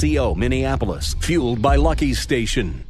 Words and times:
CO 0.00 0.34
Minneapolis, 0.34 1.14
fueled 1.20 1.60
by 1.60 1.76
Lucky 1.76 2.14
Station. 2.14 2.84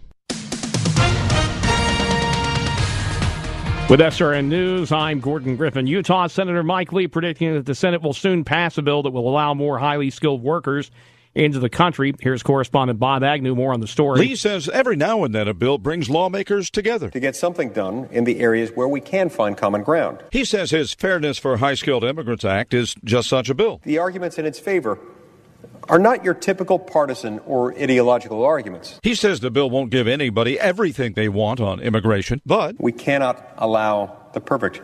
With 3.90 3.98
SRN 3.98 4.44
News, 4.44 4.92
I'm 4.92 5.18
Gordon 5.18 5.56
Griffin. 5.56 5.88
Utah 5.88 6.28
Senator 6.28 6.62
Mike 6.62 6.92
Lee 6.92 7.08
predicting 7.08 7.54
that 7.54 7.66
the 7.66 7.74
Senate 7.74 8.02
will 8.02 8.12
soon 8.12 8.44
pass 8.44 8.78
a 8.78 8.82
bill 8.82 9.02
that 9.02 9.10
will 9.10 9.28
allow 9.28 9.52
more 9.52 9.78
highly 9.78 10.10
skilled 10.10 10.44
workers 10.44 10.92
into 11.34 11.58
the 11.58 11.68
country. 11.68 12.14
Here's 12.20 12.44
correspondent 12.44 13.00
Bob 13.00 13.24
Agnew 13.24 13.56
more 13.56 13.72
on 13.72 13.80
the 13.80 13.88
story. 13.88 14.20
Lee 14.20 14.36
says 14.36 14.68
every 14.68 14.94
now 14.94 15.24
and 15.24 15.34
then 15.34 15.48
a 15.48 15.54
bill 15.54 15.78
brings 15.78 16.08
lawmakers 16.08 16.70
together 16.70 17.10
to 17.10 17.18
get 17.18 17.34
something 17.34 17.70
done 17.70 18.08
in 18.12 18.22
the 18.22 18.38
areas 18.38 18.70
where 18.76 18.86
we 18.86 19.00
can 19.00 19.28
find 19.28 19.56
common 19.56 19.82
ground. 19.82 20.22
He 20.30 20.44
says 20.44 20.70
his 20.70 20.94
Fairness 20.94 21.38
for 21.38 21.56
High 21.56 21.74
Skilled 21.74 22.04
Immigrants 22.04 22.44
Act 22.44 22.72
is 22.72 22.94
just 23.02 23.28
such 23.28 23.50
a 23.50 23.54
bill. 23.54 23.80
The 23.82 23.98
arguments 23.98 24.38
in 24.38 24.46
its 24.46 24.60
favor 24.60 25.00
are 25.90 25.98
not 25.98 26.24
your 26.24 26.34
typical 26.34 26.78
partisan 26.78 27.40
or 27.40 27.76
ideological 27.76 28.44
arguments. 28.44 28.98
He 29.02 29.14
says 29.16 29.40
the 29.40 29.50
bill 29.50 29.68
won't 29.68 29.90
give 29.90 30.06
anybody 30.06 30.58
everything 30.58 31.14
they 31.14 31.28
want 31.28 31.60
on 31.60 31.80
immigration, 31.80 32.40
but 32.46 32.76
we 32.78 32.92
cannot 32.92 33.54
allow 33.58 34.16
the 34.32 34.40
perfect 34.40 34.80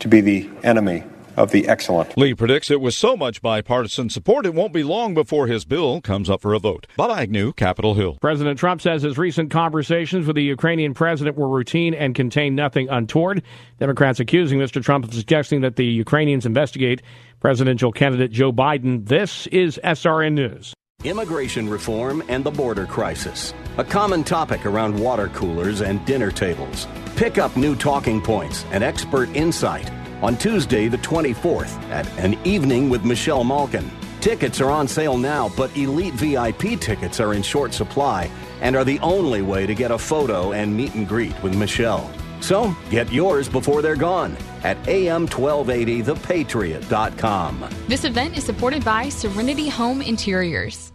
to 0.00 0.08
be 0.08 0.22
the 0.22 0.48
enemy 0.64 1.04
of 1.36 1.50
the 1.50 1.68
excellent. 1.68 2.16
Lee 2.16 2.34
predicts 2.34 2.70
it 2.70 2.80
was 2.80 2.96
so 2.96 3.16
much 3.16 3.40
bipartisan 3.40 4.10
support, 4.10 4.46
it 4.46 4.54
won't 4.54 4.72
be 4.72 4.82
long 4.82 5.14
before 5.14 5.46
his 5.46 5.64
bill 5.64 6.00
comes 6.00 6.28
up 6.28 6.40
for 6.42 6.54
a 6.54 6.58
vote. 6.58 6.86
Bob 6.96 7.10
Agnew, 7.10 7.52
Capitol 7.52 7.94
Hill. 7.94 8.18
President 8.20 8.58
Trump 8.58 8.80
says 8.80 9.02
his 9.02 9.18
recent 9.18 9.50
conversations 9.50 10.26
with 10.26 10.36
the 10.36 10.42
Ukrainian 10.42 10.94
president 10.94 11.36
were 11.36 11.48
routine 11.48 11.94
and 11.94 12.14
contained 12.14 12.56
nothing 12.56 12.88
untoward. 12.88 13.42
Democrats 13.78 14.20
accusing 14.20 14.58
Mr. 14.58 14.82
Trump 14.82 15.04
of 15.04 15.14
suggesting 15.14 15.60
that 15.62 15.76
the 15.76 15.86
Ukrainians 15.86 16.46
investigate 16.46 17.02
presidential 17.42 17.90
candidate 17.90 18.30
Joe 18.30 18.52
Biden. 18.52 19.04
This 19.04 19.48
is 19.48 19.80
SRN 19.82 20.34
News. 20.34 20.72
Immigration 21.02 21.68
reform 21.68 22.22
and 22.28 22.44
the 22.44 22.52
border 22.52 22.86
crisis. 22.86 23.52
A 23.78 23.84
common 23.84 24.22
topic 24.22 24.64
around 24.64 24.96
water 24.96 25.26
coolers 25.30 25.80
and 25.80 26.04
dinner 26.06 26.30
tables. 26.30 26.86
Pick 27.16 27.38
up 27.38 27.56
new 27.56 27.74
talking 27.74 28.22
points 28.22 28.64
and 28.70 28.84
expert 28.84 29.28
insight 29.34 29.90
on 30.22 30.36
Tuesday, 30.36 30.86
the 30.86 30.98
24th, 30.98 31.76
at 31.90 32.06
An 32.16 32.38
Evening 32.46 32.88
with 32.88 33.04
Michelle 33.04 33.42
Malkin. 33.42 33.90
Tickets 34.20 34.60
are 34.60 34.70
on 34.70 34.86
sale 34.86 35.18
now, 35.18 35.50
but 35.56 35.76
elite 35.76 36.14
VIP 36.14 36.80
tickets 36.80 37.18
are 37.18 37.34
in 37.34 37.42
short 37.42 37.74
supply 37.74 38.30
and 38.60 38.76
are 38.76 38.84
the 38.84 39.00
only 39.00 39.42
way 39.42 39.66
to 39.66 39.74
get 39.74 39.90
a 39.90 39.98
photo 39.98 40.52
and 40.52 40.76
meet 40.76 40.94
and 40.94 41.08
greet 41.08 41.34
with 41.42 41.56
Michelle. 41.56 42.08
So 42.40 42.76
get 42.88 43.12
yours 43.12 43.48
before 43.48 43.82
they're 43.82 43.96
gone 43.96 44.36
at 44.64 44.76
am1280thepatriot.com. 44.84 47.68
This 47.88 48.04
event 48.04 48.36
is 48.36 48.44
supported 48.44 48.84
by 48.84 49.08
Serenity 49.08 49.68
Home 49.68 50.02
Interiors. 50.02 50.91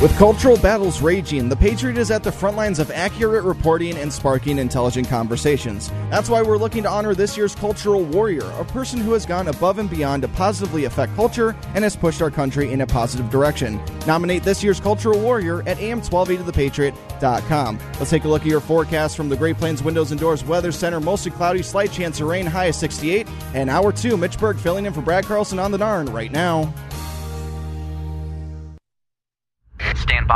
With 0.00 0.16
cultural 0.16 0.56
battles 0.56 1.02
raging, 1.02 1.50
the 1.50 1.56
Patriot 1.56 1.98
is 1.98 2.10
at 2.10 2.22
the 2.22 2.32
front 2.32 2.56
lines 2.56 2.78
of 2.78 2.90
accurate 2.90 3.44
reporting 3.44 3.98
and 3.98 4.10
sparking 4.10 4.56
intelligent 4.56 5.08
conversations. 5.08 5.90
That's 6.08 6.30
why 6.30 6.40
we're 6.40 6.56
looking 6.56 6.84
to 6.84 6.88
honor 6.88 7.14
this 7.14 7.36
year's 7.36 7.54
cultural 7.54 8.04
warrior, 8.04 8.50
a 8.52 8.64
person 8.64 8.98
who 8.98 9.12
has 9.12 9.26
gone 9.26 9.48
above 9.48 9.78
and 9.78 9.90
beyond 9.90 10.22
to 10.22 10.28
positively 10.28 10.86
affect 10.86 11.14
culture 11.16 11.54
and 11.74 11.84
has 11.84 11.96
pushed 11.96 12.22
our 12.22 12.30
country 12.30 12.72
in 12.72 12.80
a 12.80 12.86
positive 12.86 13.28
direction. 13.28 13.78
Nominate 14.06 14.42
this 14.42 14.64
year's 14.64 14.80
cultural 14.80 15.20
warrior 15.20 15.60
at 15.68 15.76
am1280thepatriot.com. 15.76 17.78
Let's 17.98 18.08
take 18.08 18.24
a 18.24 18.28
look 18.28 18.40
at 18.40 18.48
your 18.48 18.60
forecast 18.60 19.18
from 19.18 19.28
the 19.28 19.36
Great 19.36 19.58
Plains 19.58 19.82
Windows 19.82 20.12
and 20.12 20.20
Doors 20.20 20.42
Weather 20.42 20.72
Center. 20.72 21.00
Mostly 21.00 21.30
cloudy, 21.30 21.62
slight 21.62 21.92
chance 21.92 22.22
of 22.22 22.28
rain, 22.28 22.46
high 22.46 22.64
of 22.64 22.74
68. 22.74 23.28
And 23.52 23.68
hour 23.68 23.92
two, 23.92 24.16
Mitch 24.16 24.38
Berg 24.38 24.56
filling 24.56 24.86
in 24.86 24.94
for 24.94 25.02
Brad 25.02 25.26
Carlson 25.26 25.58
on 25.58 25.72
the 25.72 25.78
Narn 25.78 26.10
right 26.10 26.32
now. 26.32 26.72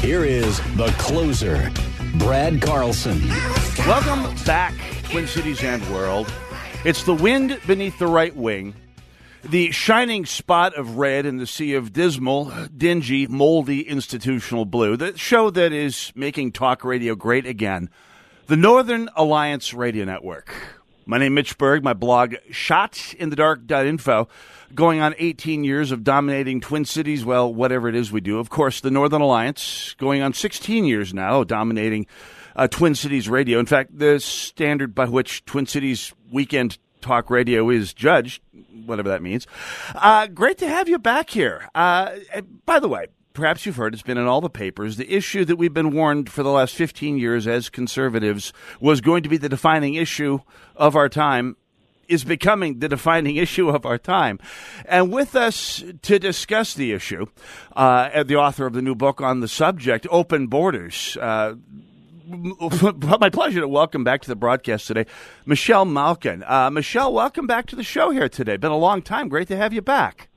Here 0.00 0.24
is 0.24 0.58
the 0.76 0.94
closer, 0.98 1.72
Brad 2.14 2.62
Carlson. 2.62 3.20
Welcome 3.78 4.34
back, 4.44 4.74
Twin 5.10 5.26
Cities 5.26 5.62
and 5.64 5.82
world. 5.90 6.32
It's 6.84 7.02
the 7.02 7.14
wind 7.14 7.58
beneath 7.66 7.98
the 7.98 8.06
right 8.06 8.34
wing, 8.34 8.74
the 9.42 9.72
shining 9.72 10.24
spot 10.24 10.74
of 10.74 10.96
red 10.98 11.26
in 11.26 11.38
the 11.38 11.46
sea 11.46 11.74
of 11.74 11.92
dismal, 11.92 12.52
dingy, 12.76 13.26
moldy 13.26 13.80
institutional 13.80 14.64
blue, 14.64 14.96
the 14.96 15.16
show 15.18 15.50
that 15.50 15.72
is 15.72 16.12
making 16.14 16.52
talk 16.52 16.84
radio 16.84 17.14
great 17.16 17.46
again, 17.46 17.90
the 18.46 18.56
Northern 18.56 19.08
Alliance 19.16 19.74
Radio 19.74 20.04
Network. 20.04 20.54
My 21.08 21.18
name 21.18 21.34
is 21.34 21.36
Mitch 21.36 21.58
Berg, 21.58 21.84
my 21.84 21.92
blog, 21.92 22.34
shotinthedark.info 22.50 24.28
going 24.74 25.00
on 25.00 25.14
18 25.18 25.62
years 25.62 25.92
of 25.92 26.02
dominating 26.02 26.60
Twin 26.60 26.84
Cities, 26.84 27.24
well, 27.24 27.54
whatever 27.54 27.88
it 27.88 27.94
is 27.94 28.10
we 28.10 28.20
do. 28.20 28.40
Of 28.40 28.50
course, 28.50 28.80
the 28.80 28.90
Northern 28.90 29.22
Alliance 29.22 29.94
going 29.98 30.20
on 30.20 30.32
16 30.32 30.84
years 30.84 31.14
now, 31.14 31.44
dominating 31.44 32.08
uh, 32.56 32.66
Twin 32.66 32.96
Cities 32.96 33.28
radio. 33.28 33.60
In 33.60 33.66
fact, 33.66 33.96
the 33.96 34.18
standard 34.18 34.96
by 34.96 35.04
which 35.04 35.44
Twin 35.44 35.66
Cities 35.66 36.12
weekend 36.32 36.76
talk 37.00 37.30
radio 37.30 37.70
is 37.70 37.94
judged, 37.94 38.42
whatever 38.84 39.10
that 39.10 39.22
means. 39.22 39.46
Uh, 39.94 40.26
great 40.26 40.58
to 40.58 40.68
have 40.68 40.88
you 40.88 40.98
back 40.98 41.30
here. 41.30 41.68
Uh, 41.72 42.16
by 42.64 42.80
the 42.80 42.88
way, 42.88 43.06
perhaps 43.36 43.66
you've 43.66 43.76
heard 43.76 43.94
it's 43.94 44.02
been 44.02 44.18
in 44.18 44.26
all 44.26 44.40
the 44.40 44.50
papers. 44.50 44.96
The 44.96 45.14
issue 45.14 45.44
that 45.44 45.56
we've 45.56 45.74
been 45.74 45.92
warned 45.92 46.30
for 46.30 46.42
the 46.42 46.50
last 46.50 46.74
15 46.74 47.18
years 47.18 47.46
as 47.46 47.68
conservatives 47.68 48.52
was 48.80 49.00
going 49.00 49.22
to 49.22 49.28
be 49.28 49.36
the 49.36 49.48
defining 49.48 49.94
issue 49.94 50.40
of 50.74 50.96
our 50.96 51.08
time 51.08 51.56
is 52.08 52.24
becoming 52.24 52.78
the 52.78 52.88
defining 52.88 53.36
issue 53.46 53.68
of 53.68 53.84
our 53.84 53.98
time. 53.98 54.38
And 54.86 55.12
with 55.12 55.36
us 55.36 55.84
to 56.02 56.18
discuss 56.18 56.74
the 56.74 56.92
issue, 56.92 57.26
uh, 57.76 58.22
the 58.22 58.36
author 58.36 58.66
of 58.66 58.72
the 58.72 58.82
new 58.82 58.94
book 58.94 59.20
on 59.20 59.40
the 59.40 59.48
subject, 59.48 60.06
Open 60.10 60.46
Borders. 60.46 61.16
Uh, 61.20 61.54
my 62.26 63.30
pleasure 63.30 63.60
to 63.60 63.68
welcome 63.68 64.02
back 64.02 64.22
to 64.22 64.28
the 64.28 64.34
broadcast 64.34 64.88
today, 64.88 65.06
Michelle 65.44 65.84
Malkin. 65.84 66.42
Uh, 66.44 66.70
Michelle, 66.70 67.12
welcome 67.12 67.46
back 67.46 67.66
to 67.66 67.76
the 67.76 67.84
show 67.84 68.10
here 68.10 68.28
today. 68.28 68.56
Been 68.56 68.72
a 68.72 68.76
long 68.76 69.02
time. 69.02 69.28
Great 69.28 69.46
to 69.48 69.56
have 69.56 69.72
you 69.72 69.82
back. 69.82 70.28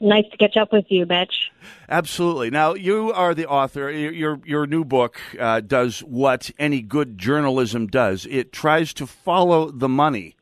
Nice 0.00 0.24
to 0.30 0.36
catch 0.36 0.56
up 0.56 0.72
with 0.72 0.86
you, 0.88 1.06
Mitch. 1.06 1.50
Absolutely. 1.88 2.50
Now 2.50 2.74
you 2.74 3.12
are 3.12 3.34
the 3.34 3.46
author. 3.46 3.90
Your 3.90 4.40
your 4.44 4.66
new 4.66 4.84
book 4.84 5.20
uh, 5.38 5.60
does 5.60 6.00
what 6.00 6.50
any 6.58 6.82
good 6.82 7.16
journalism 7.16 7.86
does. 7.86 8.26
It 8.26 8.52
tries 8.52 8.92
to 8.94 9.06
follow 9.06 9.70
the 9.70 9.88
money 9.88 10.36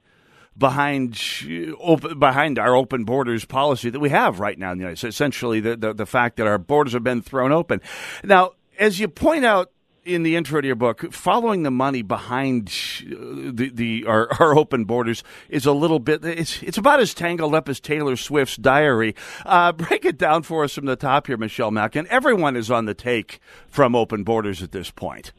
behind 0.57 1.21
open, 1.81 2.19
behind 2.19 2.59
our 2.59 2.75
open 2.75 3.05
borders 3.05 3.45
policy 3.45 3.91
that 3.91 4.01
we 4.01 4.11
have 4.11 4.41
right 4.41 4.59
now 4.59 4.73
in 4.73 4.79
the 4.79 4.83
United 4.83 4.99
States. 4.99 5.15
Essentially, 5.15 5.61
the, 5.61 5.77
the, 5.77 5.95
the 5.95 6.07
fact 6.07 6.37
that 6.37 6.47
our 6.47 6.59
borders 6.59 6.93
have 6.93 7.05
been 7.05 7.23
thrown 7.23 7.53
open. 7.53 7.81
Now, 8.25 8.53
as 8.79 8.99
you 8.99 9.09
point 9.09 9.45
out 9.45 9.71
in 10.05 10.23
the 10.23 10.37
intro 10.37 10.61
to 10.61 10.67
your 10.67 10.77
book, 10.77 11.13
following 11.13 11.63
the 11.63 11.71
money 11.71 12.03
behind 12.03 12.69
the, 13.07 13.71
the 13.73 14.05
our, 14.07 14.29
our, 14.41 14.57
open 14.57 14.85
borders 14.85 15.23
is 15.49 15.67
a 15.67 15.73
little 15.73 15.99
bit. 15.99 16.25
It's 16.25 16.63
it's 16.63 16.79
about 16.79 17.01
as 17.01 17.15
tangled 17.15 17.55
up 17.55 17.69
as 17.69 17.81
Taylor 17.81 18.17
Swift's 18.17 18.57
diary. 18.57 19.15
Uh, 19.45 19.73
break 19.83 20.05
it 20.05 20.19
down 20.19 20.43
for 20.43 20.65
us 20.65 20.75
from 20.75 20.87
the 20.87 20.97
top 20.97 21.27
here, 21.27 21.37
Michelle 21.37 21.71
Malkin. 21.71 22.07
Everyone 22.11 22.57
is 22.57 22.71
on 22.71 22.87
the 22.87 22.95
take 22.95 23.41
from 23.69 23.95
open 23.95 24.25
borders 24.25 24.63
at 24.63 24.73
this 24.73 24.91
point. 24.91 25.33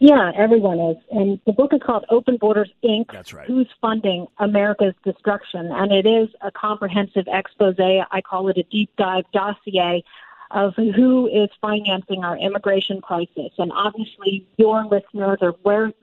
Yeah, 0.00 0.30
everyone 0.36 0.78
is. 0.78 0.96
And 1.10 1.40
the 1.44 1.52
book 1.52 1.72
is 1.72 1.80
called 1.84 2.04
Open 2.08 2.36
Borders 2.36 2.70
Inc. 2.84 3.06
That's 3.12 3.34
right. 3.34 3.48
Who's 3.48 3.68
Funding 3.80 4.28
America's 4.38 4.94
Destruction? 5.04 5.70
And 5.72 5.90
it 5.90 6.06
is 6.06 6.28
a 6.40 6.52
comprehensive 6.52 7.26
expose. 7.26 7.74
I 7.80 8.20
call 8.20 8.48
it 8.48 8.58
a 8.58 8.62
deep 8.62 8.90
dive 8.96 9.24
dossier 9.32 10.04
of 10.50 10.74
who 10.76 11.26
is 11.26 11.48
financing 11.60 12.24
our 12.24 12.36
immigration 12.38 13.00
crisis. 13.00 13.52
And 13.58 13.70
obviously, 13.72 14.46
your 14.56 14.84
listeners 14.84 15.38
are 15.42 15.54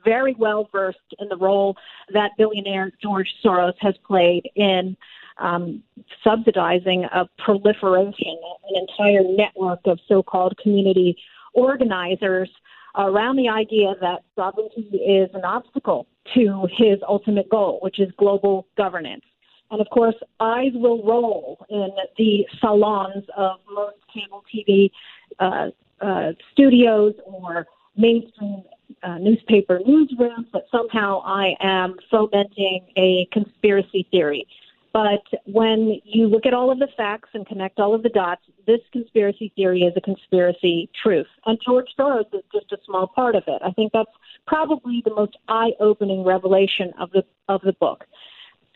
very 0.04 0.34
well 0.34 0.68
versed 0.70 0.98
in 1.18 1.28
the 1.28 1.36
role 1.36 1.76
that 2.12 2.32
billionaire 2.38 2.92
George 3.02 3.34
Soros 3.44 3.74
has 3.80 3.94
played 4.06 4.48
in 4.54 4.96
um, 5.38 5.82
subsidizing 6.22 7.04
a 7.04 7.28
proliferation, 7.38 8.38
an 8.70 8.86
entire 8.88 9.22
network 9.22 9.80
of 9.84 9.98
so 10.08 10.22
called 10.22 10.56
community 10.62 11.16
organizers 11.52 12.48
around 12.96 13.36
the 13.36 13.48
idea 13.48 13.94
that 14.00 14.22
sovereignty 14.34 14.88
is 14.96 15.28
an 15.34 15.44
obstacle 15.44 16.06
to 16.34 16.66
his 16.72 16.98
ultimate 17.06 17.48
goal, 17.48 17.78
which 17.82 17.98
is 17.98 18.10
global 18.16 18.66
governance. 18.76 19.24
And 19.70 19.80
of 19.80 19.88
course, 19.90 20.14
eyes 20.40 20.72
will 20.74 21.02
roll 21.04 21.64
in 21.68 21.90
the 22.16 22.46
salons 22.60 23.24
of 23.36 23.58
most 23.70 23.96
cable 24.12 24.44
TV 24.52 24.90
uh, 25.40 25.70
uh, 26.00 26.32
studios 26.52 27.14
or 27.24 27.66
mainstream 27.96 28.62
uh, 29.02 29.18
newspaper 29.18 29.80
newsrooms 29.80 30.50
that 30.52 30.64
somehow 30.70 31.22
I 31.24 31.54
am 31.60 31.96
fomenting 32.10 32.86
a 32.96 33.26
conspiracy 33.32 34.06
theory. 34.10 34.46
But 34.92 35.24
when 35.44 36.00
you 36.04 36.26
look 36.26 36.46
at 36.46 36.54
all 36.54 36.70
of 36.70 36.78
the 36.78 36.88
facts 36.96 37.28
and 37.34 37.46
connect 37.46 37.78
all 37.78 37.94
of 37.94 38.02
the 38.02 38.08
dots, 38.08 38.40
this 38.66 38.80
conspiracy 38.92 39.52
theory 39.54 39.82
is 39.82 39.92
a 39.94 40.00
conspiracy 40.00 40.88
truth. 41.02 41.26
And 41.44 41.58
George 41.62 41.88
Soros 41.98 42.32
is 42.32 42.42
just 42.50 42.72
a 42.72 42.78
small 42.86 43.06
part 43.06 43.34
of 43.34 43.42
it. 43.46 43.60
I 43.62 43.72
think 43.72 43.92
that's 43.92 44.10
probably 44.46 45.02
the 45.04 45.14
most 45.14 45.36
eye-opening 45.48 46.24
revelation 46.24 46.94
of 46.98 47.10
the 47.10 47.24
of 47.48 47.60
the 47.60 47.74
book. 47.74 48.06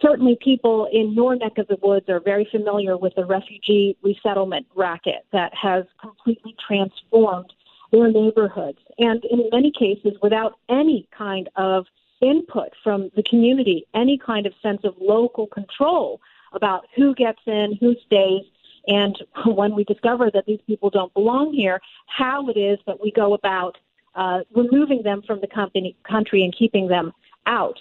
Certainly, 0.02 0.38
people 0.42 0.88
in 0.92 1.12
your 1.12 1.36
neck 1.36 1.58
of 1.58 1.68
the 1.68 1.76
woods 1.82 2.08
are 2.08 2.20
very 2.20 2.48
familiar 2.50 2.96
with 2.96 3.14
the 3.16 3.24
refugee 3.24 3.96
resettlement 4.02 4.66
racket 4.74 5.26
that 5.32 5.52
has 5.54 5.84
completely 6.00 6.54
transformed 6.66 7.52
their 7.92 8.10
neighborhoods, 8.10 8.78
and 8.98 9.24
in 9.24 9.48
many 9.52 9.72
cases, 9.72 10.16
without 10.22 10.58
any 10.68 11.08
kind 11.16 11.48
of 11.56 11.86
input 12.20 12.68
from 12.82 13.10
the 13.16 13.22
community, 13.24 13.86
any 13.94 14.16
kind 14.16 14.46
of 14.46 14.52
sense 14.62 14.80
of 14.84 14.94
local 15.00 15.46
control 15.46 16.20
about 16.52 16.86
who 16.96 17.14
gets 17.14 17.40
in, 17.46 17.76
who 17.80 17.94
stays, 18.06 18.44
and 18.86 19.18
when 19.46 19.74
we 19.74 19.84
discover 19.84 20.30
that 20.32 20.46
these 20.46 20.60
people 20.66 20.90
don't 20.90 21.12
belong 21.14 21.52
here, 21.52 21.80
how 22.06 22.48
it 22.48 22.58
is 22.58 22.78
that 22.86 23.00
we 23.02 23.10
go 23.12 23.34
about 23.34 23.76
uh, 24.14 24.40
removing 24.54 25.02
them 25.02 25.22
from 25.26 25.40
the 25.40 25.46
company, 25.46 25.96
country 26.08 26.42
and 26.42 26.56
keeping 26.56 26.88
them 26.88 27.12
out. 27.46 27.78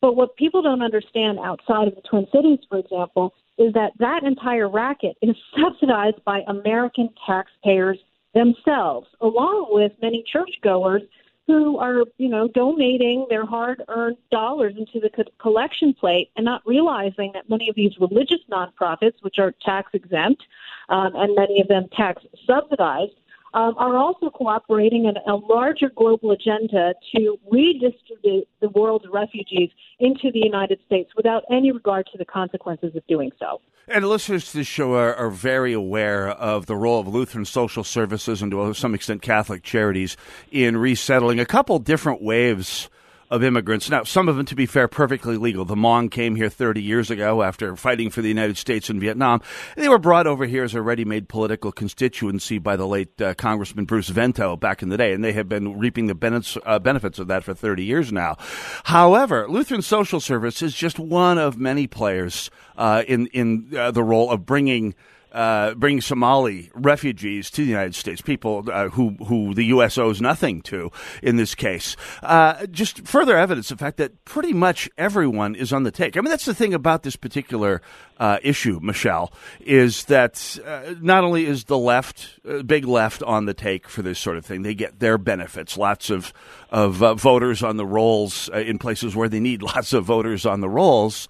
But 0.00 0.16
what 0.16 0.36
people 0.36 0.62
don't 0.62 0.82
understand 0.82 1.38
outside 1.38 1.88
of 1.88 1.94
the 1.94 2.02
Twin 2.02 2.26
Cities, 2.32 2.60
for 2.68 2.78
example, 2.78 3.34
is 3.58 3.72
that 3.74 3.92
that 3.98 4.22
entire 4.24 4.68
racket 4.68 5.16
is 5.20 5.36
subsidized 5.60 6.24
by 6.24 6.42
American 6.46 7.10
taxpayers 7.26 7.98
themselves, 8.34 9.08
along 9.20 9.66
with 9.70 9.92
many 10.00 10.24
churchgoers 10.30 11.02
who 11.46 11.78
are, 11.78 12.04
you 12.16 12.28
know, 12.28 12.46
donating 12.48 13.26
their 13.28 13.44
hard-earned 13.44 14.16
dollars 14.30 14.74
into 14.78 15.00
the 15.00 15.10
co- 15.10 15.30
collection 15.40 15.92
plate 15.92 16.30
and 16.36 16.44
not 16.44 16.62
realizing 16.64 17.32
that 17.34 17.50
many 17.50 17.68
of 17.68 17.74
these 17.74 17.92
religious 17.98 18.38
nonprofits, 18.50 19.14
which 19.22 19.38
are 19.38 19.52
tax 19.64 19.90
exempt, 19.92 20.44
um, 20.90 21.10
and 21.16 21.34
many 21.34 21.60
of 21.60 21.66
them 21.66 21.88
tax 21.96 22.22
subsidized, 22.46 23.14
um, 23.54 23.74
are 23.78 23.96
also 23.96 24.30
cooperating 24.30 25.06
in 25.06 25.14
a 25.30 25.36
larger 25.36 25.90
global 25.94 26.30
agenda 26.30 26.94
to 27.14 27.38
redistribute 27.50 28.46
the 28.60 28.68
world's 28.70 29.06
refugees 29.10 29.70
into 29.98 30.30
the 30.32 30.40
United 30.40 30.78
States 30.86 31.10
without 31.16 31.44
any 31.50 31.72
regard 31.72 32.06
to 32.12 32.18
the 32.18 32.24
consequences 32.24 32.94
of 32.94 33.06
doing 33.06 33.30
so. 33.38 33.60
And 33.88 34.06
listeners 34.06 34.50
to 34.52 34.58
this 34.58 34.68
show 34.68 34.94
are, 34.94 35.14
are, 35.14 35.30
very 35.30 35.72
aware 35.72 36.28
of 36.28 36.66
the 36.66 36.76
role 36.76 37.00
of 37.00 37.08
Lutheran 37.08 37.44
social 37.44 37.82
services 37.82 38.40
and 38.40 38.52
to 38.52 38.72
some 38.74 38.94
extent 38.94 39.20
Catholic 39.20 39.64
charities 39.64 40.16
in 40.52 40.76
resettling 40.76 41.40
a 41.40 41.46
couple 41.46 41.78
different 41.80 42.22
waves 42.22 42.88
of 43.30 43.44
immigrants. 43.44 43.88
Now, 43.88 44.02
some 44.02 44.28
of 44.28 44.36
them, 44.36 44.46
to 44.46 44.54
be 44.54 44.66
fair, 44.66 44.88
perfectly 44.88 45.36
legal. 45.36 45.64
The 45.64 45.76
Hmong 45.76 46.10
came 46.10 46.34
here 46.34 46.48
30 46.48 46.82
years 46.82 47.10
ago 47.10 47.42
after 47.42 47.76
fighting 47.76 48.10
for 48.10 48.22
the 48.22 48.28
United 48.28 48.56
States 48.56 48.90
in 48.90 48.98
Vietnam. 48.98 49.40
They 49.76 49.88
were 49.88 49.98
brought 49.98 50.26
over 50.26 50.46
here 50.46 50.64
as 50.64 50.74
a 50.74 50.82
ready-made 50.82 51.28
political 51.28 51.70
constituency 51.70 52.58
by 52.58 52.76
the 52.76 52.86
late 52.86 53.20
uh, 53.20 53.34
Congressman 53.34 53.84
Bruce 53.84 54.08
Vento 54.08 54.56
back 54.56 54.82
in 54.82 54.88
the 54.88 54.96
day, 54.96 55.12
and 55.12 55.22
they 55.22 55.32
have 55.32 55.48
been 55.48 55.78
reaping 55.78 56.06
the 56.06 56.14
benefits, 56.14 56.58
uh, 56.66 56.78
benefits 56.78 57.18
of 57.18 57.28
that 57.28 57.44
for 57.44 57.54
30 57.54 57.84
years 57.84 58.12
now. 58.12 58.36
However, 58.84 59.46
Lutheran 59.48 59.82
Social 59.82 60.18
Service 60.18 60.60
is 60.60 60.74
just 60.74 60.98
one 60.98 61.38
of 61.38 61.56
many 61.56 61.86
players 61.86 62.50
uh, 62.76 63.04
in 63.06 63.26
in 63.28 63.70
uh, 63.76 63.90
the 63.90 64.02
role 64.02 64.30
of 64.30 64.46
bringing 64.46 64.94
uh, 65.32 65.74
bring 65.74 66.00
Somali 66.00 66.70
refugees 66.74 67.50
to 67.50 67.62
the 67.62 67.70
United 67.70 67.94
States, 67.94 68.20
people 68.20 68.64
uh, 68.70 68.88
who 68.88 69.10
who 69.26 69.54
the 69.54 69.64
U.S. 69.66 69.98
owes 69.98 70.20
nothing 70.20 70.60
to 70.62 70.90
in 71.22 71.36
this 71.36 71.54
case. 71.54 71.96
Uh, 72.22 72.66
just 72.66 73.06
further 73.06 73.36
evidence 73.36 73.70
of 73.70 73.78
the 73.78 73.84
fact 73.84 73.98
that 73.98 74.24
pretty 74.24 74.52
much 74.52 74.88
everyone 74.98 75.54
is 75.54 75.72
on 75.72 75.84
the 75.84 75.90
take. 75.90 76.16
I 76.16 76.20
mean, 76.20 76.30
that's 76.30 76.44
the 76.44 76.54
thing 76.54 76.74
about 76.74 77.02
this 77.02 77.16
particular 77.16 77.80
uh, 78.18 78.38
issue, 78.42 78.80
Michelle, 78.82 79.32
is 79.60 80.04
that 80.06 80.58
uh, 80.66 80.94
not 81.00 81.24
only 81.24 81.46
is 81.46 81.64
the 81.64 81.78
left, 81.78 82.38
big 82.66 82.84
left, 82.84 83.22
on 83.22 83.46
the 83.46 83.54
take 83.54 83.88
for 83.88 84.02
this 84.02 84.18
sort 84.18 84.36
of 84.36 84.44
thing, 84.44 84.62
they 84.62 84.74
get 84.74 84.98
their 84.98 85.18
benefits. 85.18 85.76
Lots 85.76 86.10
of 86.10 86.32
of 86.70 86.96
voters 87.20 87.62
on 87.62 87.76
the 87.76 87.86
rolls 87.86 88.48
in 88.54 88.78
places 88.78 89.16
where 89.16 89.28
they 89.28 89.40
need 89.40 89.62
lots 89.74 89.92
of 89.92 90.04
voters 90.04 90.46
on 90.46 90.60
the 90.60 90.68
rolls 90.68 91.28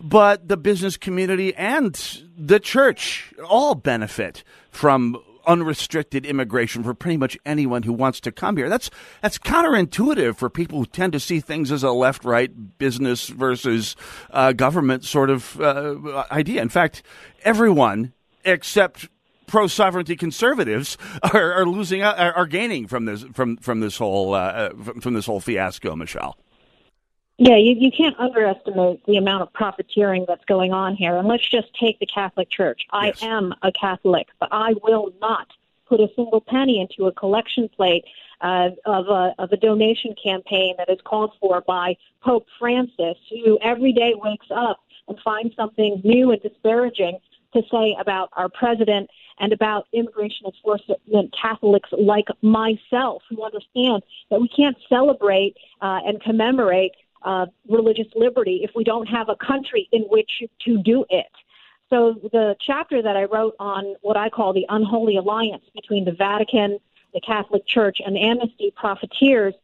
but 0.00 0.48
the 0.48 0.56
business 0.56 0.96
community 0.96 1.54
and 1.54 2.22
the 2.36 2.60
church 2.60 3.32
all 3.48 3.74
benefit 3.74 4.44
from 4.70 5.16
unrestricted 5.46 6.24
immigration 6.26 6.82
for 6.82 6.94
pretty 6.94 7.16
much 7.16 7.36
anyone 7.44 7.82
who 7.82 7.92
wants 7.92 8.20
to 8.20 8.32
come 8.32 8.56
here. 8.56 8.68
That's 8.68 8.90
that's 9.20 9.38
counterintuitive 9.38 10.36
for 10.36 10.50
people 10.50 10.78
who 10.78 10.86
tend 10.86 11.12
to 11.12 11.20
see 11.20 11.40
things 11.40 11.70
as 11.70 11.82
a 11.82 11.90
left-right 11.90 12.78
business 12.78 13.28
versus 13.28 13.96
uh, 14.30 14.52
government 14.52 15.04
sort 15.04 15.30
of 15.30 15.60
uh, 15.60 16.24
idea. 16.30 16.62
In 16.62 16.68
fact, 16.68 17.02
everyone 17.44 18.12
except 18.44 19.08
pro 19.46 19.66
sovereignty 19.66 20.16
conservatives 20.16 20.96
are, 21.22 21.52
are 21.52 21.66
losing 21.66 22.02
are, 22.02 22.32
are, 22.32 22.46
gaining 22.46 22.86
from 22.86 23.04
this 23.04 23.24
from 23.32 23.56
from 23.58 23.80
this 23.80 23.98
whole 23.98 24.34
uh, 24.34 24.70
from 25.00 25.14
this 25.14 25.26
whole 25.26 25.40
fiasco, 25.40 25.94
Michelle. 25.96 26.36
Yeah, 27.36 27.56
you, 27.56 27.74
you 27.76 27.90
can't 27.90 28.18
underestimate 28.18 29.04
the 29.06 29.16
amount 29.16 29.42
of 29.42 29.52
profiteering 29.52 30.24
that's 30.28 30.44
going 30.44 30.72
on 30.72 30.94
here. 30.94 31.16
And 31.16 31.26
let's 31.26 31.48
just 31.48 31.68
take 31.74 31.98
the 31.98 32.06
Catholic 32.06 32.48
Church. 32.48 32.82
Yes. 32.92 33.22
I 33.22 33.26
am 33.26 33.54
a 33.62 33.72
Catholic, 33.72 34.28
but 34.38 34.50
I 34.52 34.74
will 34.82 35.12
not 35.20 35.48
put 35.88 36.00
a 36.00 36.08
single 36.14 36.40
penny 36.40 36.80
into 36.80 37.08
a 37.08 37.12
collection 37.12 37.68
plate 37.68 38.04
uh, 38.40 38.70
of, 38.86 39.08
a, 39.08 39.34
of 39.38 39.52
a 39.52 39.56
donation 39.56 40.14
campaign 40.22 40.74
that 40.78 40.88
is 40.88 40.98
called 41.04 41.32
for 41.40 41.60
by 41.60 41.96
Pope 42.22 42.46
Francis, 42.58 43.16
who 43.30 43.58
every 43.62 43.92
day 43.92 44.14
wakes 44.14 44.46
up 44.54 44.80
and 45.08 45.18
finds 45.24 45.54
something 45.56 46.00
new 46.04 46.30
and 46.30 46.40
disparaging 46.40 47.18
to 47.52 47.62
say 47.70 47.96
about 48.00 48.30
our 48.36 48.48
president 48.48 49.10
and 49.38 49.52
about 49.52 49.86
immigration 49.92 50.46
enforcement 50.46 51.34
Catholics 51.40 51.88
like 51.92 52.26
myself 52.42 53.22
who 53.28 53.44
understand 53.44 54.02
that 54.30 54.40
we 54.40 54.48
can't 54.48 54.76
celebrate 54.88 55.56
uh, 55.80 56.00
and 56.04 56.22
commemorate 56.22 56.92
uh, 57.24 57.46
religious 57.68 58.06
liberty 58.14 58.60
if 58.62 58.70
we 58.74 58.84
don't 58.84 59.06
have 59.06 59.28
a 59.28 59.36
country 59.36 59.88
in 59.92 60.02
which 60.02 60.42
to 60.64 60.78
do 60.78 61.04
it. 61.10 61.26
So 61.90 62.14
the 62.32 62.56
chapter 62.60 63.02
that 63.02 63.16
I 63.16 63.24
wrote 63.24 63.54
on 63.58 63.94
what 64.02 64.16
I 64.16 64.28
call 64.28 64.52
the 64.52 64.66
unholy 64.68 65.16
alliance 65.16 65.64
between 65.74 66.04
the 66.04 66.12
Vatican, 66.12 66.78
the 67.12 67.20
Catholic 67.20 67.66
Church, 67.66 67.98
and 68.04 68.16
Amnesty 68.18 68.72
profiteers 68.74 69.54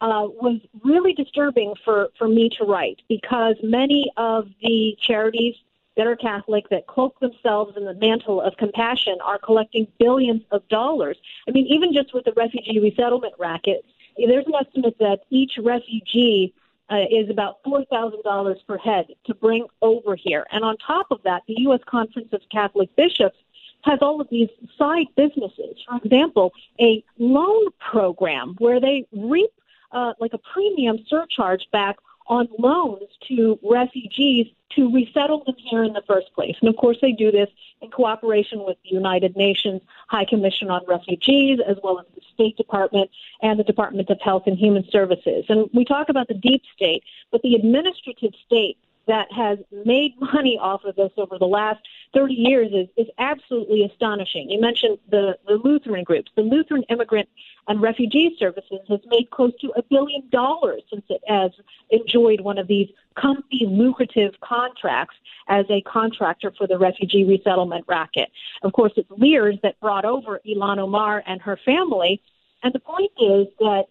uh, 0.00 0.26
was 0.28 0.60
really 0.82 1.12
disturbing 1.12 1.74
for, 1.84 2.08
for 2.18 2.28
me 2.28 2.48
to 2.58 2.64
write 2.64 3.00
because 3.08 3.56
many 3.62 4.10
of 4.16 4.48
the 4.62 4.96
charities 5.00 5.54
that 5.96 6.06
are 6.06 6.16
Catholic 6.16 6.68
that 6.70 6.86
cloak 6.86 7.18
themselves 7.20 7.76
in 7.76 7.84
the 7.84 7.94
mantle 7.94 8.40
of 8.40 8.56
compassion 8.56 9.16
are 9.24 9.38
collecting 9.38 9.86
billions 9.98 10.42
of 10.50 10.66
dollars. 10.68 11.16
I 11.48 11.52
mean, 11.52 11.66
even 11.66 11.92
just 11.92 12.12
with 12.12 12.24
the 12.24 12.32
refugee 12.32 12.80
resettlement 12.80 13.34
racket, 13.38 13.84
there's 14.16 14.46
an 14.46 14.54
estimate 14.54 14.96
that 14.98 15.20
each 15.30 15.52
refugee 15.62 16.52
uh, 16.90 17.04
is 17.10 17.30
about 17.30 17.62
$4,000 17.64 18.66
per 18.66 18.78
head 18.78 19.06
to 19.26 19.34
bring 19.34 19.66
over 19.82 20.16
here. 20.16 20.46
And 20.52 20.64
on 20.64 20.76
top 20.78 21.06
of 21.10 21.22
that, 21.24 21.42
the 21.48 21.54
U.S. 21.60 21.80
Conference 21.86 22.28
of 22.32 22.40
Catholic 22.50 22.94
Bishops 22.96 23.38
has 23.82 23.98
all 24.00 24.20
of 24.20 24.28
these 24.30 24.48
side 24.78 25.06
businesses. 25.16 25.76
For 25.88 25.96
example, 26.02 26.52
a 26.80 27.04
loan 27.18 27.66
program 27.78 28.54
where 28.58 28.80
they 28.80 29.06
reap 29.12 29.50
uh, 29.92 30.12
like 30.18 30.32
a 30.32 30.38
premium 30.38 30.98
surcharge 31.08 31.66
back 31.72 31.96
on 32.26 32.48
loans 32.58 33.08
to 33.28 33.58
refugees 33.62 34.46
to 34.70 34.92
resettle 34.92 35.44
them 35.44 35.54
here 35.58 35.84
in 35.84 35.92
the 35.92 36.02
first 36.06 36.32
place. 36.34 36.56
And 36.60 36.68
of 36.68 36.76
course, 36.76 36.96
they 37.00 37.12
do 37.12 37.30
this 37.30 37.48
in 37.80 37.90
cooperation 37.90 38.64
with 38.64 38.76
the 38.82 38.90
United 38.90 39.36
Nations 39.36 39.82
High 40.08 40.24
Commission 40.24 40.70
on 40.70 40.82
Refugees, 40.88 41.60
as 41.66 41.76
well 41.82 42.00
as 42.00 42.06
the 42.14 42.22
State 42.32 42.56
Department 42.56 43.10
and 43.42 43.58
the 43.58 43.64
Department 43.64 44.10
of 44.10 44.20
Health 44.20 44.44
and 44.46 44.58
Human 44.58 44.88
Services. 44.90 45.44
And 45.48 45.68
we 45.72 45.84
talk 45.84 46.08
about 46.08 46.28
the 46.28 46.34
deep 46.34 46.62
state, 46.74 47.04
but 47.30 47.42
the 47.42 47.54
administrative 47.54 48.32
state 48.44 48.78
that 49.06 49.30
has 49.32 49.58
made 49.84 50.14
money 50.20 50.58
off 50.60 50.84
of 50.84 50.96
this 50.96 51.12
over 51.16 51.38
the 51.38 51.46
last 51.46 51.80
30 52.14 52.34
years 52.34 52.72
is, 52.72 52.88
is 52.96 53.10
absolutely 53.18 53.84
astonishing. 53.84 54.50
You 54.50 54.60
mentioned 54.60 54.98
the, 55.10 55.36
the 55.46 55.54
Lutheran 55.54 56.04
groups. 56.04 56.30
The 56.36 56.42
Lutheran 56.42 56.84
Immigrant 56.88 57.28
and 57.68 57.80
Refugee 57.80 58.36
Services 58.38 58.80
has 58.88 59.00
made 59.06 59.30
close 59.30 59.52
to 59.60 59.72
a 59.76 59.82
billion 59.82 60.28
dollars 60.30 60.82
since 60.90 61.04
it 61.08 61.22
has 61.26 61.50
enjoyed 61.90 62.40
one 62.40 62.58
of 62.58 62.66
these 62.66 62.88
comfy, 63.16 63.66
lucrative 63.66 64.34
contracts 64.40 65.16
as 65.48 65.66
a 65.70 65.80
contractor 65.82 66.52
for 66.56 66.66
the 66.66 66.78
refugee 66.78 67.24
resettlement 67.24 67.84
racket. 67.86 68.30
Of 68.62 68.72
course, 68.72 68.92
it's 68.96 69.10
Lears 69.10 69.56
that 69.62 69.78
brought 69.80 70.04
over 70.04 70.40
Ilhan 70.46 70.78
Omar 70.78 71.22
and 71.26 71.40
her 71.42 71.58
family. 71.64 72.20
And 72.62 72.72
the 72.72 72.80
point 72.80 73.12
is 73.20 73.46
that 73.58 73.84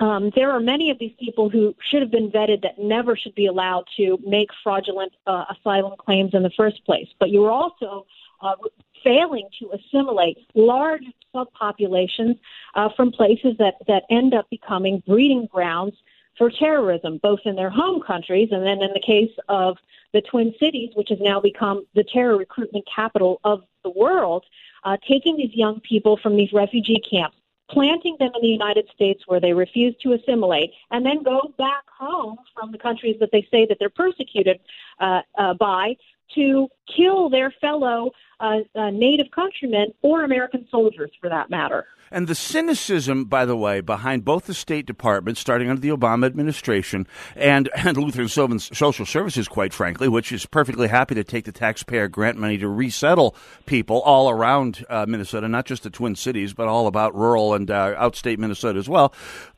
um, 0.00 0.30
there 0.34 0.50
are 0.50 0.60
many 0.60 0.90
of 0.90 0.98
these 0.98 1.14
people 1.20 1.50
who 1.50 1.74
should 1.90 2.00
have 2.00 2.10
been 2.10 2.30
vetted 2.30 2.62
that 2.62 2.78
never 2.78 3.16
should 3.16 3.34
be 3.34 3.46
allowed 3.46 3.84
to 3.98 4.18
make 4.26 4.48
fraudulent 4.62 5.12
uh, 5.26 5.44
asylum 5.50 5.92
claims 5.98 6.32
in 6.32 6.42
the 6.42 6.50
first 6.56 6.84
place. 6.84 7.08
But 7.18 7.30
you 7.30 7.44
are 7.44 7.50
also 7.50 8.06
uh, 8.40 8.54
failing 9.04 9.48
to 9.58 9.70
assimilate 9.72 10.38
large 10.54 11.04
subpopulations 11.34 12.38
uh, 12.74 12.88
from 12.96 13.12
places 13.12 13.54
that, 13.58 13.74
that 13.86 14.04
end 14.10 14.32
up 14.34 14.48
becoming 14.50 15.02
breeding 15.06 15.46
grounds 15.52 15.94
for 16.38 16.50
terrorism, 16.50 17.20
both 17.22 17.40
in 17.44 17.54
their 17.54 17.70
home 17.70 18.00
countries 18.00 18.48
and 18.50 18.64
then 18.64 18.82
in 18.82 18.90
the 18.94 19.02
case 19.04 19.32
of 19.48 19.76
the 20.14 20.22
Twin 20.22 20.54
Cities, 20.58 20.90
which 20.94 21.10
has 21.10 21.18
now 21.20 21.40
become 21.40 21.84
the 21.94 22.04
terror 22.04 22.38
recruitment 22.38 22.86
capital 22.94 23.40
of 23.44 23.62
the 23.84 23.90
world, 23.90 24.44
uh, 24.84 24.96
taking 25.06 25.36
these 25.36 25.54
young 25.54 25.80
people 25.80 26.18
from 26.22 26.36
these 26.36 26.52
refugee 26.52 27.02
camps, 27.08 27.36
planting 27.70 28.16
them 28.18 28.30
in 28.34 28.42
the 28.42 28.48
United 28.48 28.88
States 28.94 29.22
where 29.26 29.40
they 29.40 29.52
refuse 29.52 29.94
to 30.02 30.12
assimilate, 30.12 30.70
and 30.90 31.04
then 31.04 31.22
go 31.22 31.54
back 31.58 31.84
home 31.88 32.36
from 32.54 32.72
the 32.72 32.78
countries 32.78 33.16
that 33.20 33.30
they 33.32 33.46
say 33.50 33.66
that 33.66 33.78
they're 33.78 33.90
persecuted 33.90 34.60
uh, 34.98 35.22
uh, 35.38 35.54
by 35.54 35.96
to 36.34 36.68
kill 36.96 37.28
their 37.28 37.50
fellow 37.60 38.10
uh, 38.40 38.58
uh, 38.74 38.90
native 38.90 39.30
countrymen 39.32 39.92
or 40.02 40.24
American 40.24 40.66
soldiers, 40.70 41.10
for 41.20 41.28
that 41.28 41.50
matter. 41.50 41.86
And 42.10 42.26
the 42.26 42.34
cynicism, 42.34 43.24
by 43.24 43.44
the 43.44 43.56
way, 43.56 43.80
behind 43.80 44.24
both 44.24 44.46
the 44.46 44.54
State 44.54 44.86
Department, 44.86 45.38
starting 45.38 45.70
under 45.70 45.80
the 45.80 45.90
Obama 45.90 46.26
administration, 46.26 47.06
and, 47.36 47.68
and 47.76 47.96
Lutheran 47.96 48.28
Social 48.28 49.06
Services, 49.06 49.48
quite 49.48 49.72
frankly, 49.72 50.08
which 50.08 50.32
is 50.32 50.46
perfectly 50.46 50.88
happy 50.88 51.14
to 51.14 51.24
take 51.24 51.44
the 51.44 51.52
taxpayer 51.52 52.08
grant 52.08 52.36
money 52.38 52.58
to 52.58 52.68
resettle 52.68 53.36
people 53.66 54.00
all 54.00 54.28
around 54.28 54.84
uh, 54.90 55.06
Minnesota, 55.06 55.48
not 55.48 55.66
just 55.66 55.84
the 55.84 55.90
Twin 55.90 56.16
Cities, 56.16 56.52
but 56.52 56.68
all 56.68 56.86
about 56.86 57.14
rural 57.14 57.54
and 57.54 57.70
uh, 57.70 57.94
outstate 57.94 58.38
Minnesota 58.38 58.78
as 58.78 58.88
well 58.88 59.12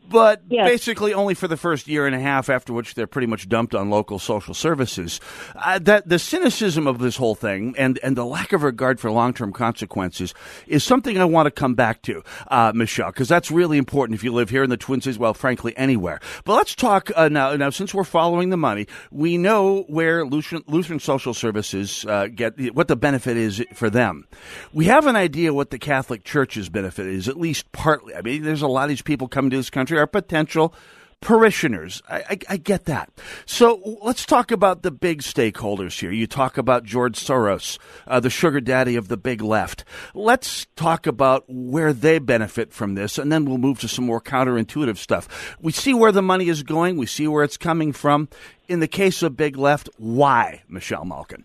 but 0.09 0.43
yes. 0.49 0.69
basically 0.69 1.15
only 1.15 1.35
for 1.35 1.49
the 1.49 1.57
first 1.57 1.89
year 1.89 2.07
and 2.07 2.15
a 2.15 2.21
half, 2.21 2.49
after 2.51 2.73
which 2.73 2.95
they're 2.95 3.07
pretty 3.07 3.27
much 3.27 3.49
dumped 3.49 3.75
on 3.75 3.91
local 3.91 4.19
social 4.19 4.55
services. 4.55 5.21
Uh, 5.57 5.79
that 5.81 6.09
the 6.09 6.19
cynicism 6.19 6.87
of 6.87 6.99
this 6.99 7.17
whole 7.17 7.35
thing 7.35 7.75
and 7.79 7.99
and 8.03 8.17
the 8.17 8.25
lack 8.25 8.53
of 8.53 8.63
regard 8.63 9.01
for 9.01 9.11
long 9.11 9.33
term 9.33 9.53
consequences 9.53 10.35
is 10.67 10.85
something 10.85 11.19
I 11.19 11.25
want 11.25 11.47
to 11.47 11.51
come 11.51 11.75
back 11.75 12.03
to, 12.03 12.23
uh, 12.49 12.73
Michelle, 12.75 13.11
because 13.11 13.29
that's 13.29 13.51
really 13.51 13.79
important 13.79 14.15
if 14.15 14.25
you 14.25 14.33
live 14.33 14.51
here 14.51 14.63
in 14.63 14.71
the 14.71 14.77
Twin 14.77 15.01
Cities. 15.01 15.19
Well, 15.19 15.35
frankly, 15.35 15.77
anywhere. 15.77 16.21
But 16.45 16.55
let's 16.55 16.75
talk 16.75 17.11
uh, 17.17 17.29
now. 17.29 17.57
Now, 17.57 17.71
since 17.71 17.95
we're 17.95 18.05
following 18.05 18.51
the 18.51 18.57
money, 18.57 18.87
we 19.11 19.39
know 19.39 19.83
where 19.89 20.27
Lutheran, 20.27 20.63
Lutheran 20.67 21.01
social 21.01 21.35
services 21.35 22.05
uh, 22.07 22.29
get 22.29 22.75
what 22.75 22.89
the 22.89 22.97
benefit 22.97 23.37
is 23.37 23.65
for 23.75 23.91
them. 23.91 24.27
We 24.73 24.87
have 24.87 25.07
an 25.07 25.17
idea 25.17 25.55
what 25.55 25.71
the 25.71 25.79
Catholic 25.79 26.25
Church's 26.25 26.69
benefit 26.69 27.07
is, 27.07 27.29
at 27.29 27.39
least 27.39 27.71
partly. 27.73 28.15
I 28.15 28.23
mean, 28.23 28.43
there's 28.43 28.63
a 28.63 28.69
lot 28.69 28.85
of 28.85 28.89
these 28.89 29.03
people 29.03 29.29
coming 29.29 29.51
to 29.51 29.57
this 29.57 29.71
country 29.71 29.92
are 29.99 30.07
potential 30.07 30.75
parishioners. 31.23 32.03
I, 32.09 32.17
I, 32.19 32.39
I, 32.51 32.57
get 32.59 32.85
that. 32.87 33.11
So 33.47 33.99
let's 34.03 34.27
talk 34.27 34.51
about 34.51 34.83
the 34.83 34.91
big 34.91 35.23
stakeholders 35.23 35.99
here. 35.99 36.11
You 36.11 36.27
talk 36.27 36.59
about 36.59 36.85
George 36.85 37.19
Soros, 37.19 37.79
uh, 38.07 38.21
the 38.21 38.29
sugar 38.29 38.61
daddy 38.61 38.97
of 38.97 39.09
the 39.09 39.17
big 39.17 39.41
left. 39.41 39.85
Let's 40.15 40.67
talk 40.77 41.07
about 41.07 41.45
where 41.49 41.93
they 41.93 42.19
benefit 42.19 42.73
from 42.73 42.95
this, 42.97 43.19
and 43.19 43.33
then 43.33 43.47
we'll 43.47 43.59
move 43.59 43.81
to 43.81 43.89
some 43.89 44.05
more 44.05 44.21
counterintuitive 44.21 44.99
stuff. 44.99 45.57
We 45.61 45.73
see 45.73 45.95
where 45.95 46.13
the 46.13 46.23
money 46.23 46.49
is 46.49 46.63
going. 46.63 46.97
We 46.97 47.07
see 47.07 47.29
where 47.29 47.45
it's 47.45 47.57
coming 47.57 47.93
from. 47.93 48.29
In 48.69 48.81
the 48.81 48.89
case 48.89 49.23
of 49.23 49.37
big 49.37 49.57
left, 49.57 49.89
why, 49.97 50.63
Michelle 50.69 51.05
Malkin? 51.05 51.45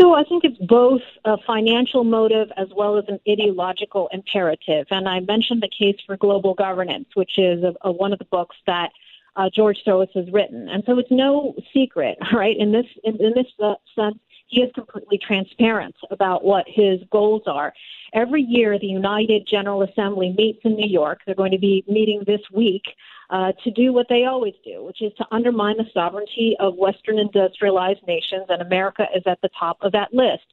So 0.00 0.14
I 0.14 0.22
think 0.24 0.44
it's 0.44 0.58
both 0.58 1.00
a 1.24 1.36
financial 1.46 2.04
motive 2.04 2.48
as 2.56 2.68
well 2.74 2.98
as 2.98 3.04
an 3.08 3.18
ideological 3.28 4.08
imperative. 4.12 4.86
And 4.90 5.08
I 5.08 5.20
mentioned 5.20 5.62
the 5.62 5.68
case 5.68 5.96
for 6.06 6.16
global 6.16 6.54
governance, 6.54 7.08
which 7.14 7.36
is 7.36 7.64
a, 7.64 7.74
a, 7.82 7.90
one 7.90 8.12
of 8.12 8.20
the 8.20 8.24
books 8.26 8.56
that 8.66 8.90
uh, 9.34 9.50
George 9.52 9.78
Soros 9.86 10.12
has 10.14 10.30
written. 10.32 10.68
And 10.68 10.84
so 10.86 10.98
it's 10.98 11.10
no 11.10 11.54
secret, 11.74 12.16
right? 12.32 12.56
In 12.56 12.70
this 12.70 12.86
in, 13.02 13.16
in 13.16 13.32
this 13.34 13.46
uh, 13.60 13.74
sense, 13.96 14.18
he 14.46 14.62
is 14.62 14.70
completely 14.72 15.18
transparent 15.18 15.96
about 16.10 16.44
what 16.44 16.64
his 16.66 17.00
goals 17.10 17.42
are. 17.46 17.72
Every 18.14 18.42
year, 18.42 18.78
the 18.78 18.86
United 18.86 19.46
General 19.46 19.82
Assembly 19.82 20.34
meets 20.36 20.60
in 20.64 20.74
New 20.74 20.88
York. 20.88 21.20
They're 21.26 21.34
going 21.34 21.52
to 21.52 21.58
be 21.58 21.84
meeting 21.86 22.22
this 22.26 22.40
week 22.52 22.84
uh, 23.30 23.52
to 23.64 23.70
do 23.70 23.92
what 23.92 24.08
they 24.08 24.24
always 24.24 24.54
do, 24.64 24.84
which 24.84 25.02
is 25.02 25.12
to 25.14 25.26
undermine 25.30 25.76
the 25.76 25.86
sovereignty 25.92 26.56
of 26.60 26.76
Western 26.76 27.18
industrialized 27.18 28.06
nations, 28.06 28.46
and 28.48 28.62
America 28.62 29.06
is 29.14 29.22
at 29.26 29.40
the 29.42 29.50
top 29.58 29.78
of 29.80 29.92
that 29.92 30.12
list. 30.12 30.44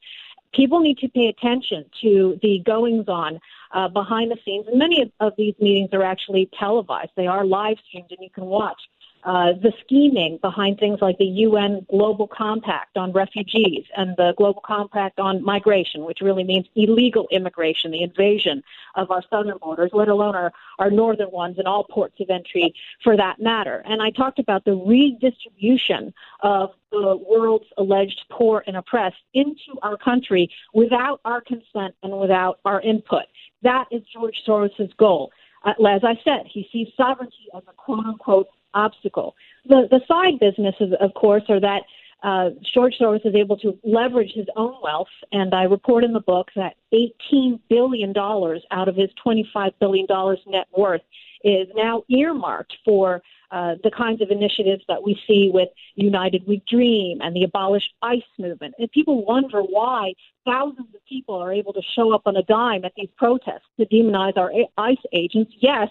People 0.53 0.79
need 0.79 0.98
to 1.00 1.10
pay 1.10 1.27
attention 1.27 1.86
to 2.01 2.39
the 2.41 2.60
goings 2.65 3.08
on 3.08 3.39
uh, 3.74 3.88
behind 3.89 4.32
the 4.32 4.38
scenes, 4.46 4.67
and 4.67 4.79
many 4.79 5.01
of, 5.01 5.12
of 5.20 5.34
these 5.38 5.55
meetings 5.60 5.89
are 5.94 6.03
actually 6.03 6.50
televised. 6.58 7.12
They 7.15 7.27
are 7.27 7.46
live 7.46 7.77
streamed, 7.88 8.12
and 8.12 8.20
you 8.22 8.29
can 8.29 8.46
watch 8.46 8.82
uh, 9.25 9.53
the 9.53 9.74
scheming 9.82 10.38
behind 10.38 10.77
things 10.77 11.00
like 11.01 11.17
the 11.17 11.25
UN 11.25 11.84
Global 11.89 12.27
Compact 12.27 12.96
on 12.96 13.12
refugees 13.12 13.84
and 13.98 14.15
the 14.17 14.36
Global 14.38 14.62
Compact 14.62 15.20
on 15.20 15.44
migration, 15.44 16.05
which 16.05 16.22
really 16.22 16.44
means 16.44 16.67
illegal 16.75 17.27
immigration, 17.32 17.89
the 17.89 18.03
invasion 18.03 18.63
of 18.94 19.10
our 19.10 19.24
southern 19.32 19.58
borders, 19.58 19.89
let 19.94 20.10
alone 20.10 20.36
our, 20.36 20.53
our 20.77 20.91
northern 20.91 21.32
ones 21.32 21.58
and 21.58 21.67
all 21.67 21.86
ports 21.86 22.20
of 22.20 22.29
entry 22.29 22.75
for 23.03 23.17
that 23.17 23.39
matter. 23.39 23.82
And 23.86 24.00
I 24.00 24.12
talked 24.12 24.38
about 24.38 24.63
the 24.63 24.75
redistribution 24.75 26.13
of 26.41 26.70
the 26.91 27.17
world's 27.27 27.65
alleged 27.77 28.25
poor 28.29 28.63
and 28.67 28.77
oppressed 28.77 29.17
into 29.34 29.79
our 29.82 29.98
country 29.98 30.51
without 30.75 31.20
our 31.25 31.41
consent 31.41 31.96
and 32.03 32.15
without 32.15 32.60
our 32.63 32.79
input. 32.82 33.24
That 33.63 33.86
is 33.89 34.03
George 34.13 34.44
Soros' 34.48 34.96
goal. 34.98 35.32
Uh, 35.63 35.74
as 35.88 36.03
I 36.03 36.13
said, 36.24 36.44
he 36.48 36.70
sees 36.72 36.89
sovereignty 36.96 37.48
as 37.55 37.63
a 37.67 37.74
quote 37.74 38.05
unquote 38.05 38.50
obstacle. 38.75 39.36
The 39.67 39.88
the 39.89 40.01
side 40.08 40.39
businesses, 40.39 40.94
of 41.00 41.13
course, 41.13 41.44
are 41.50 41.60
that 41.60 41.84
uh, 42.24 42.50
George 42.74 42.96
Soros 43.00 43.25
is 43.25 43.36
able 43.36 43.58
to 43.58 43.77
leverage 43.84 44.32
his 44.34 44.48
own 44.55 44.75
wealth, 44.82 45.08
and 45.32 45.53
I 45.53 45.63
report 45.63 46.03
in 46.03 46.12
the 46.12 46.22
book 46.22 46.50
that 46.55 46.75
$18 46.94 47.60
billion 47.70 48.13
out 48.17 48.88
of 48.88 48.96
his 48.96 49.10
$25 49.25 49.74
billion 49.79 50.08
net 50.48 50.67
worth 50.75 51.01
is 51.44 51.67
now 51.75 52.03
earmarked 52.10 52.74
for 52.84 53.22
uh, 53.51 53.75
the 53.84 53.91
kinds 53.91 54.22
of 54.22 54.32
initiatives 54.32 54.84
that 54.88 55.03
we 55.03 55.20
see 55.27 55.51
with 55.53 55.70
United 55.94 56.44
We 56.48 56.63
Dream 56.67 57.22
and 57.22 57.36
the 57.36 57.44
Abolish 57.44 57.84
ICE 58.01 58.24
movement. 58.39 58.74
And 58.79 58.91
people 58.91 59.24
wonder 59.24 59.62
why 59.62 60.13
thousands 60.46 60.88
of 60.96 61.05
people 61.08 61.36
are 61.36 61.53
able 61.53 61.74
to 61.74 61.82
show 61.96 62.12
up 62.12 62.24
on 62.25 62.38
a 62.38 62.44
dime 62.44 62.84
at 62.86 62.94
these 62.98 63.10
protests 63.17 63.67
to 63.79 63.86
demonize 63.86 64.36
our 64.36 64.51
ICE 64.79 64.98
agents. 65.13 65.53
Yes, 65.60 65.89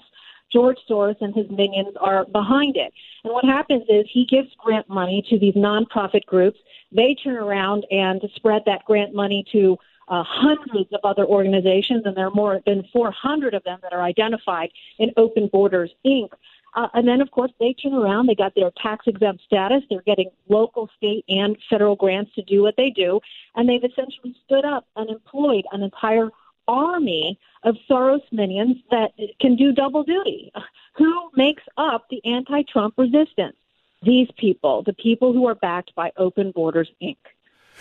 George 0.53 0.79
Soros 0.89 1.21
and 1.21 1.35
his 1.35 1.51
minions 1.51 1.97
are 2.01 2.25
behind 2.27 2.77
it. 2.77 2.93
And 3.25 3.33
what 3.33 3.45
happens 3.45 3.85
is 3.89 4.07
he 4.11 4.25
gives 4.25 4.49
grant 4.59 4.89
money 4.89 5.25
to 5.31 5.39
these 5.39 5.55
nonprofit 5.55 6.25
groups. 6.27 6.59
They 6.93 7.15
turn 7.15 7.37
around 7.37 7.87
and 7.91 8.23
spread 8.37 8.63
that 8.67 8.85
grant 8.85 9.15
money 9.15 9.45
to 9.53 9.79
uh, 10.09 10.23
hundreds 10.23 10.93
of 10.93 11.01
other 11.03 11.25
organizations, 11.25 12.03
and 12.05 12.17
there 12.17 12.27
are 12.27 12.35
more 12.35 12.61
than 12.67 12.85
400 12.93 13.55
of 13.55 13.65
them 13.65 13.79
that 13.83 13.93
are 13.93 14.03
identified 14.03 14.71
in 14.99 15.11
Open 15.17 15.49
Borders 15.49 15.91
Inc. 16.07 16.29
Uh, 16.75 16.89
and 16.95 17.07
then, 17.07 17.21
of 17.21 17.31
course, 17.31 17.53
they 17.61 17.73
turn 17.73 17.95
around. 17.95 18.27
They 18.27 18.35
got 18.35 18.55
their 18.55 18.71
tax 18.83 19.07
exempt 19.07 19.45
status. 19.45 19.83
They're 19.89 20.03
getting 20.03 20.31
local, 20.49 20.91
state, 20.97 21.25
and 21.29 21.57
federal 21.71 21.95
grants 21.95 22.35
to 22.35 22.43
do 22.43 22.63
what 22.63 22.75
they 22.77 22.91
do. 22.91 23.21
And 23.55 23.69
they've 23.69 23.85
essentially 23.85 24.35
stood 24.45 24.65
up 24.65 24.87
and 24.97 25.09
employed 25.09 25.65
an 25.73 25.83
entire 25.83 26.31
army 26.69 27.39
of 27.63 27.77
Soros 27.89 28.21
minions 28.33 28.77
that 28.91 29.13
can 29.41 29.57
do 29.57 29.73
double 29.73 30.03
duty. 30.03 30.53
Who 30.97 31.31
makes 31.37 31.63
up 31.77 32.07
the 32.11 32.21
anti 32.25 32.63
Trump 32.71 32.95
resistance? 32.97 33.57
These 34.03 34.29
people, 34.37 34.83
the 34.85 34.93
people 34.93 35.33
who 35.33 35.47
are 35.47 35.55
backed 35.55 35.95
by 35.95 36.13
Open 36.17 36.51
Borders 36.51 36.91
Inc. 37.03 37.17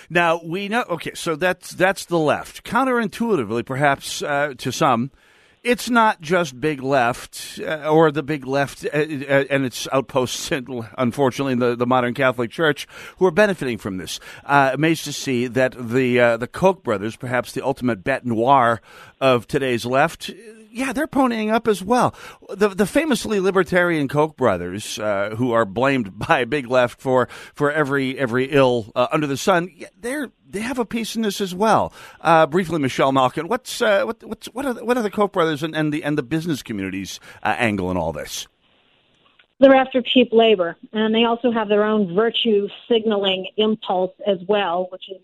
Now 0.10 0.42
we 0.44 0.70
know. 0.70 0.86
Okay, 0.90 1.14
so 1.14 1.36
that's 1.36 1.72
that's 1.72 2.06
the 2.06 2.18
left. 2.18 2.64
Counterintuitively, 2.64 3.66
perhaps 3.66 4.22
uh, 4.22 4.54
to 4.58 4.72
some, 4.72 5.12
it's 5.64 5.90
not 5.90 6.20
just 6.22 6.60
big 6.60 6.84
left 6.84 7.60
uh, 7.66 7.90
or 7.90 8.12
the 8.12 8.24
big 8.24 8.46
left 8.46 8.86
uh, 8.86 8.98
uh 8.98 9.46
and 9.50 9.66
its 9.66 9.88
outposts, 9.92 10.52
unfortunately, 10.98 11.54
in 11.54 11.60
the, 11.60 11.76
the 11.76 11.88
modern 11.88 12.14
Catholic 12.14 12.52
Church, 12.52 12.88
who 13.18 13.26
are 13.26 13.32
benefiting 13.32 13.78
from 13.78 13.98
this. 13.98 14.20
Uh, 14.46 14.72
amazed 14.74 15.06
to 15.06 15.14
see 15.14 15.48
that 15.48 15.76
the 15.78 16.20
uh, 16.20 16.38
the 16.38 16.48
Koch 16.48 16.84
brothers, 16.84 17.16
perhaps 17.16 17.54
the 17.54 17.66
ultimate 17.66 18.04
bête 18.04 18.26
noir 18.26 18.82
of 19.22 19.48
today's 19.48 19.86
left, 19.86 20.30
yeah, 20.74 20.92
they're 20.92 21.08
ponying 21.08 21.54
up 21.54 21.68
as 21.68 21.84
well. 21.84 22.16
The 22.50 22.70
the 22.70 22.88
famously 22.88 23.40
libertarian 23.40 24.08
Koch 24.08 24.36
brothers, 24.36 24.98
uh, 24.98 25.36
who 25.38 25.52
are 25.52 25.66
blamed 25.66 26.18
by 26.28 26.46
Big 26.46 26.68
Left 26.68 27.00
for 27.00 27.30
for 27.54 27.72
every 27.72 28.18
every 28.18 28.46
ill 28.46 28.92
uh, 28.96 29.08
under 29.12 29.28
the 29.28 29.38
sun, 29.38 29.70
they're 30.00 30.32
they 30.50 30.62
have 30.62 30.80
a 30.80 30.86
piece 30.86 31.16
in 31.16 31.22
this 31.22 31.40
as 31.40 31.54
well. 31.54 31.94
Uh, 32.20 32.48
briefly, 32.48 32.80
Michelle 32.80 33.12
Malkin, 33.12 33.48
what's 33.48 33.82
uh, 33.82 34.04
what 34.04 34.24
what's 34.24 34.48
what 34.48 34.66
are 34.66 34.74
the, 34.74 34.84
what 34.84 34.98
are 34.98 35.04
the 35.04 35.12
Koch 35.12 35.32
brothers 35.32 35.62
and, 35.62 35.76
and 35.76 35.94
the 35.94 36.04
and 36.04 36.18
the 36.18 36.24
business 36.24 36.64
community's 36.64 37.20
uh, 37.44 37.56
angle 37.58 37.92
in 37.92 37.98
all 37.98 38.12
this? 38.12 38.48
They're 39.60 39.76
after 39.76 40.02
cheap 40.02 40.30
labor, 40.34 40.76
and 40.92 41.14
they 41.14 41.24
also 41.24 41.52
have 41.52 41.70
their 41.70 41.84
own 41.84 42.16
virtue 42.16 42.68
signaling 42.90 43.48
impulse 43.58 44.12
as 44.26 44.40
well, 44.48 44.88
which 44.92 45.10
is 45.10 45.22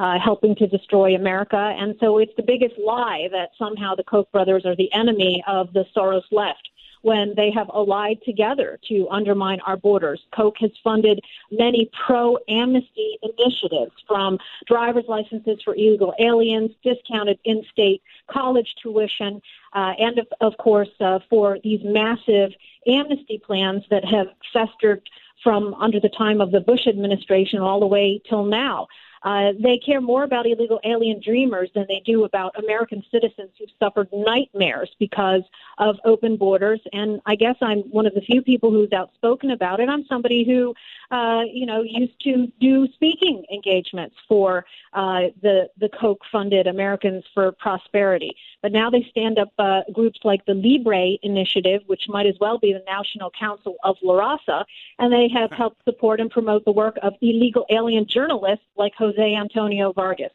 uh, 0.00 0.18
helping 0.18 0.56
to 0.56 0.66
destroy 0.66 1.14
America. 1.14 1.74
And 1.78 1.94
so 2.00 2.18
it's 2.18 2.32
the 2.36 2.42
biggest 2.42 2.74
lie 2.78 3.28
that 3.32 3.50
somehow 3.58 3.94
the 3.94 4.02
Koch 4.02 4.32
brothers 4.32 4.64
are 4.64 4.74
the 4.74 4.90
enemy 4.94 5.44
of 5.46 5.74
the 5.74 5.84
Soros 5.94 6.22
left 6.32 6.70
when 7.02 7.34
they 7.36 7.50
have 7.50 7.68
allied 7.74 8.18
together 8.24 8.78
to 8.88 9.06
undermine 9.10 9.60
our 9.66 9.76
borders. 9.76 10.20
Koch 10.34 10.56
has 10.60 10.70
funded 10.82 11.20
many 11.50 11.90
pro 12.06 12.38
amnesty 12.48 13.18
initiatives 13.22 13.92
from 14.08 14.38
driver's 14.66 15.04
licenses 15.06 15.60
for 15.64 15.74
illegal 15.74 16.14
aliens, 16.18 16.70
discounted 16.82 17.38
in 17.44 17.62
state 17.70 18.02
college 18.30 18.74
tuition, 18.82 19.40
uh, 19.74 19.92
and 19.98 20.18
of, 20.18 20.26
of 20.40 20.56
course, 20.58 20.90
uh, 21.00 21.18
for 21.28 21.58
these 21.62 21.80
massive 21.84 22.52
amnesty 22.86 23.40
plans 23.44 23.82
that 23.90 24.04
have 24.04 24.28
festered 24.52 25.02
from 25.42 25.74
under 25.74 26.00
the 26.00 26.10
time 26.10 26.40
of 26.40 26.50
the 26.50 26.60
Bush 26.60 26.86
administration 26.86 27.60
all 27.60 27.80
the 27.80 27.86
way 27.86 28.20
till 28.28 28.44
now. 28.44 28.86
Uh, 29.22 29.52
they 29.62 29.78
care 29.78 30.00
more 30.00 30.24
about 30.24 30.46
illegal 30.46 30.80
alien 30.84 31.20
dreamers 31.20 31.70
than 31.74 31.84
they 31.88 32.02
do 32.04 32.24
about 32.24 32.58
American 32.58 33.02
citizens 33.10 33.50
who've 33.58 33.68
suffered 33.78 34.08
nightmares 34.12 34.90
because 34.98 35.42
of 35.78 35.96
open 36.04 36.36
borders. 36.36 36.80
And 36.92 37.20
I 37.26 37.34
guess 37.34 37.56
I'm 37.60 37.80
one 37.90 38.06
of 38.06 38.14
the 38.14 38.22
few 38.22 38.42
people 38.42 38.70
who's 38.70 38.92
outspoken 38.92 39.50
about 39.50 39.80
it. 39.80 39.88
I'm 39.88 40.04
somebody 40.06 40.44
who, 40.44 40.74
uh, 41.10 41.42
you 41.52 41.66
know, 41.66 41.82
used 41.82 42.18
to 42.22 42.50
do 42.60 42.86
speaking 42.94 43.44
engagements 43.52 44.16
for 44.28 44.64
uh, 44.92 45.22
the 45.42 45.68
the 45.78 45.88
Koch-funded 45.88 46.66
Americans 46.66 47.24
for 47.34 47.52
Prosperity. 47.52 48.34
But 48.62 48.72
now 48.72 48.90
they 48.90 49.06
stand 49.10 49.38
up 49.38 49.52
uh, 49.58 49.82
groups 49.92 50.20
like 50.24 50.44
the 50.46 50.54
Libre 50.54 51.16
Initiative, 51.22 51.82
which 51.86 52.04
might 52.08 52.26
as 52.26 52.36
well 52.40 52.58
be 52.58 52.72
the 52.72 52.82
National 52.86 53.30
Council 53.30 53.76
of 53.84 53.96
La 54.02 54.14
Raza, 54.14 54.64
and 54.98 55.12
they 55.12 55.28
have 55.28 55.50
helped 55.50 55.82
support 55.84 56.20
and 56.20 56.30
promote 56.30 56.64
the 56.64 56.72
work 56.72 56.98
of 57.02 57.14
illegal 57.22 57.64
alien 57.70 58.06
journalists 58.06 58.64
like 58.76 58.92
Jose 58.96 59.09
Antonio 59.18 59.92
Vargas. 59.92 60.32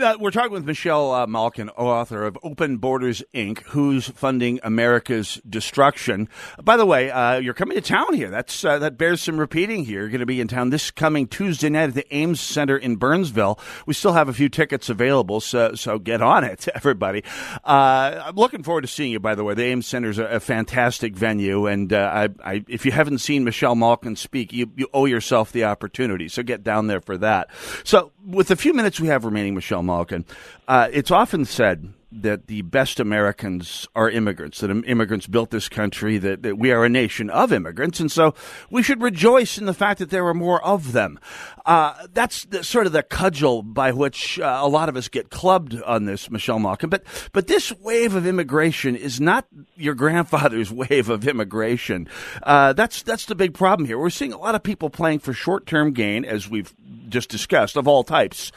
Uh, 0.00 0.16
we're 0.20 0.30
talking 0.30 0.52
with 0.52 0.64
Michelle 0.64 1.12
uh, 1.12 1.26
Malkin, 1.26 1.68
author 1.70 2.24
of 2.24 2.38
Open 2.42 2.76
Borders 2.76 3.22
Inc., 3.34 3.62
who's 3.64 4.08
funding 4.08 4.60
America's 4.62 5.40
destruction. 5.48 6.28
By 6.62 6.76
the 6.76 6.86
way, 6.86 7.10
uh, 7.10 7.38
you're 7.38 7.54
coming 7.54 7.76
to 7.76 7.80
town 7.80 8.14
here. 8.14 8.30
That's 8.30 8.64
uh, 8.64 8.78
that 8.78 8.98
bears 8.98 9.22
some 9.22 9.38
repeating 9.38 9.84
here. 9.84 10.00
You're 10.00 10.08
going 10.10 10.20
to 10.20 10.26
be 10.26 10.40
in 10.40 10.48
town 10.48 10.70
this 10.70 10.90
coming 10.90 11.26
Tuesday 11.26 11.68
night 11.68 11.88
at 11.88 11.94
the 11.94 12.14
Ames 12.14 12.40
Center 12.40 12.76
in 12.76 12.96
Burnsville. 12.96 13.58
We 13.86 13.94
still 13.94 14.12
have 14.12 14.28
a 14.28 14.32
few 14.32 14.48
tickets 14.48 14.88
available, 14.88 15.40
so 15.40 15.74
so 15.74 15.98
get 15.98 16.22
on 16.22 16.44
it, 16.44 16.68
everybody. 16.74 17.24
Uh, 17.64 18.22
I'm 18.26 18.36
looking 18.36 18.62
forward 18.62 18.82
to 18.82 18.88
seeing 18.88 19.12
you. 19.12 19.20
By 19.20 19.34
the 19.34 19.44
way, 19.44 19.54
the 19.54 19.64
Ames 19.64 19.86
Center 19.86 20.10
is 20.10 20.18
a, 20.18 20.24
a 20.24 20.40
fantastic 20.40 21.16
venue, 21.16 21.66
and 21.66 21.92
uh, 21.92 22.28
I, 22.44 22.52
I, 22.52 22.64
if 22.68 22.86
you 22.86 22.92
haven't 22.92 23.18
seen 23.18 23.44
Michelle 23.44 23.74
Malkin 23.74 24.16
speak, 24.16 24.52
you, 24.52 24.70
you 24.76 24.88
owe 24.94 25.06
yourself 25.06 25.52
the 25.52 25.64
opportunity. 25.64 26.28
So 26.28 26.42
get 26.42 26.62
down 26.62 26.86
there 26.86 27.00
for 27.00 27.16
that. 27.18 27.48
So, 27.84 28.12
with 28.24 28.48
the 28.48 28.56
few 28.56 28.74
minutes 28.74 29.00
we 29.00 29.08
have 29.08 29.24
remaining, 29.24 29.54
Michelle 29.58 29.82
Malkin. 29.82 30.24
Uh, 30.68 30.86
it's 30.92 31.10
often 31.10 31.44
said 31.44 31.92
that 32.10 32.46
the 32.46 32.62
best 32.62 33.00
Americans 33.00 33.88
are 33.96 34.08
immigrants, 34.08 34.60
that 34.60 34.70
immigrants 34.70 35.26
built 35.26 35.50
this 35.50 35.68
country, 35.68 36.16
that, 36.16 36.42
that 36.42 36.56
we 36.56 36.70
are 36.70 36.84
a 36.84 36.88
nation 36.88 37.28
of 37.28 37.52
immigrants, 37.52 37.98
and 37.98 38.10
so 38.10 38.34
we 38.70 38.82
should 38.82 39.02
rejoice 39.02 39.58
in 39.58 39.66
the 39.66 39.74
fact 39.74 39.98
that 39.98 40.10
there 40.10 40.26
are 40.26 40.32
more 40.32 40.64
of 40.64 40.92
them. 40.92 41.18
Uh, 41.66 42.06
that's 42.14 42.44
the, 42.46 42.62
sort 42.62 42.86
of 42.86 42.92
the 42.92 43.02
cudgel 43.02 43.62
by 43.62 43.90
which 43.90 44.38
uh, 44.38 44.60
a 44.62 44.68
lot 44.68 44.88
of 44.88 44.96
us 44.96 45.08
get 45.08 45.28
clubbed 45.28 45.74
on 45.82 46.04
this, 46.04 46.30
Michelle 46.30 46.60
Malkin. 46.60 46.88
But, 46.88 47.02
but 47.32 47.48
this 47.48 47.72
wave 47.72 48.14
of 48.14 48.26
immigration 48.26 48.94
is 48.94 49.20
not 49.20 49.46
your 49.76 49.94
grandfather's 49.94 50.72
wave 50.88 51.10
of 51.10 51.26
immigration. 51.26 52.08
Uh, 52.42 52.72
that's, 52.74 53.02
that's 53.02 53.26
the 53.26 53.34
big 53.34 53.54
problem 53.54 53.86
here. 53.86 53.98
We're 53.98 54.10
seeing 54.10 54.32
a 54.32 54.38
lot 54.38 54.54
of 54.54 54.62
people 54.62 54.88
playing 54.88 55.18
for 55.18 55.32
short 55.32 55.66
term 55.66 55.92
gain, 55.92 56.24
as 56.24 56.48
we've 56.48 56.72
just 57.08 57.28
discussed, 57.28 57.76
of 57.76 57.88
all 57.88 58.04
types. 58.04 58.52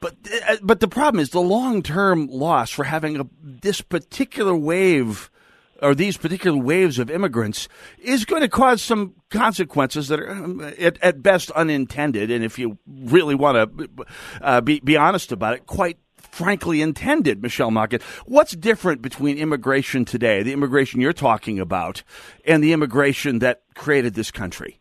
But 0.00 0.16
uh, 0.48 0.56
but 0.62 0.80
the 0.80 0.88
problem 0.88 1.20
is 1.20 1.30
the 1.30 1.40
long 1.40 1.82
term 1.82 2.26
loss 2.28 2.70
for 2.70 2.84
having 2.84 3.20
a, 3.20 3.26
this 3.42 3.80
particular 3.80 4.56
wave 4.56 5.30
or 5.82 5.94
these 5.94 6.16
particular 6.16 6.58
waves 6.58 6.98
of 6.98 7.10
immigrants 7.10 7.68
is 7.98 8.24
going 8.24 8.42
to 8.42 8.48
cause 8.48 8.82
some 8.82 9.14
consequences 9.30 10.08
that 10.08 10.20
are 10.20 10.30
um, 10.30 10.60
at, 10.78 10.98
at 11.02 11.22
best 11.22 11.50
unintended, 11.52 12.30
and 12.30 12.44
if 12.44 12.58
you 12.58 12.78
really 12.86 13.34
want 13.34 13.78
to 13.78 13.90
uh, 14.42 14.60
be 14.60 14.80
be 14.80 14.96
honest 14.96 15.32
about 15.32 15.54
it, 15.54 15.66
quite 15.66 15.98
frankly 16.16 16.80
intended, 16.80 17.42
Michelle 17.42 17.70
Malkin. 17.70 18.00
What's 18.26 18.52
different 18.52 19.02
between 19.02 19.38
immigration 19.38 20.04
today, 20.04 20.42
the 20.42 20.52
immigration 20.52 21.00
you're 21.00 21.12
talking 21.12 21.58
about, 21.58 22.02
and 22.46 22.62
the 22.62 22.72
immigration 22.72 23.40
that 23.40 23.62
created 23.74 24.14
this 24.14 24.30
country? 24.30 24.80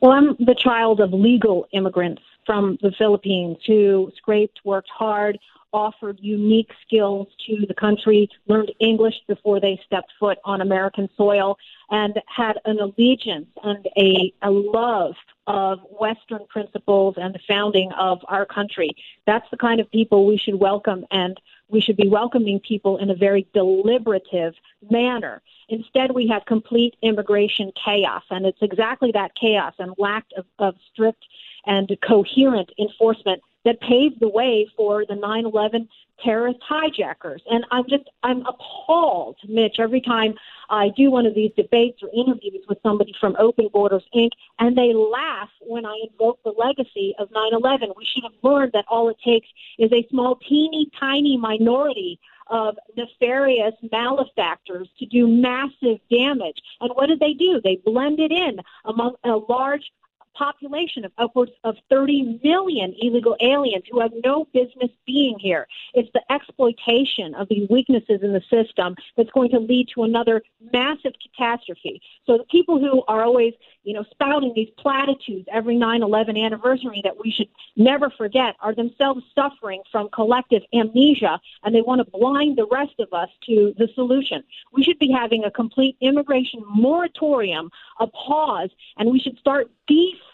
Well, 0.00 0.12
I'm 0.12 0.36
the 0.38 0.56
child 0.62 1.00
of 1.00 1.12
legal 1.12 1.66
immigrants 1.72 2.22
from 2.46 2.78
the 2.80 2.92
Philippines 2.96 3.58
who 3.66 4.10
scraped, 4.16 4.60
worked 4.64 4.88
hard, 4.88 5.38
offered 5.72 6.18
unique 6.22 6.70
skills 6.86 7.26
to 7.46 7.66
the 7.66 7.74
country, 7.74 8.30
learned 8.46 8.72
English 8.78 9.16
before 9.28 9.60
they 9.60 9.78
stepped 9.84 10.12
foot 10.18 10.38
on 10.44 10.60
American 10.62 11.08
soil, 11.16 11.58
and 11.90 12.18
had 12.34 12.58
an 12.64 12.78
allegiance 12.78 13.48
and 13.62 13.86
a, 13.98 14.32
a 14.42 14.50
love 14.50 15.14
of 15.46 15.80
Western 16.00 16.46
principles 16.48 17.14
and 17.18 17.34
the 17.34 17.40
founding 17.46 17.92
of 17.92 18.18
our 18.28 18.46
country. 18.46 18.90
That's 19.26 19.48
the 19.50 19.56
kind 19.56 19.80
of 19.80 19.90
people 19.90 20.26
we 20.26 20.38
should 20.38 20.58
welcome, 20.58 21.04
and 21.10 21.38
we 21.68 21.80
should 21.80 21.96
be 21.96 22.08
welcoming 22.08 22.60
people 22.60 22.96
in 22.98 23.10
a 23.10 23.14
very 23.14 23.46
deliberative 23.52 24.54
manner. 24.90 25.42
Instead, 25.68 26.12
we 26.12 26.28
have 26.28 26.44
complete 26.46 26.96
immigration 27.02 27.72
chaos, 27.84 28.22
and 28.30 28.46
it's 28.46 28.62
exactly 28.62 29.10
that 29.12 29.34
chaos 29.34 29.74
and 29.78 29.92
lack 29.98 30.24
of, 30.36 30.46
of 30.58 30.74
strict 30.92 31.24
and 31.66 31.90
coherent 32.06 32.70
enforcement 32.78 33.42
that 33.64 33.80
paved 33.80 34.20
the 34.20 34.28
way 34.28 34.68
for 34.76 35.04
the 35.06 35.14
9/11 35.14 35.88
terrorist 36.22 36.60
hijackers. 36.62 37.42
And 37.50 37.66
I'm 37.70 37.84
just 37.88 38.04
I'm 38.22 38.46
appalled, 38.46 39.36
Mitch, 39.48 39.76
every 39.78 40.00
time 40.00 40.34
I 40.70 40.88
do 40.90 41.10
one 41.10 41.26
of 41.26 41.34
these 41.34 41.52
debates 41.56 42.02
or 42.02 42.08
interviews 42.14 42.64
with 42.68 42.78
somebody 42.82 43.12
from 43.20 43.36
Open 43.38 43.68
Borders 43.68 44.04
Inc. 44.14 44.30
and 44.58 44.76
they 44.76 44.92
laugh 44.94 45.50
when 45.60 45.84
I 45.84 46.00
invoke 46.08 46.42
the 46.42 46.54
legacy 46.56 47.14
of 47.18 47.30
9/11. 47.30 47.92
We 47.96 48.04
should 48.04 48.22
have 48.22 48.32
learned 48.42 48.72
that 48.72 48.86
all 48.88 49.08
it 49.08 49.18
takes 49.22 49.48
is 49.78 49.92
a 49.92 50.06
small, 50.08 50.36
teeny, 50.36 50.88
tiny 50.98 51.36
minority 51.36 52.18
of 52.48 52.78
nefarious 52.96 53.74
malefactors 53.90 54.88
to 54.98 55.06
do 55.06 55.26
massive 55.26 55.98
damage. 56.08 56.62
And 56.80 56.92
what 56.94 57.06
did 57.06 57.18
they 57.18 57.34
do? 57.34 57.60
They 57.60 57.76
blended 57.84 58.30
in 58.30 58.60
among 58.84 59.16
a 59.24 59.36
large 59.48 59.90
population 60.36 61.04
of 61.04 61.12
upwards 61.18 61.52
of 61.64 61.76
30 61.90 62.40
million 62.42 62.94
illegal 63.00 63.36
aliens 63.40 63.84
who 63.90 64.00
have 64.00 64.12
no 64.24 64.46
business 64.52 64.90
being 65.06 65.38
here. 65.38 65.66
It's 65.94 66.10
the 66.12 66.22
exploitation 66.32 67.34
of 67.34 67.48
these 67.48 67.68
weaknesses 67.70 68.20
in 68.22 68.32
the 68.32 68.42
system 68.50 68.96
that's 69.16 69.30
going 69.30 69.50
to 69.50 69.58
lead 69.58 69.88
to 69.94 70.02
another 70.02 70.42
massive 70.72 71.12
catastrophe. 71.22 72.00
So 72.26 72.38
the 72.38 72.44
people 72.44 72.78
who 72.78 73.02
are 73.08 73.24
always, 73.24 73.54
you 73.84 73.94
know, 73.94 74.04
spouting 74.10 74.52
these 74.54 74.70
platitudes 74.78 75.48
every 75.52 75.76
9/11 75.76 76.36
anniversary 76.36 77.00
that 77.04 77.18
we 77.18 77.30
should 77.30 77.48
never 77.76 78.10
forget 78.10 78.56
are 78.60 78.74
themselves 78.74 79.22
suffering 79.34 79.82
from 79.90 80.08
collective 80.10 80.62
amnesia 80.74 81.40
and 81.62 81.74
they 81.74 81.82
want 81.82 82.04
to 82.04 82.10
blind 82.10 82.56
the 82.56 82.66
rest 82.70 82.94
of 82.98 83.12
us 83.12 83.28
to 83.46 83.74
the 83.78 83.88
solution. 83.94 84.42
We 84.72 84.82
should 84.82 84.98
be 84.98 85.10
having 85.10 85.44
a 85.44 85.50
complete 85.50 85.96
immigration 86.00 86.62
moratorium, 86.68 87.70
a 88.00 88.06
pause, 88.08 88.70
and 88.98 89.10
we 89.10 89.20
should 89.20 89.38
start 89.38 89.70
defunding 89.88 90.25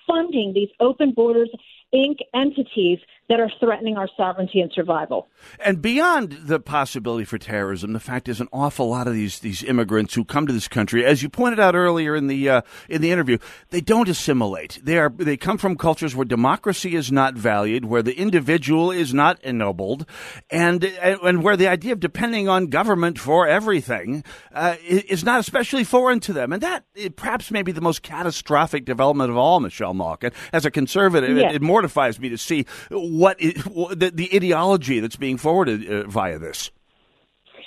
these 0.55 0.69
open 0.81 1.13
borders 1.13 1.51
Inc. 1.95 2.19
entities 2.35 2.99
that 3.29 3.41
are 3.41 3.51
threatening 3.61 3.97
our 3.97 4.09
sovereignty 4.15 4.61
and 4.61 4.71
survival. 4.75 5.27
And 5.65 5.81
beyond 5.81 6.33
the 6.45 6.61
possibility 6.61 7.25
for 7.25 7.39
terrorism, 7.39 7.95
the 7.95 8.01
fact 8.01 8.29
is 8.29 8.41
an 8.41 8.49
awful 8.53 8.91
lot 8.91 9.07
of 9.07 9.15
these 9.15 9.39
these 9.39 9.63
immigrants 9.63 10.13
who 10.13 10.25
come 10.25 10.47
to 10.47 10.53
this 10.53 10.69
country, 10.69 11.05
as 11.05 11.23
you 11.23 11.31
pointed 11.31 11.59
out 11.59 11.75
earlier 11.75 12.15
in 12.15 12.27
the 12.27 12.49
uh, 12.49 12.63
in 12.91 13.01
the 13.01 13.11
interview, 13.11 13.39
they 13.71 13.81
don't 13.81 14.09
assimilate. 14.09 14.81
They 14.83 14.99
are 14.99 15.09
they 15.09 15.37
come 15.37 15.57
from 15.57 15.77
cultures 15.77 16.15
where 16.15 16.27
democracy 16.27 16.95
is 16.95 17.11
not 17.11 17.35
valued, 17.35 17.87
where 17.87 18.03
the 18.03 18.15
individual 18.15 18.91
is 18.91 19.15
not 19.15 19.43
ennobled, 19.43 20.07
and 20.51 20.85
and 20.85 21.43
where 21.43 21.57
the 21.57 21.69
idea 21.69 21.93
of 21.93 22.01
depending 22.01 22.49
on 22.49 22.67
government 22.67 23.19
for 23.19 23.47
everything 23.47 24.25
uh, 24.53 24.77
is 24.83 25.25
not 25.25 25.41
especially 25.41 25.85
foreign 25.85 26.21
to 26.21 26.35
them. 26.35 26.53
And 26.53 26.63
that 26.63 26.85
perhaps 27.17 27.51
may 27.51 27.63
be 27.63 27.73
the 27.73 27.81
most 27.81 28.03
catastrophic 28.03 28.85
development 28.85 29.31
of 29.31 29.39
all, 29.39 29.61
Michelle 29.61 29.95
Malkin. 29.95 30.33
As 30.53 30.67
a 30.67 30.71
conservative, 30.71 31.37
yes. 31.37 31.53
it, 31.53 31.57
it 31.57 31.63
mortifies 31.83 32.21
me 32.21 32.29
to 32.29 32.39
see 32.39 32.65
what, 32.91 33.41
is, 33.41 33.55
the, 33.65 34.13
the 34.15 34.31
ideology 34.35 35.01
that's 35.01 35.17
being 35.17 35.37
forwarded 35.37 35.91
uh, 35.91 36.07
via 36.09 36.39
this. 36.39 36.71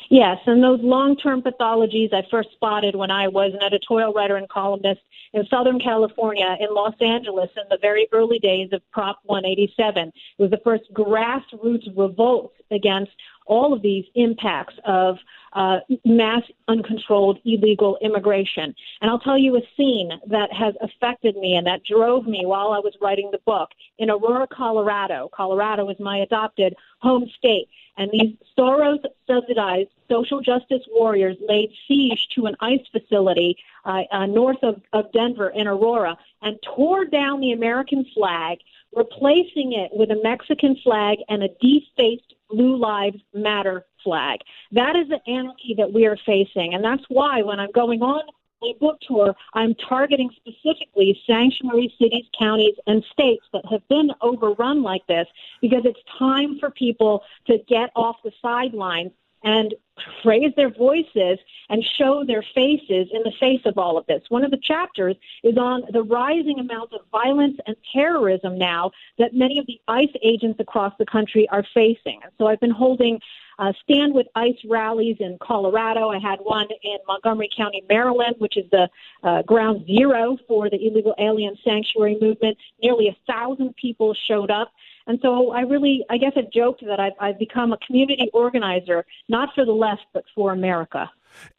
Yes, 0.09 0.37
and 0.45 0.63
those 0.63 0.79
long 0.81 1.17
term 1.17 1.41
pathologies 1.41 2.13
I 2.13 2.21
first 2.29 2.49
spotted 2.53 2.95
when 2.95 3.11
I 3.11 3.27
was 3.27 3.53
an 3.53 3.63
editorial 3.63 4.13
writer 4.13 4.37
and 4.37 4.47
columnist 4.47 5.01
in 5.33 5.45
Southern 5.47 5.79
California, 5.79 6.55
in 6.59 6.67
Los 6.73 6.93
Angeles, 7.01 7.49
in 7.57 7.63
the 7.69 7.79
very 7.81 8.07
early 8.13 8.39
days 8.39 8.69
of 8.71 8.81
Prop 8.91 9.17
187. 9.23 10.07
It 10.07 10.13
was 10.41 10.51
the 10.51 10.61
first 10.63 10.83
grassroots 10.93 11.87
revolt 11.97 12.53
against 12.71 13.11
all 13.47 13.73
of 13.73 13.81
these 13.81 14.05
impacts 14.13 14.75
of 14.85 15.17
uh, 15.55 15.79
mass 16.03 16.43
uncontrolled 16.67 17.39
illegal 17.45 17.97
immigration. 18.01 18.75
And 19.01 19.09
I'll 19.09 19.19
tell 19.19 19.37
you 19.37 19.55
a 19.55 19.61
scene 19.75 20.11
that 20.27 20.51
has 20.53 20.75
affected 20.81 21.37
me 21.37 21.55
and 21.55 21.65
that 21.65 21.83
drove 21.83 22.27
me 22.27 22.45
while 22.45 22.71
I 22.71 22.79
was 22.79 22.93
writing 23.01 23.29
the 23.31 23.39
book 23.45 23.69
in 23.97 24.09
Aurora, 24.09 24.47
Colorado. 24.47 25.29
Colorado 25.33 25.89
is 25.89 25.97
my 25.99 26.17
adopted 26.17 26.75
home 26.99 27.29
state. 27.37 27.69
And 27.97 28.11
these 28.11 28.35
Soros 28.57 29.03
subsidized 29.25 29.89
social 30.09 30.41
justice 30.41 30.83
warriors 30.91 31.37
laid 31.47 31.71
siege 31.87 32.27
to 32.35 32.45
an 32.45 32.55
ICE 32.59 32.85
facility 32.91 33.57
uh, 33.85 34.01
uh, 34.11 34.25
north 34.25 34.61
of, 34.61 34.81
of 34.91 35.11
Denver 35.13 35.49
in 35.49 35.67
Aurora 35.67 36.17
and 36.41 36.59
tore 36.75 37.05
down 37.05 37.39
the 37.39 37.53
American 37.53 38.05
flag, 38.13 38.57
replacing 38.93 39.71
it 39.71 39.91
with 39.93 40.11
a 40.11 40.21
Mexican 40.21 40.75
flag 40.83 41.19
and 41.29 41.43
a 41.43 41.47
defaced 41.61 42.34
Blue 42.49 42.77
Lives 42.77 43.19
Matter 43.33 43.85
flag. 44.03 44.39
That 44.71 44.95
is 44.95 45.07
the 45.09 45.19
anarchy 45.29 45.75
that 45.77 45.91
we 45.91 46.05
are 46.05 46.17
facing. 46.25 46.73
And 46.73 46.83
that's 46.83 47.03
why 47.09 47.41
when 47.41 47.59
I'm 47.59 47.71
going 47.71 48.01
on 48.01 48.21
my 48.61 48.73
book 48.79 48.97
tour, 49.07 49.35
I'm 49.53 49.75
targeting 49.75 50.29
specifically 50.35 51.19
sanctuary 51.27 51.93
cities, 51.99 52.25
counties, 52.39 52.75
and 52.87 53.03
states 53.11 53.45
that 53.53 53.63
have 53.69 53.87
been 53.89 54.11
overrun 54.21 54.81
like 54.81 55.05
this 55.07 55.27
because 55.61 55.81
it's 55.85 55.99
time 56.17 56.57
for 56.59 56.71
people 56.71 57.23
to 57.47 57.57
get 57.67 57.91
off 57.95 58.17
the 58.23 58.31
sidelines 58.41 59.11
and 59.45 59.73
raise 60.25 60.53
their 60.55 60.71
voices 60.71 61.39
and 61.69 61.83
show 61.97 62.25
their 62.25 62.43
faces 62.53 63.07
in 63.13 63.23
the 63.23 63.31
face 63.39 63.61
of 63.65 63.77
all 63.77 63.97
of 63.97 64.05
this. 64.07 64.21
One 64.29 64.43
of 64.43 64.51
the 64.51 64.59
chapters 64.61 65.15
is 65.43 65.57
on 65.57 65.83
the 65.91 66.03
rising 66.03 66.59
amount 66.59 66.91
of 66.93 67.01
violence 67.11 67.57
and 67.65 67.75
terrorism 67.93 68.57
now 68.57 68.91
that 69.17 69.33
many 69.33 69.57
of 69.59 69.65
the 69.67 69.79
ICE 69.87 70.13
agents 70.21 70.59
across 70.59 70.93
the 70.99 71.05
country 71.05 71.47
are 71.49 71.63
facing. 71.73 72.19
And 72.23 72.31
so 72.37 72.47
I've 72.47 72.59
been 72.59 72.71
holding 72.71 73.19
uh, 73.59 73.71
stand 73.83 74.13
with 74.13 74.27
ICE 74.35 74.57
rallies 74.69 75.17
in 75.19 75.37
Colorado. 75.41 76.09
I 76.09 76.19
had 76.19 76.39
one 76.41 76.67
in 76.83 76.97
Montgomery 77.07 77.49
County, 77.55 77.83
Maryland, 77.89 78.35
which 78.39 78.57
is 78.57 78.65
the 78.71 78.89
uh, 79.23 79.41
ground 79.43 79.85
zero 79.85 80.37
for 80.47 80.69
the 80.69 80.77
illegal 80.85 81.13
alien 81.19 81.55
sanctuary 81.63 82.17
movement. 82.21 82.57
Nearly 82.81 83.07
a 83.07 83.17
thousand 83.31 83.75
people 83.75 84.15
showed 84.27 84.51
up. 84.51 84.71
And 85.07 85.19
so 85.21 85.51
I 85.51 85.61
really, 85.61 86.03
I 86.09 86.17
guess, 86.17 86.31
I've 86.35 86.51
joked 86.51 86.83
that 86.85 86.99
I've, 86.99 87.13
I've 87.19 87.39
become 87.39 87.73
a 87.73 87.77
community 87.85 88.29
organizer, 88.33 89.05
not 89.29 89.49
for 89.53 89.65
the 89.65 89.71
left, 89.71 90.01
but 90.13 90.23
for 90.33 90.51
America 90.51 91.09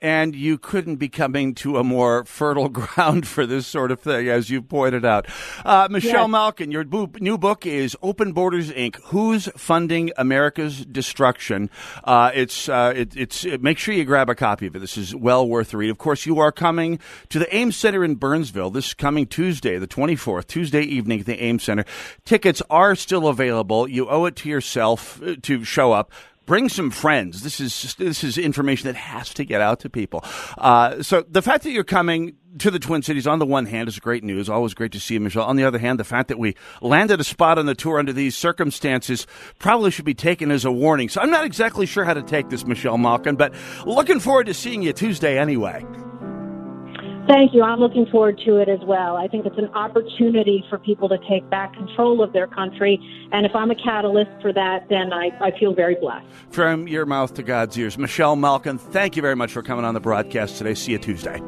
and 0.00 0.34
you 0.34 0.58
couldn't 0.58 0.96
be 0.96 1.08
coming 1.08 1.54
to 1.56 1.78
a 1.78 1.84
more 1.84 2.24
fertile 2.24 2.68
ground 2.70 3.26
for 3.26 3.46
this 3.46 3.66
sort 3.66 3.90
of 3.90 4.00
thing, 4.00 4.28
as 4.28 4.50
you 4.50 4.62
pointed 4.62 5.04
out. 5.04 5.26
Uh, 5.64 5.88
Michelle 5.90 6.22
yes. 6.22 6.30
Malkin, 6.30 6.70
your 6.70 6.84
new 6.84 7.38
book 7.38 7.66
is 7.66 7.96
Open 8.02 8.32
Borders 8.32 8.70
Inc. 8.70 8.96
Who's 9.06 9.48
Funding 9.56 10.10
America's 10.16 10.84
Destruction? 10.84 11.70
Uh, 12.04 12.30
it's 12.34 12.68
uh, 12.68 12.92
it, 12.94 13.16
it's 13.16 13.44
it, 13.44 13.62
make 13.62 13.78
sure 13.78 13.94
you 13.94 14.04
grab 14.04 14.28
a 14.28 14.34
copy 14.34 14.66
of 14.66 14.76
it. 14.76 14.78
This 14.80 14.96
is 14.96 15.14
well 15.14 15.48
worth 15.48 15.70
the 15.70 15.76
read. 15.76 15.90
Of 15.90 15.98
course, 15.98 16.26
you 16.26 16.38
are 16.38 16.52
coming 16.52 16.98
to 17.28 17.38
the 17.38 17.54
Ames 17.54 17.76
Center 17.76 18.04
in 18.04 18.16
Burnsville 18.16 18.70
this 18.70 18.94
coming 18.94 19.26
Tuesday, 19.26 19.78
the 19.78 19.86
24th, 19.86 20.46
Tuesday 20.46 20.82
evening 20.82 21.20
at 21.20 21.26
the 21.26 21.42
Ames 21.42 21.64
Center. 21.64 21.84
Tickets 22.24 22.62
are 22.70 22.94
still 22.94 23.28
available. 23.28 23.88
You 23.88 24.08
owe 24.08 24.24
it 24.26 24.36
to 24.36 24.48
yourself 24.48 25.22
uh, 25.22 25.36
to 25.42 25.64
show 25.64 25.92
up 25.92 26.10
bring 26.46 26.68
some 26.68 26.90
friends. 26.90 27.42
This 27.42 27.61
is 27.61 27.94
this 27.96 28.24
is 28.24 28.38
information 28.38 28.87
that 28.87 28.96
has 28.96 29.35
to 29.35 29.44
get 29.44 29.61
out 29.61 29.80
to 29.80 29.90
people. 29.90 30.24
Uh, 30.56 31.02
so 31.02 31.24
the 31.28 31.42
fact 31.42 31.64
that 31.64 31.70
you're 31.70 31.85
coming 31.85 32.37
to 32.59 32.70
the 32.70 32.78
Twin 32.78 33.02
Cities, 33.02 33.26
on 33.26 33.38
the 33.38 33.44
one 33.44 33.66
hand, 33.66 33.88
is 33.88 33.98
great 33.98 34.24
news. 34.24 34.48
Always 34.48 34.72
great 34.72 34.92
to 34.92 35.00
see 35.00 35.14
you, 35.14 35.20
Michelle. 35.20 35.44
On 35.44 35.56
the 35.56 35.64
other 35.64 35.78
hand, 35.78 36.00
the 36.00 36.04
fact 36.04 36.28
that 36.28 36.38
we 36.38 36.54
landed 36.80 37.20
a 37.20 37.24
spot 37.24 37.59
on 37.59 37.66
the 37.66 37.74
tour 37.74 37.98
under 37.98 38.12
these 38.12 38.37
circumstances 38.37 39.26
probably 39.59 39.90
should 39.90 40.06
be 40.06 40.14
taken 40.14 40.50
as 40.50 40.64
a 40.64 40.72
warning. 40.72 41.09
So 41.09 41.20
I'm 41.20 41.30
not 41.30 41.44
exactly 41.44 41.85
sure 41.85 42.04
how 42.04 42.14
to 42.14 42.22
take 42.22 42.48
this, 42.48 42.66
Michelle 42.66 42.98
Malkin, 42.98 43.37
but 43.37 43.52
looking 43.85 44.20
forward 44.20 44.46
to 44.46 44.54
seeing 44.54 44.82
you 44.82 44.92
Tuesday 44.92 45.38
anyway. 45.38 45.85
Thank 47.26 47.54
you. 47.54 47.62
I'm 47.62 47.80
looking 47.80 48.06
forward 48.06 48.40
to 48.44 48.58
it 48.58 48.68
as 48.68 48.78
well. 48.84 49.16
I 49.16 49.26
think 49.26 49.46
it's 49.46 49.58
an 49.58 49.68
opportunity 49.74 50.64
for 50.70 50.78
people 50.78 51.08
to 51.08 51.18
take 51.28 51.48
back 51.50 51.74
control 51.74 52.22
of 52.22 52.32
their 52.32 52.46
country. 52.46 53.00
And 53.32 53.44
if 53.44 53.54
I'm 53.54 53.70
a 53.70 53.74
catalyst 53.74 54.30
for 54.40 54.52
that, 54.52 54.88
then 54.88 55.12
I, 55.12 55.30
I 55.40 55.50
feel 55.58 55.74
very 55.74 55.96
blessed. 55.96 56.26
From 56.50 56.86
your 56.86 57.04
mouth 57.04 57.34
to 57.34 57.42
God's 57.42 57.76
ears. 57.76 57.98
Michelle 57.98 58.36
Malkin, 58.36 58.78
thank 58.78 59.16
you 59.16 59.22
very 59.22 59.34
much 59.34 59.52
for 59.52 59.62
coming 59.62 59.84
on 59.84 59.94
the 59.94 60.00
broadcast 60.00 60.56
today. 60.58 60.74
See 60.74 60.92
you 60.92 60.98
Tuesday. 60.98 61.40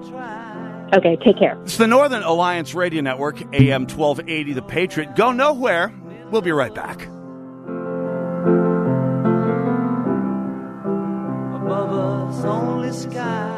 Okay, 0.94 1.16
take 1.24 1.38
care. 1.38 1.56
It's 1.62 1.76
the 1.76 1.86
Northern 1.86 2.22
Alliance 2.24 2.74
Radio 2.74 3.02
Network, 3.02 3.40
AM 3.54 3.82
1280, 3.82 4.54
The 4.54 4.62
Patriot. 4.62 5.14
Go 5.14 5.30
nowhere. 5.30 5.94
We'll 6.30 6.42
be 6.42 6.52
right 6.52 6.74
back. 6.74 7.02
Above 11.54 11.92
us, 11.92 12.44
only 12.44 12.92
sky. 12.92 13.57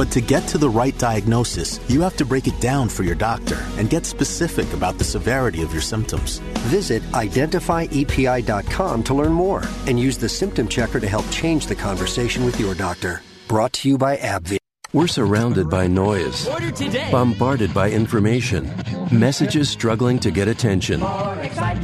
But 0.00 0.10
to 0.12 0.22
get 0.22 0.48
to 0.48 0.56
the 0.56 0.70
right 0.70 0.96
diagnosis, 0.96 1.78
you 1.90 2.00
have 2.00 2.16
to 2.16 2.24
break 2.24 2.46
it 2.46 2.58
down 2.58 2.88
for 2.88 3.02
your 3.02 3.14
doctor 3.14 3.58
and 3.76 3.90
get 3.90 4.06
specific 4.06 4.72
about 4.72 4.96
the 4.96 5.04
severity 5.04 5.60
of 5.60 5.74
your 5.74 5.82
symptoms. 5.82 6.38
Visit 6.70 7.02
identifyepi.com 7.12 9.02
to 9.02 9.14
learn 9.14 9.32
more 9.32 9.62
and 9.86 10.00
use 10.00 10.16
the 10.16 10.26
symptom 10.26 10.68
checker 10.68 11.00
to 11.00 11.06
help 11.06 11.28
change 11.30 11.66
the 11.66 11.74
conversation 11.74 12.46
with 12.46 12.58
your 12.58 12.74
doctor. 12.74 13.20
Brought 13.46 13.74
to 13.74 13.90
you 13.90 13.98
by 13.98 14.16
AbbVie. 14.16 14.56
We're 14.94 15.06
surrounded 15.06 15.68
by 15.68 15.86
noise, 15.86 16.48
bombarded 17.12 17.74
by 17.74 17.90
information, 17.90 18.72
messages 19.12 19.68
struggling 19.68 20.18
to 20.20 20.30
get 20.30 20.48
attention. 20.48 21.00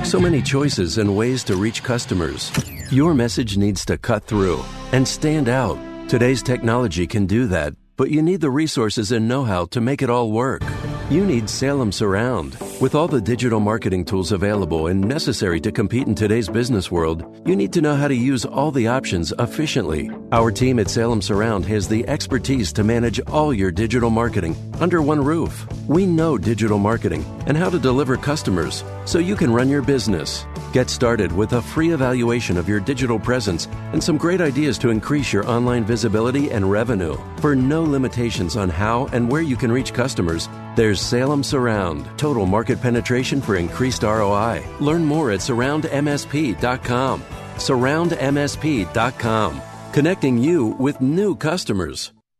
So 0.06 0.18
many 0.18 0.40
choices 0.40 0.96
and 0.96 1.14
ways 1.14 1.44
to 1.44 1.56
reach 1.56 1.82
customers. 1.82 2.50
Your 2.90 3.12
message 3.12 3.58
needs 3.58 3.84
to 3.84 3.98
cut 3.98 4.24
through 4.24 4.64
and 4.92 5.06
stand 5.06 5.50
out. 5.50 5.76
Today's 6.08 6.42
technology 6.42 7.06
can 7.06 7.26
do 7.26 7.46
that 7.48 7.74
but 7.96 8.10
you 8.10 8.22
need 8.22 8.40
the 8.40 8.50
resources 8.50 9.12
and 9.12 9.28
know 9.28 9.44
how 9.44 9.66
to 9.66 9.80
make 9.80 10.02
it 10.02 10.10
all 10.10 10.30
work. 10.30 10.62
You 11.10 11.24
need 11.24 11.48
Salem 11.48 11.92
Surround. 11.92 12.65
With 12.78 12.94
all 12.94 13.08
the 13.08 13.22
digital 13.22 13.58
marketing 13.58 14.04
tools 14.04 14.32
available 14.32 14.88
and 14.88 15.00
necessary 15.00 15.62
to 15.62 15.72
compete 15.72 16.06
in 16.06 16.14
today's 16.14 16.46
business 16.46 16.90
world, 16.90 17.24
you 17.46 17.56
need 17.56 17.72
to 17.72 17.80
know 17.80 17.96
how 17.96 18.06
to 18.06 18.14
use 18.14 18.44
all 18.44 18.70
the 18.70 18.86
options 18.86 19.32
efficiently. 19.38 20.10
Our 20.30 20.50
team 20.50 20.78
at 20.78 20.90
Salem 20.90 21.22
Surround 21.22 21.64
has 21.64 21.88
the 21.88 22.06
expertise 22.06 22.74
to 22.74 22.84
manage 22.84 23.18
all 23.28 23.54
your 23.54 23.70
digital 23.70 24.10
marketing 24.10 24.54
under 24.78 25.00
one 25.00 25.24
roof. 25.24 25.66
We 25.88 26.04
know 26.04 26.36
digital 26.36 26.76
marketing 26.76 27.24
and 27.46 27.56
how 27.56 27.70
to 27.70 27.78
deliver 27.78 28.18
customers 28.18 28.84
so 29.06 29.20
you 29.20 29.36
can 29.36 29.54
run 29.54 29.70
your 29.70 29.80
business. 29.80 30.44
Get 30.74 30.90
started 30.90 31.32
with 31.32 31.54
a 31.54 31.62
free 31.62 31.92
evaluation 31.92 32.58
of 32.58 32.68
your 32.68 32.80
digital 32.80 33.18
presence 33.18 33.68
and 33.94 34.04
some 34.04 34.18
great 34.18 34.42
ideas 34.42 34.76
to 34.78 34.90
increase 34.90 35.32
your 35.32 35.48
online 35.48 35.84
visibility 35.86 36.50
and 36.50 36.70
revenue. 36.70 37.16
For 37.40 37.56
no 37.56 37.82
limitations 37.84 38.54
on 38.54 38.68
how 38.68 39.06
and 39.14 39.30
where 39.30 39.40
you 39.40 39.56
can 39.56 39.72
reach 39.72 39.94
customers, 39.94 40.50
there's 40.76 41.00
Salem 41.00 41.42
Surround, 41.42 42.08
total 42.16 42.46
market 42.46 42.80
penetration 42.80 43.40
for 43.40 43.56
increased 43.56 44.02
ROI. 44.02 44.62
Learn 44.80 45.04
more 45.04 45.32
at 45.32 45.40
surroundmsp.com. 45.40 47.22
Surroundmsp.com, 47.56 49.62
connecting 49.92 50.38
you 50.38 50.66
with 50.66 51.00
new 51.00 51.34
customers. 51.34 52.12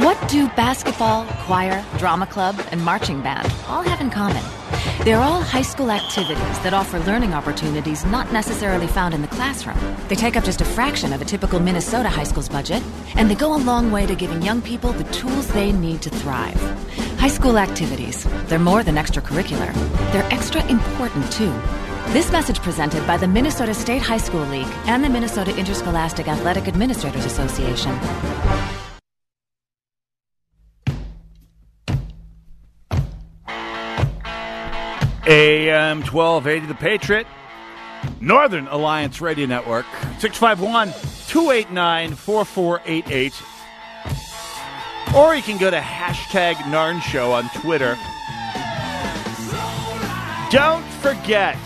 What 0.00 0.30
do 0.30 0.48
basketball, 0.56 1.26
choir, 1.44 1.84
drama 1.98 2.26
club, 2.26 2.58
and 2.70 2.82
marching 2.82 3.20
band 3.20 3.52
all 3.68 3.82
have 3.82 4.00
in 4.00 4.08
common? 4.08 4.42
They're 5.04 5.20
all 5.20 5.42
high 5.42 5.60
school 5.60 5.90
activities 5.90 6.58
that 6.60 6.72
offer 6.72 6.98
learning 7.00 7.34
opportunities 7.34 8.06
not 8.06 8.32
necessarily 8.32 8.86
found 8.86 9.12
in 9.12 9.20
the 9.20 9.28
classroom. 9.28 9.76
They 10.08 10.14
take 10.14 10.38
up 10.38 10.44
just 10.44 10.62
a 10.62 10.64
fraction 10.64 11.12
of 11.12 11.20
a 11.20 11.26
typical 11.26 11.60
Minnesota 11.60 12.08
high 12.08 12.24
school's 12.24 12.48
budget, 12.48 12.82
and 13.14 13.30
they 13.30 13.34
go 13.34 13.54
a 13.54 13.60
long 13.60 13.92
way 13.92 14.06
to 14.06 14.14
giving 14.14 14.40
young 14.40 14.62
people 14.62 14.92
the 14.92 15.04
tools 15.12 15.48
they 15.48 15.70
need 15.70 16.00
to 16.00 16.08
thrive. 16.08 16.58
High 17.18 17.28
school 17.28 17.58
activities, 17.58 18.24
they're 18.46 18.58
more 18.58 18.82
than 18.82 18.94
extracurricular, 18.94 19.70
they're 20.12 20.32
extra 20.32 20.66
important 20.68 21.30
too. 21.30 21.52
This 22.14 22.32
message 22.32 22.62
presented 22.62 23.06
by 23.06 23.18
the 23.18 23.28
Minnesota 23.28 23.74
State 23.74 24.00
High 24.00 24.16
School 24.16 24.46
League 24.46 24.66
and 24.86 25.04
the 25.04 25.10
Minnesota 25.10 25.54
Interscholastic 25.58 26.26
Athletic 26.26 26.68
Administrators 26.68 27.26
Association. 27.26 27.96
AM 35.26 36.02
1280 36.02 36.66
The 36.66 36.74
Patriot, 36.74 37.26
Northern 38.20 38.66
Alliance 38.68 39.20
Radio 39.20 39.46
Network, 39.46 39.86
651 40.18 40.92
289 41.28 42.14
4488. 42.14 43.32
Or 45.14 45.34
you 45.34 45.42
can 45.42 45.58
go 45.58 45.70
to 45.70 45.78
hashtag 45.78 46.54
Narn 46.54 47.02
Show 47.02 47.32
on 47.32 47.48
Twitter. 47.50 47.98
Don't 50.50 50.84
forget, 51.00 51.58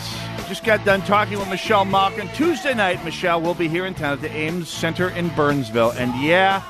just 0.49 0.65
got 0.65 0.85
done 0.85 1.03
talking 1.03 1.39
with 1.39 1.49
Michelle 1.49 1.85
Malkin. 1.85 2.29
Tuesday 2.35 2.75
night, 2.75 3.05
Michelle 3.05 3.41
will 3.41 3.55
be 3.55 3.69
here 3.69 3.87
in 3.87 3.95
town 3.95 4.15
at 4.15 4.21
the 4.21 4.31
Ames 4.31 4.69
Center 4.69 5.11
in 5.11 5.29
Burnsville. 5.31 5.93
And 5.93 6.15
yeah, 6.23 6.63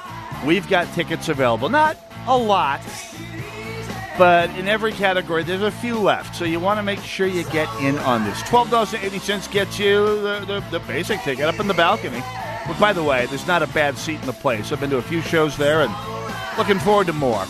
we've 0.45 0.69
got 0.69 0.93
tickets 0.95 1.29
available. 1.29 1.69
Not 1.69 1.97
a 2.27 2.37
lot, 2.37 2.81
but 4.17 4.51
in 4.51 4.69
every 4.69 4.93
category, 4.93 5.43
there's 5.43 5.63
a 5.63 5.71
few 5.71 5.99
left. 5.99 6.37
So 6.37 6.45
you 6.45 6.61
want 6.61 6.79
to 6.79 6.83
make 6.83 7.01
sure 7.01 7.27
you 7.27 7.45
get 7.51 7.69
in 7.81 7.99
on 7.99 8.25
this. 8.25 8.41
$12.80 8.43 9.51
gets 9.51 9.79
you 9.79 10.05
the, 10.23 10.45
the, 10.47 10.61
the 10.71 10.81
basic 10.81 11.21
ticket 11.23 11.47
up 11.47 11.59
in 11.59 11.67
the 11.67 11.75
balcony. 11.75 12.23
But 12.67 12.79
by 12.79 12.93
the 12.93 13.03
way, 13.03 13.27
there's 13.27 13.47
not 13.47 13.63
a 13.63 13.67
bad 13.69 13.99
seat 13.99 14.21
in 14.21 14.27
the 14.27 14.33
place. 14.33 14.73
I've 14.73 14.81
been 14.81 14.91
to 14.91 14.97
a 14.97 15.03
few 15.03 15.21
shows 15.21 15.57
there 15.57 15.83
and 15.83 15.93
looking 16.57 16.79
forward 16.79 17.09
to 17.09 17.13
more. 17.13 17.45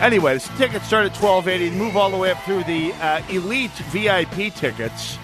Anyway, 0.00 0.34
this 0.34 0.48
tickets 0.58 0.86
start 0.86 1.06
at 1.06 1.14
twelve 1.14 1.48
eighty 1.48 1.68
and 1.68 1.76
move 1.78 1.96
all 1.96 2.10
the 2.10 2.18
way 2.18 2.30
up 2.30 2.42
through 2.42 2.62
the 2.64 2.92
uh, 2.94 3.22
elite 3.30 3.70
VIP 3.90 4.54
tickets, 4.54 5.18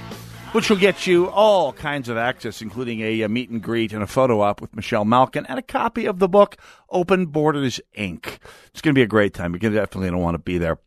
which 0.53 0.71
will 0.71 0.77
get 0.77 1.07
you 1.07 1.29
all 1.29 1.73
kinds 1.73 2.09
of 2.09 2.17
access, 2.17 2.63
including 2.63 3.01
a, 3.01 3.23
a, 3.23 3.29
meet 3.29 3.51
and 3.51 3.63
greet 3.63 3.93
and 3.93 4.03
a 4.03 4.07
photo 4.07 4.41
op 4.41 4.61
with 4.61 4.75
Michelle 4.77 5.05
Malkin 5.05 5.47
and 5.47 5.59
a 5.59 5.63
copy 5.63 6.07
of 6.07 6.19
the 6.19 6.29
book 6.29 6.57
Open 6.91 7.27
Borders 7.27 7.81
Inc. 7.99 8.39
It's 8.69 8.81
going 8.81 8.95
to 8.95 8.99
be 8.99 9.03
a 9.03 9.07
great 9.07 9.35
time. 9.35 9.53
You're 9.53 9.73
definitely 9.73 10.09
going 10.09 10.13
to 10.13 10.19
want 10.19 10.35
to 10.35 10.39
be 10.39 10.59
there. 10.59 10.79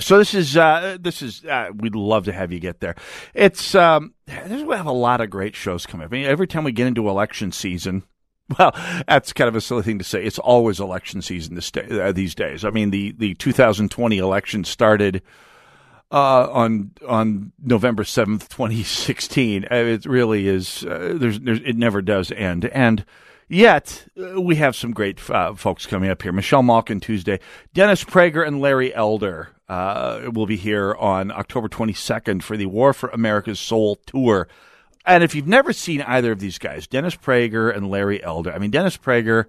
So 0.00 0.16
this 0.18 0.32
is 0.32 0.56
uh, 0.56 0.96
this 0.98 1.20
is 1.20 1.44
uh, 1.44 1.68
we'd 1.74 1.94
love 1.94 2.24
to 2.24 2.32
have 2.32 2.50
you 2.50 2.58
get 2.60 2.80
there. 2.80 2.94
It's 3.34 3.74
um, 3.74 4.14
we 4.26 4.74
have 4.74 4.86
a 4.86 4.92
lot 4.92 5.20
of 5.20 5.28
great 5.28 5.54
shows 5.54 5.84
coming. 5.84 6.06
I 6.06 6.10
mean, 6.10 6.24
every 6.24 6.46
time 6.46 6.64
we 6.64 6.72
get 6.72 6.86
into 6.86 7.10
election 7.10 7.52
season, 7.52 8.02
well, 8.58 8.72
that's 9.06 9.32
kind 9.32 9.48
of 9.48 9.56
a 9.56 9.60
silly 9.60 9.82
thing 9.82 9.98
to 9.98 10.04
say. 10.04 10.24
It's 10.24 10.38
always 10.38 10.80
election 10.80 11.22
season 11.22 11.54
this 11.54 11.70
day, 11.70 11.86
uh, 11.90 12.12
these 12.12 12.34
days. 12.34 12.64
I 12.64 12.70
mean, 12.70 12.90
the, 12.90 13.12
the 13.12 13.34
2020 13.34 14.18
election 14.18 14.64
started 14.64 15.22
uh, 16.12 16.46
on 16.52 16.92
on 17.08 17.52
November 17.62 18.04
7th, 18.04 18.48
2016. 18.48 19.64
Uh, 19.64 19.74
it 19.74 20.04
really 20.04 20.46
is. 20.46 20.84
Uh, 20.84 21.16
there's, 21.16 21.40
there's, 21.40 21.60
it 21.60 21.76
never 21.76 22.02
does 22.02 22.30
end. 22.30 22.66
And 22.66 23.06
yet, 23.48 24.06
uh, 24.20 24.40
we 24.40 24.56
have 24.56 24.76
some 24.76 24.92
great 24.92 25.18
uh, 25.30 25.54
folks 25.54 25.86
coming 25.86 26.10
up 26.10 26.22
here. 26.22 26.32
Michelle 26.32 26.62
Malkin 26.62 27.00
Tuesday. 27.00 27.40
Dennis 27.72 28.04
Prager 28.04 28.46
and 28.46 28.60
Larry 28.60 28.94
Elder 28.94 29.48
will 29.68 30.44
be 30.44 30.56
here 30.56 30.94
on 30.96 31.32
October 31.32 31.66
22nd 31.66 32.42
for 32.42 32.58
the 32.58 32.66
War 32.66 32.92
for 32.92 33.08
America's 33.08 33.58
Soul 33.58 33.96
tour. 34.06 34.46
And 35.06 35.24
if 35.24 35.34
you've 35.34 35.48
never 35.48 35.72
seen 35.72 36.02
either 36.02 36.30
of 36.30 36.40
these 36.40 36.58
guys, 36.58 36.86
Dennis 36.86 37.16
Prager 37.16 37.74
and 37.74 37.90
Larry 37.90 38.22
Elder, 38.22 38.52
I 38.52 38.58
mean, 38.58 38.70
Dennis 38.70 38.98
Prager, 38.98 39.46
uh, 39.46 39.48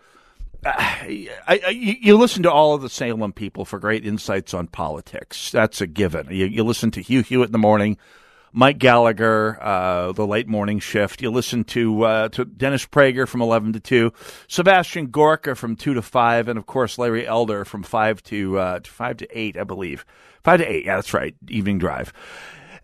You 1.07 2.17
listen 2.17 2.43
to 2.43 2.51
all 2.51 2.73
of 2.73 2.81
the 2.81 2.89
Salem 2.89 3.33
people 3.33 3.65
for 3.65 3.79
great 3.79 4.05
insights 4.05 4.53
on 4.53 4.67
politics. 4.67 5.51
That's 5.51 5.81
a 5.81 5.87
given. 5.87 6.27
You, 6.29 6.45
you 6.45 6.63
listen 6.63 6.91
to 6.91 7.01
Hugh 7.01 7.21
Hewitt 7.21 7.47
in 7.47 7.51
the 7.51 7.57
morning, 7.57 7.97
Mike 8.53 8.77
Gallagher, 8.77 9.57
uh, 9.61 10.13
the 10.13 10.25
late 10.25 10.47
morning 10.47 10.79
shift. 10.79 11.21
You 11.21 11.31
listen 11.31 11.63
to 11.65 12.03
uh, 12.03 12.29
to 12.29 12.45
Dennis 12.45 12.85
Prager 12.85 13.27
from 13.27 13.41
eleven 13.41 13.73
to 13.73 13.79
two, 13.79 14.13
Sebastian 14.47 15.07
Gorka 15.07 15.55
from 15.55 15.75
two 15.75 15.93
to 15.93 16.01
five, 16.01 16.47
and 16.47 16.57
of 16.57 16.65
course 16.65 16.97
Larry 16.97 17.27
Elder 17.27 17.65
from 17.65 17.83
five 17.83 18.23
to, 18.23 18.57
uh, 18.57 18.79
to 18.79 18.89
five 18.89 19.17
to 19.17 19.27
eight, 19.37 19.57
I 19.57 19.63
believe. 19.63 20.05
Five 20.43 20.59
to 20.59 20.71
eight, 20.71 20.85
yeah, 20.85 20.95
that's 20.95 21.13
right. 21.13 21.35
Evening 21.49 21.79
drive, 21.79 22.13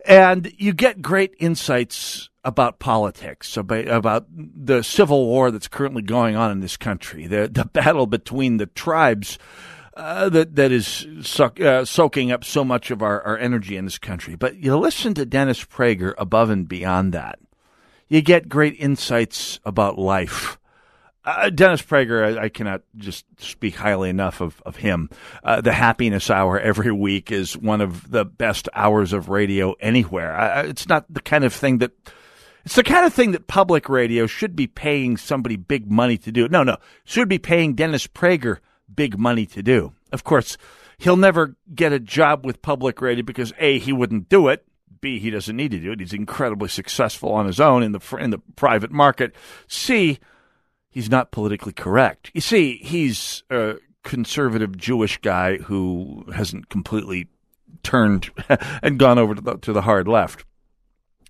and 0.06 0.52
you 0.58 0.74
get 0.74 1.02
great 1.02 1.36
insights 1.39 2.30
about 2.49 2.79
politics, 2.79 3.55
about, 3.55 4.25
the 4.29 4.83
civil 4.83 5.25
war 5.27 5.51
that's 5.51 5.67
currently 5.67 6.01
going 6.01 6.35
on 6.35 6.51
in 6.51 6.59
this 6.59 6.75
country, 6.75 7.27
the 7.27 7.47
the 7.47 7.65
battle 7.65 8.07
between 8.07 8.57
the 8.57 8.65
tribes 8.65 9.39
uh, 9.95 10.29
that 10.29 10.55
that 10.55 10.71
is 10.71 11.07
suck, 11.21 11.59
uh, 11.59 11.85
soaking 11.85 12.31
up 12.31 12.43
so 12.43 12.63
much 12.63 12.91
of 12.91 13.01
our, 13.01 13.21
our 13.23 13.38
energy 13.38 13.77
in 13.77 13.85
this 13.85 13.97
country. 13.97 14.35
But 14.35 14.55
you 14.55 14.75
listen 14.77 15.13
to 15.15 15.25
Dennis 15.25 15.63
Prager 15.63 16.13
above 16.17 16.49
and 16.49 16.67
beyond 16.67 17.13
that, 17.13 17.39
you 18.07 18.21
get 18.21 18.49
great 18.49 18.75
insights 18.79 19.59
about 19.65 19.97
life. 19.97 20.57
Uh, 21.25 21.49
Dennis 21.49 21.81
Prager, 21.81 22.39
I, 22.39 22.45
I, 22.45 22.49
cannot 22.49 22.81
just 22.95 23.25
speak 23.38 23.75
highly 23.75 24.09
enough 24.09 24.39
of, 24.39 24.63
of 24.65 24.77
him. 24.77 25.09
Uh, 25.43 25.59
the 25.59 25.73
Happiness 25.73 26.29
Hour 26.29 26.57
every 26.59 26.93
week 26.93 27.29
is 27.29 27.57
one 27.57 27.81
of 27.81 28.09
the 28.09 28.23
best 28.23 28.69
hours 28.73 29.12
of 29.12 29.27
radio 29.27 29.75
anywhere. 29.81 30.63
it's 30.65 30.88
not 30.88 31.05
the 31.13 31.21
kind 31.21 31.43
of 31.43 31.53
thing 31.53 31.79
that 31.79 31.91
it's 32.69 32.75
the 32.75 32.84
kind 32.84 33.03
of 33.03 33.12
thing 33.12 33.32
that 33.32 33.47
public 33.47 33.89
radio 33.89 34.27
should 34.27 34.55
be 34.55 34.67
paying 34.67 35.17
somebody 35.17 35.55
big 35.55 35.89
money 35.89 36.19
to 36.19 36.32
do. 36.32 36.47
No, 36.47 36.62
no, 36.62 36.77
should 37.03 37.27
be 37.27 37.39
paying 37.39 37.73
Dennis 37.73 38.05
Prager 38.05 38.60
big 38.93 39.17
money 39.17 39.47
to 39.47 39.63
do. 39.63 39.93
Of 40.12 40.23
course, 40.23 40.55
he'll 40.99 41.17
never 41.17 41.55
get 41.73 41.93
a 41.93 41.99
job 41.99 42.45
with 42.45 42.62
public 42.62 43.01
radio 43.01 43.23
because 43.23 43.53
A, 43.58 43.79
he 43.79 43.91
wouldn't 43.91 44.29
do 44.29 44.49
it. 44.49 44.67
B, 45.01 45.17
he 45.17 45.32
doesn't 45.32 45.55
need 45.55 45.71
to 45.71 45.79
do 45.79 45.93
it. 45.93 45.99
He's 45.99 46.13
incredibly 46.13 46.69
successful 46.69 47.32
on 47.32 47.47
his 47.47 47.60
own 47.60 47.82
in 47.82 47.91
the 47.91 48.17
in 48.19 48.29
the 48.29 48.41
private 48.55 48.91
market. 48.91 49.34
C, 49.67 50.19
he's 50.91 51.10
not 51.10 51.32
politically 51.32 51.73
correct. 51.73 52.29
You 52.36 52.41
see, 52.41 52.77
he's 52.84 53.41
a 53.49 53.77
conservative 54.03 54.77
Jewish 54.77 55.17
guy 55.17 55.58
who 55.58 56.23
hasn't 56.36 56.69
completely 56.69 57.29
turned 57.82 58.29
and 58.84 58.99
gone 58.99 59.17
over 59.17 59.34
to 59.34 59.41
the, 59.41 59.58
to 59.58 59.73
the 59.73 59.82
hard 59.82 60.08
left 60.08 60.45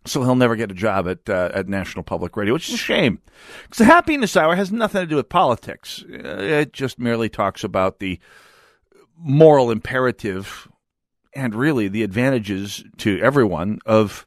so 0.05 0.23
he'll 0.23 0.35
never 0.35 0.55
get 0.55 0.71
a 0.71 0.75
job 0.75 1.07
at 1.07 1.29
uh, 1.29 1.51
at 1.53 1.67
National 1.67 2.03
Public 2.03 2.35
Radio, 2.37 2.53
which 2.53 2.69
is 2.69 2.75
a 2.75 2.77
shame. 2.77 3.19
Because 3.63 3.79
the 3.79 3.85
Happiness 3.85 4.35
Hour 4.35 4.55
has 4.55 4.71
nothing 4.71 5.01
to 5.01 5.07
do 5.07 5.15
with 5.15 5.29
politics. 5.29 6.03
Uh, 6.11 6.37
it 6.39 6.73
just 6.73 6.99
merely 6.99 7.29
talks 7.29 7.63
about 7.63 7.99
the 7.99 8.19
moral 9.17 9.69
imperative 9.71 10.67
and 11.35 11.53
really 11.53 11.87
the 11.87 12.03
advantages 12.03 12.83
to 12.97 13.19
everyone 13.19 13.79
of 13.85 14.25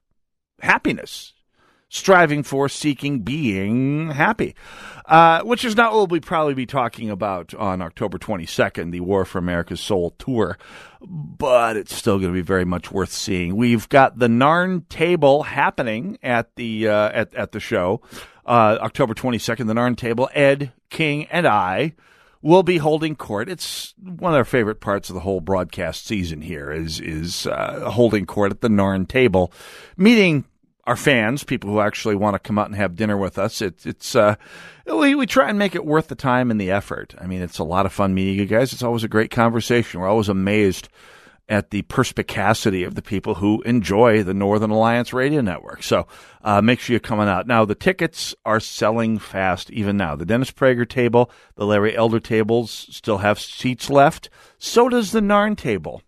happiness, 0.61 1.33
striving 1.93 2.43
for, 2.43 2.69
seeking, 2.69 3.21
being 3.21 4.11
happy 4.11 4.55
uh, 5.07 5.43
which 5.43 5.65
is 5.65 5.77
not 5.77 5.93
what 5.93 6.11
we'll 6.11 6.21
probably 6.21 6.55
be 6.55 6.67
talking 6.67 7.11
about 7.11 7.55
on 7.55 7.83
October 7.83 8.19
22nd, 8.19 8.93
the 8.93 9.01
War 9.01 9.25
for 9.25 9.39
America's 9.39 9.81
Soul 9.81 10.11
tour, 10.19 10.59
but 11.01 11.77
it's 11.77 11.95
still 11.95 12.19
going 12.19 12.33
to 12.33 12.35
be 12.35 12.43
very 12.43 12.65
much 12.65 12.93
worth 12.93 13.13
seeing. 13.13 13.57
We've 13.57 13.89
got 13.89 14.19
the 14.19 14.29
Narn 14.29 14.89
table 14.89 15.43
happening 15.43 16.19
at 16.23 16.55
the 16.57 16.89
uh, 16.89 17.11
at 17.11 17.35
at 17.35 17.53
the 17.53 17.61
show, 17.61 18.01
uh, 18.47 18.79
October 18.81 19.15
22nd. 19.15 19.67
The 19.67 19.75
Narn 19.75 19.97
table, 19.97 20.31
Ed 20.33 20.73
King 20.89 21.27
and 21.27 21.47
I 21.47 21.95
will 22.41 22.63
be 22.63 22.79
holding 22.79 23.17
court. 23.17 23.49
It's 23.49 23.95
one 23.99 24.33
of 24.33 24.39
our 24.39 24.45
favorite 24.45 24.81
parts 24.81 25.11
of 25.11 25.15
the 25.15 25.21
whole 25.21 25.41
broadcast 25.41 26.07
season 26.07 26.43
here 26.43 26.71
is 26.71 27.01
is 27.01 27.47
uh, 27.47 27.91
holding 27.91 28.25
court 28.25 28.53
at 28.53 28.61
the 28.61 28.69
Narn 28.69 29.09
table, 29.09 29.53
meeting 29.97 30.45
our 30.85 30.97
fans, 30.97 31.45
people 31.45 31.71
who 31.71 31.81
actually 31.81 32.17
want 32.17 32.35
to 32.35 32.39
come 32.39 32.59
out 32.59 32.67
and 32.67 32.77
have 32.77 32.97
dinner 32.97 33.17
with 33.17 33.39
us. 33.39 33.63
It, 33.63 33.87
it's 33.87 34.17
uh, 34.17 34.35
we 34.87 35.15
we 35.15 35.27
try 35.27 35.49
and 35.49 35.59
make 35.59 35.75
it 35.75 35.85
worth 35.85 36.09
the 36.09 36.15
time 36.15 36.51
and 36.51 36.61
the 36.61 36.71
effort. 36.71 37.15
I 37.19 37.27
mean, 37.27 37.43
it's 37.43 37.59
a 37.59 37.65
lot 37.65 37.87
of 37.87 37.93
fun 37.93 38.15
meeting 38.15 38.39
you 38.39 38.47
guys. 38.47 38.73
It's 38.73 38.83
always 38.83 39.05
a 39.05 39.09
great 39.09 39.31
conversation. 39.31 40.01
We're 40.01 40.09
always 40.09 40.29
amazed 40.29 40.89
at 41.49 41.71
the 41.71 41.83
perspicacity 41.83 42.85
of 42.85 42.95
the 42.95 43.03
people 43.03 43.35
who 43.35 43.61
enjoy 43.63 44.23
the 44.23 44.35
Northern 44.35 44.71
Alliance 44.71 45.13
Radio 45.13 45.41
Network. 45.41 45.83
So 45.83 46.07
uh, 46.43 46.63
make 46.63 46.81
sure 46.81 46.95
you're 46.95 47.01
coming 47.01 47.29
out. 47.29 47.47
Now, 47.47 47.65
the 47.65 47.75
tickets 47.75 48.35
are 48.45 48.61
selling 48.61 49.19
fast 49.19 49.71
even 49.71 49.97
now. 49.97 50.17
The 50.17 50.25
Dennis 50.25 50.51
Prager 50.51 50.89
table, 50.89 51.31
the 51.57 51.67
Larry 51.67 51.97
Elder 51.97 52.21
tables 52.21 52.71
still 52.71 53.19
have 53.19 53.39
seats 53.39 53.91
left. 53.91 54.31
So 54.59 54.89
does 54.89 55.11
the 55.13 55.21
Narn 55.21 55.57
table. 55.57 56.03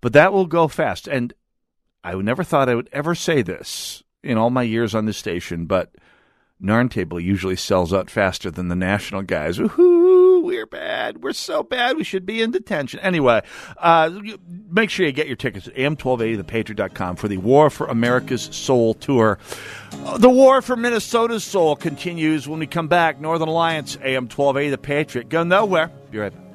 But 0.00 0.12
that 0.14 0.32
will 0.32 0.46
go 0.46 0.68
fast. 0.68 1.06
And 1.06 1.34
I 2.04 2.14
never 2.14 2.44
thought 2.44 2.68
I 2.68 2.74
would 2.74 2.88
ever 2.92 3.14
say 3.14 3.42
this 3.42 4.02
in 4.22 4.38
all 4.38 4.50
my 4.50 4.62
years 4.62 4.94
on 4.94 5.06
the 5.06 5.12
station, 5.12 5.66
but 5.66 5.94
Narn 6.62 6.90
table 6.90 7.18
usually 7.18 7.56
sells 7.56 7.92
out 7.92 8.08
faster 8.08 8.50
than 8.50 8.68
the 8.68 8.76
national 8.76 9.22
guys. 9.22 9.58
Woohoo! 9.58 10.44
We're 10.44 10.66
bad. 10.66 11.22
We're 11.22 11.32
so 11.32 11.62
bad. 11.62 11.96
We 11.96 12.04
should 12.04 12.26
be 12.26 12.42
in 12.42 12.50
detention. 12.50 13.00
Anyway, 13.00 13.42
uh, 13.78 14.10
make 14.68 14.90
sure 14.90 15.06
you 15.06 15.12
get 15.12 15.28
your 15.28 15.36
tickets 15.36 15.68
at 15.68 15.74
am1280thepatriot.com 15.74 17.16
for 17.16 17.28
the 17.28 17.36
War 17.36 17.70
for 17.70 17.86
America's 17.86 18.42
Soul 18.52 18.94
tour. 18.94 19.38
The 20.18 20.30
war 20.30 20.62
for 20.62 20.76
Minnesota's 20.76 21.44
soul 21.44 21.76
continues 21.76 22.48
when 22.48 22.58
we 22.58 22.66
come 22.66 22.88
back. 22.88 23.20
Northern 23.20 23.48
Alliance, 23.48 23.96
AM1280 23.98 24.70
The 24.70 24.78
Patriot. 24.78 25.28
Go 25.28 25.44
nowhere. 25.44 25.90
Be 26.10 26.18
right 26.18 26.32
back. 26.32 26.51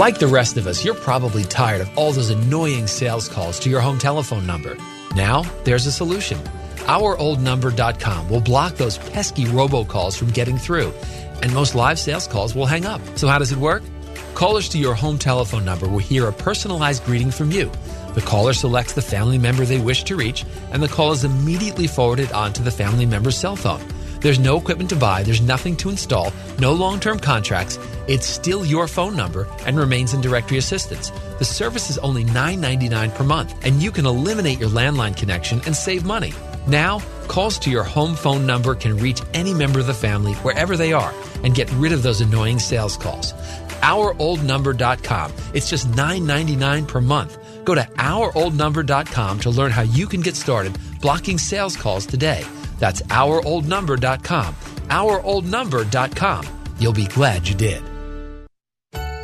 Like 0.00 0.18
the 0.18 0.28
rest 0.28 0.56
of 0.56 0.66
us, 0.66 0.82
you're 0.82 0.94
probably 0.94 1.44
tired 1.44 1.82
of 1.82 1.98
all 1.98 2.10
those 2.10 2.30
annoying 2.30 2.86
sales 2.86 3.28
calls 3.28 3.58
to 3.58 3.68
your 3.68 3.82
home 3.82 3.98
telephone 3.98 4.46
number. 4.46 4.78
Now, 5.14 5.42
there's 5.64 5.84
a 5.84 5.92
solution. 5.92 6.38
OurOldNumber.com 6.86 8.30
will 8.30 8.40
block 8.40 8.76
those 8.76 8.96
pesky 8.96 9.44
robocalls 9.44 10.16
from 10.16 10.30
getting 10.30 10.56
through, 10.56 10.94
and 11.42 11.52
most 11.52 11.74
live 11.74 11.98
sales 11.98 12.26
calls 12.26 12.54
will 12.54 12.64
hang 12.64 12.86
up. 12.86 13.02
So, 13.18 13.28
how 13.28 13.38
does 13.38 13.52
it 13.52 13.58
work? 13.58 13.82
Callers 14.32 14.70
to 14.70 14.78
your 14.78 14.94
home 14.94 15.18
telephone 15.18 15.66
number 15.66 15.86
will 15.86 15.98
hear 15.98 16.26
a 16.28 16.32
personalized 16.32 17.04
greeting 17.04 17.30
from 17.30 17.50
you. 17.50 17.70
The 18.14 18.22
caller 18.22 18.54
selects 18.54 18.94
the 18.94 19.02
family 19.02 19.36
member 19.36 19.66
they 19.66 19.80
wish 19.80 20.04
to 20.04 20.16
reach, 20.16 20.46
and 20.72 20.82
the 20.82 20.88
call 20.88 21.12
is 21.12 21.24
immediately 21.24 21.86
forwarded 21.86 22.32
onto 22.32 22.62
the 22.62 22.70
family 22.70 23.04
member's 23.04 23.36
cell 23.36 23.54
phone. 23.54 23.86
There's 24.20 24.38
no 24.38 24.58
equipment 24.58 24.90
to 24.90 24.96
buy, 24.96 25.22
there's 25.22 25.40
nothing 25.40 25.76
to 25.76 25.88
install, 25.88 26.32
no 26.58 26.72
long 26.72 27.00
term 27.00 27.18
contracts. 27.18 27.78
It's 28.06 28.26
still 28.26 28.66
your 28.66 28.86
phone 28.86 29.16
number 29.16 29.46
and 29.64 29.78
remains 29.78 30.12
in 30.12 30.20
directory 30.20 30.58
assistance. 30.58 31.10
The 31.38 31.44
service 31.44 31.88
is 31.90 31.98
only 31.98 32.24
$9.99 32.24 33.14
per 33.14 33.24
month, 33.24 33.54
and 33.64 33.82
you 33.82 33.90
can 33.90 34.04
eliminate 34.04 34.58
your 34.58 34.68
landline 34.68 35.16
connection 35.16 35.60
and 35.64 35.74
save 35.74 36.04
money. 36.04 36.34
Now, 36.66 37.00
calls 37.28 37.58
to 37.60 37.70
your 37.70 37.84
home 37.84 38.14
phone 38.14 38.46
number 38.46 38.74
can 38.74 38.98
reach 38.98 39.22
any 39.32 39.54
member 39.54 39.80
of 39.80 39.86
the 39.86 39.94
family 39.94 40.34
wherever 40.34 40.76
they 40.76 40.92
are 40.92 41.14
and 41.42 41.54
get 41.54 41.70
rid 41.72 41.92
of 41.92 42.02
those 42.02 42.20
annoying 42.20 42.58
sales 42.58 42.96
calls. 42.96 43.32
OurOldNumber.com. 43.80 45.32
It's 45.54 45.70
just 45.70 45.90
$9.99 45.92 46.86
per 46.86 47.00
month. 47.00 47.38
Go 47.64 47.74
to 47.74 47.82
OurOldNumber.com 47.82 49.40
to 49.40 49.50
learn 49.50 49.70
how 49.70 49.82
you 49.82 50.06
can 50.06 50.20
get 50.20 50.36
started 50.36 50.76
blocking 51.00 51.38
sales 51.38 51.76
calls 51.76 52.04
today. 52.04 52.44
That's 52.80 53.02
OurOldNumber.com. 53.02 54.54
OurOldNumber.com. 54.88 56.46
You'll 56.80 56.92
be 56.92 57.06
glad 57.06 57.46
you 57.46 57.54
did. 57.54 57.84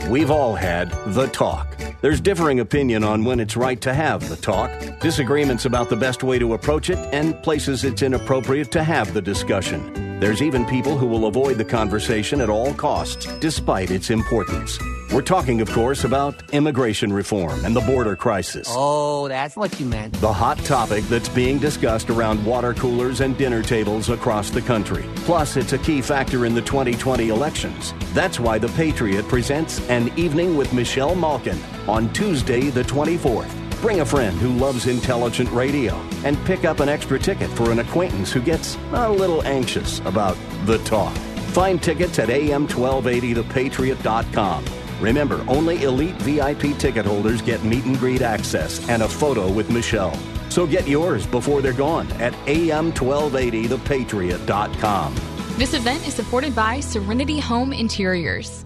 We've 0.09 0.31
all 0.31 0.55
had 0.55 0.93
the 1.07 1.27
talk. 1.27 1.77
There's 2.01 2.21
differing 2.21 2.61
opinion 2.61 3.03
on 3.03 3.25
when 3.25 3.41
it's 3.41 3.57
right 3.57 3.81
to 3.81 3.93
have 3.93 4.29
the 4.29 4.37
talk, 4.37 4.71
disagreements 5.01 5.65
about 5.65 5.89
the 5.89 5.97
best 5.97 6.23
way 6.23 6.39
to 6.39 6.55
approach 6.55 6.91
it, 6.91 6.99
and 7.13 7.43
places 7.43 7.83
it's 7.83 8.03
inappropriate 8.03 8.71
to 8.71 8.85
have 8.85 9.13
the 9.15 9.23
discussion. 9.23 10.06
There's 10.19 10.41
even 10.41 10.65
people 10.65 10.97
who 10.97 11.07
will 11.07 11.27
avoid 11.27 11.59
the 11.59 11.65
conversation 11.65 12.41
at 12.41 12.49
all 12.49 12.73
costs, 12.73 13.27
despite 13.39 13.91
its 13.91 14.09
importance. 14.09 14.79
We're 15.13 15.21
talking, 15.21 15.61
of 15.61 15.71
course, 15.71 16.05
about 16.05 16.55
immigration 16.55 17.13
reform 17.13 17.63
and 17.67 17.77
the 17.77 17.83
border 17.83 18.17
crisis. 18.17 18.67
Oh, 18.71 19.29
that's 19.29 19.57
what 19.57 19.79
you 19.79 19.85
meant. 19.85 20.15
The 20.15 20.33
hot 20.33 20.57
topic 20.61 21.05
that's 21.05 21.29
being 21.29 21.59
discussed 21.59 22.09
around 22.09 22.43
water 22.47 22.73
coolers 22.73 23.21
and 23.21 23.37
dinner 23.37 23.63
tables 23.63 24.09
across 24.09 24.49
the 24.49 24.63
country. 24.63 25.05
Plus, 25.17 25.59
it's 25.59 25.75
a 25.75 25.79
key 25.79 26.01
factor 26.01 26.47
in 26.47 26.55
the 26.55 26.63
2020 26.63 27.29
elections. 27.29 27.93
That's 28.15 28.41
why 28.41 28.57
The 28.57 28.69
Patriot 28.69 29.29
presents 29.29 29.87
An 29.91 30.11
Evening 30.19 30.57
with 30.57 30.73
Michelle 30.73 31.15
Malkin 31.15 31.63
on 31.87 32.11
Tuesday, 32.15 32.71
the 32.71 32.85
24th. 32.85 33.66
Bring 33.81 34.01
a 34.01 34.07
friend 34.07 34.37
who 34.39 34.53
loves 34.53 34.87
intelligent 34.87 35.51
radio 35.53 35.95
and 36.25 36.37
pick 36.45 36.65
up 36.65 36.81
an 36.81 36.89
extra 36.89 37.17
ticket 37.19 37.51
for 37.51 37.71
an 37.71 37.79
acquaintance 37.79 38.33
who 38.33 38.41
gets 38.41 38.77
a 38.93 39.11
little 39.11 39.43
anxious 39.45 40.01
about 40.01 40.37
the 40.65 40.79
talk. 40.79 41.15
Find 41.53 41.81
tickets 41.83 42.19
at 42.19 42.29
am1280thepatriot.com. 42.29 44.65
Remember, 45.01 45.45
only 45.47 45.83
elite 45.83 46.17
VIP 46.17 46.77
ticket 46.79 47.07
holders 47.07 47.43
get 47.43 47.63
meet 47.65 47.85
and 47.85 47.99
greet 47.99 48.23
access 48.23 48.89
and 48.89 49.03
a 49.03 49.09
photo 49.09 49.51
with 49.51 49.69
Michelle. 49.71 50.19
So 50.49 50.67
get 50.67 50.89
yours 50.89 51.27
before 51.27 51.61
they're 51.61 51.73
gone 51.73 52.11
at 52.13 52.33
am1280thepatriot.com. 52.47 55.15
This 55.57 55.75
event 55.75 56.07
is 56.07 56.15
supported 56.15 56.55
by 56.55 56.79
Serenity 56.81 57.41
Home 57.41 57.73
Interiors. 57.73 58.66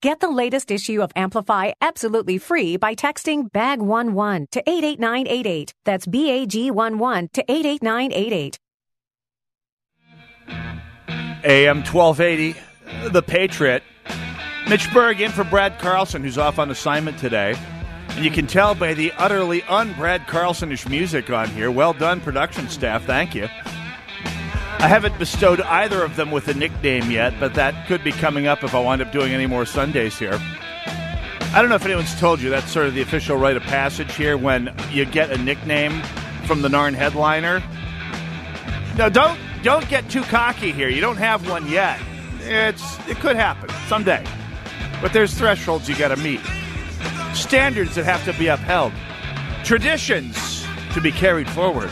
Get 0.00 0.20
the 0.20 0.28
latest 0.28 0.70
issue 0.70 1.02
of 1.02 1.10
Amplify 1.16 1.72
absolutely 1.80 2.38
free 2.38 2.76
by 2.76 2.94
texting 2.94 3.50
BAG11 3.50 4.48
to 4.50 4.60
88988. 4.60 5.74
That's 5.84 6.06
BAG11 6.06 7.32
to 7.32 7.44
88988. 7.48 8.58
AM 11.44 11.82
1280, 11.82 12.60
The 13.10 13.22
Patriot. 13.22 13.82
Mitch 14.68 14.92
Berg 14.92 15.20
in 15.20 15.32
for 15.32 15.42
Brad 15.42 15.80
Carlson, 15.80 16.22
who's 16.22 16.38
off 16.38 16.60
on 16.60 16.70
assignment 16.70 17.18
today. 17.18 17.56
And 18.10 18.24
you 18.24 18.30
can 18.30 18.46
tell 18.46 18.76
by 18.76 18.94
the 18.94 19.10
utterly 19.18 19.64
un-Brad 19.64 20.28
Carlsonish 20.28 20.88
music 20.88 21.28
on 21.30 21.48
here. 21.48 21.72
Well 21.72 21.92
done, 21.92 22.20
production 22.20 22.68
staff. 22.68 23.04
Thank 23.04 23.34
you. 23.34 23.48
I 24.80 24.86
haven't 24.86 25.18
bestowed 25.18 25.60
either 25.60 26.04
of 26.04 26.14
them 26.14 26.30
with 26.30 26.46
a 26.46 26.54
nickname 26.54 27.10
yet, 27.10 27.34
but 27.40 27.54
that 27.54 27.88
could 27.88 28.04
be 28.04 28.12
coming 28.12 28.46
up 28.46 28.62
if 28.62 28.76
I 28.76 28.80
wind 28.80 29.02
up 29.02 29.10
doing 29.10 29.32
any 29.32 29.46
more 29.46 29.66
Sundays 29.66 30.16
here. 30.16 30.38
I 31.52 31.60
don't 31.60 31.68
know 31.68 31.74
if 31.74 31.84
anyone's 31.84 32.18
told 32.20 32.40
you 32.40 32.50
that's 32.50 32.70
sort 32.70 32.86
of 32.86 32.94
the 32.94 33.00
official 33.00 33.36
rite 33.36 33.56
of 33.56 33.64
passage 33.64 34.14
here 34.14 34.36
when 34.36 34.72
you 34.92 35.04
get 35.04 35.32
a 35.32 35.38
nickname 35.38 36.00
from 36.44 36.62
the 36.62 36.68
Narn 36.68 36.94
headliner. 36.94 37.60
No, 38.96 39.08
don't 39.08 39.38
don't 39.62 39.88
get 39.88 40.08
too 40.10 40.22
cocky 40.22 40.70
here. 40.70 40.88
You 40.88 41.00
don't 41.00 41.16
have 41.16 41.48
one 41.48 41.68
yet. 41.68 42.00
It's 42.42 42.98
it 43.08 43.16
could 43.16 43.34
happen 43.34 43.70
someday, 43.88 44.24
but 45.02 45.12
there's 45.12 45.34
thresholds 45.34 45.88
you 45.88 45.96
got 45.96 46.08
to 46.08 46.16
meet, 46.16 46.40
standards 47.34 47.96
that 47.96 48.04
have 48.04 48.24
to 48.26 48.38
be 48.38 48.46
upheld, 48.46 48.92
traditions 49.64 50.64
to 50.94 51.00
be 51.00 51.10
carried 51.10 51.48
forward. 51.48 51.90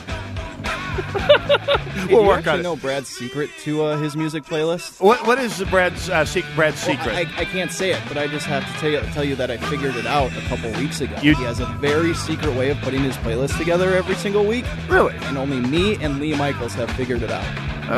We'll 2.09 2.23
you 2.23 2.29
work 2.29 2.47
on 2.47 2.61
it. 2.61 2.63
know 2.63 2.77
Brad's 2.77 3.09
secret 3.09 3.51
to 3.63 3.83
uh, 3.85 3.97
his 3.97 4.17
music 4.17 4.45
playlist? 4.45 5.01
What 5.01 5.27
What 5.27 5.39
is 5.39 5.63
Brad's 5.65 6.09
uh, 6.09 6.25
sec- 6.25 6.45
Brad's 6.55 6.87
Well, 6.87 6.97
secret? 6.97 7.15
I, 7.15 7.21
I 7.41 7.45
can't 7.45 7.73
say 7.73 7.91
it, 7.93 8.01
but 8.07 8.17
I 8.17 8.27
just 8.29 8.47
have 8.47 8.65
to 8.65 8.73
tell 8.79 8.91
you, 8.91 9.01
tell 9.13 9.25
you 9.25 9.35
that 9.37 9.51
I 9.51 9.57
figured 9.57 9.97
it 9.97 10.07
out 10.07 10.31
a 10.37 10.41
couple 10.43 10.71
weeks 10.73 11.01
ago. 11.01 11.17
You- 11.23 11.35
he 11.35 11.43
has 11.45 11.59
a 11.61 11.67
very 11.81 12.15
secret 12.15 12.55
way 12.55 12.71
of 12.71 12.79
putting 12.79 13.03
his 13.03 13.17
playlist 13.19 13.59
together 13.59 13.95
every 13.97 14.15
single 14.15 14.45
week. 14.45 14.65
Really? 14.89 15.15
And 15.23 15.37
only 15.37 15.59
me 15.61 15.97
and 15.97 16.21
Lee 16.21 16.35
Michaels 16.37 16.75
have 16.75 16.91
figured 16.93 17.23
it 17.23 17.31
out. 17.31 17.45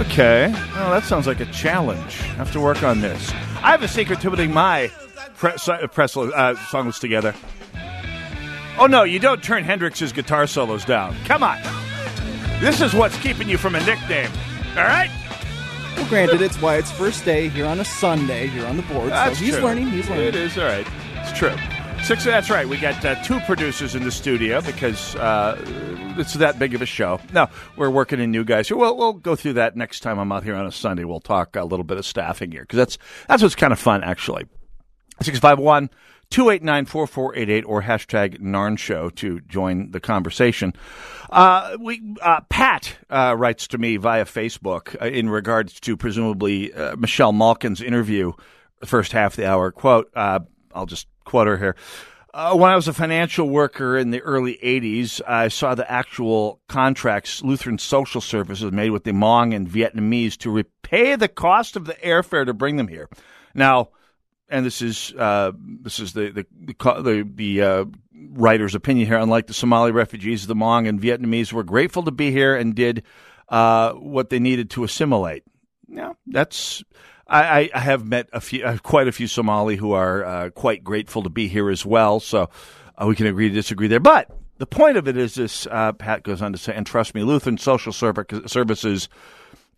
Okay. 0.07 0.49
Well, 0.75 0.91
that 0.91 1.05
sounds 1.05 1.27
like 1.27 1.41
a 1.41 1.47
challenge. 1.47 2.21
I 2.21 2.35
have 2.37 2.53
to 2.53 2.61
work 2.61 2.83
on 2.83 3.01
this. 3.01 3.31
I 3.63 3.71
have 3.73 3.83
a 3.83 3.89
secret 3.89 4.21
to 4.21 4.31
putting 4.31 4.53
my 4.53 4.89
press, 5.37 5.69
uh, 5.69 5.87
press 5.89 6.17
uh, 6.17 6.55
song 6.69 6.87
list 6.87 7.01
together. 7.01 7.35
Oh, 8.81 8.87
no, 8.87 9.03
you 9.03 9.19
don't 9.19 9.43
turn 9.43 9.65
Hendrix's 9.65 10.13
guitar 10.13 10.47
solos 10.47 10.85
down. 10.85 11.17
Come 11.25 11.43
on. 11.43 11.59
This 12.61 12.81
is 12.81 12.93
what's 12.93 13.17
keeping 13.19 13.49
you 13.49 13.57
from 13.57 13.75
a 13.77 13.85
nickname. 13.85 14.31
All 14.71 14.83
right? 14.85 15.11
Well, 15.97 16.09
granted, 16.09 16.43
it's 16.43 16.61
Wyatt's 16.61 16.91
first 16.91 17.25
day 17.25 17.49
here 17.49 17.67
on 17.67 17.79
a 17.79 17.85
Sunday 17.85 18.49
here 18.49 18.67
on 18.67 18.77
the 18.77 18.83
board, 18.85 19.11
That's 19.11 19.39
so 19.39 19.45
he's 19.45 19.55
true. 19.55 19.65
learning. 19.65 19.89
He's 19.91 20.09
learning. 20.09 20.27
It 20.27 20.35
is 20.35 20.59
all 20.59 20.65
right. 20.65 20.87
It's 21.17 21.39
true. 21.39 21.55
Six. 22.03 22.25
That's 22.25 22.51
right. 22.51 22.69
We 22.69 22.77
got 22.77 23.05
uh, 23.05 23.17
two 23.25 23.41
producers 23.41 23.95
in 23.95 24.05
the 24.05 24.11
studio 24.11 24.61
because 24.61 25.17
uh, 25.17 25.57
it's 26.17 26.35
that 26.35 26.59
big 26.59 26.75
of 26.75 26.83
a 26.83 26.87
show. 26.87 27.21
No, 27.33 27.49
we're 27.77 27.91
working 27.91 28.21
in 28.21 28.31
new 28.31 28.45
guys. 28.45 28.71
We'll 28.71 28.97
we'll 28.97 29.15
go 29.15 29.35
through 29.35 29.55
that 29.55 29.77
next 29.77 30.01
time 30.01 30.19
I'm 30.19 30.31
out 30.31 30.45
here 30.45 30.55
on 30.55 30.65
a 30.67 30.73
Sunday. 30.73 31.03
We'll 31.05 31.19
talk 31.21 31.57
a 31.57 31.65
little 31.65 31.85
bit 31.85 31.97
of 31.99 32.07
staffing 32.07 32.53
here 32.53 32.63
because 32.63 32.77
that's 32.77 32.99
that's 33.27 33.43
what's 33.43 33.57
kind 33.57 33.73
of 33.73 33.81
fun 33.81 34.05
actually. 34.05 34.47
Six 35.23 35.39
five 35.41 35.59
one. 35.59 35.91
289-4488 36.31 37.65
or 37.67 37.83
hashtag 37.83 38.41
Narn 38.41 38.79
Show 38.79 39.09
to 39.11 39.41
join 39.43 39.91
the 39.93 40.01
conversation. 40.01 40.75
Uh, 41.31 41.77
we 41.81 42.03
uh, 42.21 42.41
Pat 42.49 42.97
uh, 43.09 43.35
writes 43.37 43.67
to 43.69 43.79
me 43.79 43.97
via 43.97 44.25
Facebook 44.25 45.01
uh, 45.01 45.07
in 45.07 45.31
regards 45.31 45.81
to 45.81 45.97
presumably 45.97 46.73
uh, 46.73 46.97
Michelle 46.97 47.33
Malkin's 47.33 47.81
interview, 47.81 48.33
the 48.81 48.87
first 48.87 49.13
half 49.13 49.33
of 49.33 49.37
the 49.37 49.49
hour. 49.49 49.71
Quote, 49.71 50.11
uh, 50.15 50.41
I'll 50.75 50.87
just 50.87 51.07
quote 51.25 51.47
her 51.47 51.57
here. 51.57 51.77
When 52.35 52.71
I 52.71 52.77
was 52.77 52.87
a 52.87 52.93
financial 52.93 53.49
worker 53.49 53.99
in 53.99 54.13
the 54.13 54.21
early 54.21 54.61
80s, 54.63 55.21
I 55.27 55.49
saw 55.49 55.75
the 55.75 55.91
actual 55.91 56.61
contracts 56.69 57.43
Lutheran 57.43 57.79
Social 57.79 58.21
Services 58.21 58.71
made 58.71 58.91
with 58.91 59.03
the 59.03 59.11
Hmong 59.11 59.53
and 59.53 59.69
Vietnamese 59.69 60.37
to 60.39 60.51
repay 60.51 61.17
the 61.17 61.27
cost 61.27 61.75
of 61.75 61.87
the 61.87 61.95
airfare 61.95 62.47
to 62.47 62.55
bring 62.55 62.77
them 62.77 62.87
here. 62.87 63.09
Now, 63.55 63.89
and 64.49 64.65
this 64.65 64.83
is 64.83 65.13
uh, 65.19 65.53
this 65.57 65.99
is 65.99 66.13
the 66.13 66.31
the 66.31 66.47
the, 67.03 67.29
the, 67.35 67.63
uh, 67.63 67.85
writer's 68.33 68.75
opinion 68.75 69.07
here. 69.07 69.19
Unlike 69.19 69.47
the 69.47 69.55
Somali 69.55 69.93
refugees, 69.93 70.47
the 70.47 70.55
Hmong 70.55 70.89
and 70.89 71.01
Vietnamese 71.01 71.53
were 71.53 71.65
grateful 71.65 72.03
to 72.05 72.11
be 72.11 72.31
here 72.31 72.57
and 72.57 72.75
did 72.75 73.03
uh, 73.49 73.93
what 73.93 74.31
they 74.31 74.39
needed 74.39 74.71
to 74.71 74.85
assimilate. 74.85 75.45
Yeah, 75.89 76.13
that's. 76.27 76.83
I, 77.27 77.71
I- 77.75 77.79
have 77.79 78.07
met 78.07 78.31
a 78.33 78.41
few, 78.41 78.65
uh, 78.65 78.79
quite 78.79 79.07
a 79.07 79.13
few 79.13 79.27
Somali 79.27 79.77
who 79.77 79.93
are 79.93 80.25
uh, 80.25 80.51
quite 80.51 80.83
grateful 80.83 81.23
to 81.25 81.29
be 81.29 81.47
here 81.47 81.69
as 81.69 81.85
well. 81.85 82.21
So 82.21 82.49
uh, 82.97 83.07
we 83.07 83.15
can 83.17 83.27
agree 83.27 83.51
to 83.51 83.55
disagree 83.55 83.87
there. 83.87 84.01
But 84.01 84.31
the 84.57 84.67
point 84.67 84.97
of 84.97 85.07
it 85.09 85.17
is 85.19 85.35
this: 85.35 85.67
Pat 85.67 86.23
goes 86.23 86.41
on 86.41 86.53
to 86.53 86.59
say, 86.59 86.75
and 86.75 86.87
trust 86.87 87.15
me, 87.15 87.23
Lutheran 87.23 87.59
Social 87.59 87.93
Serv- 87.93 88.45
Services 88.47 89.11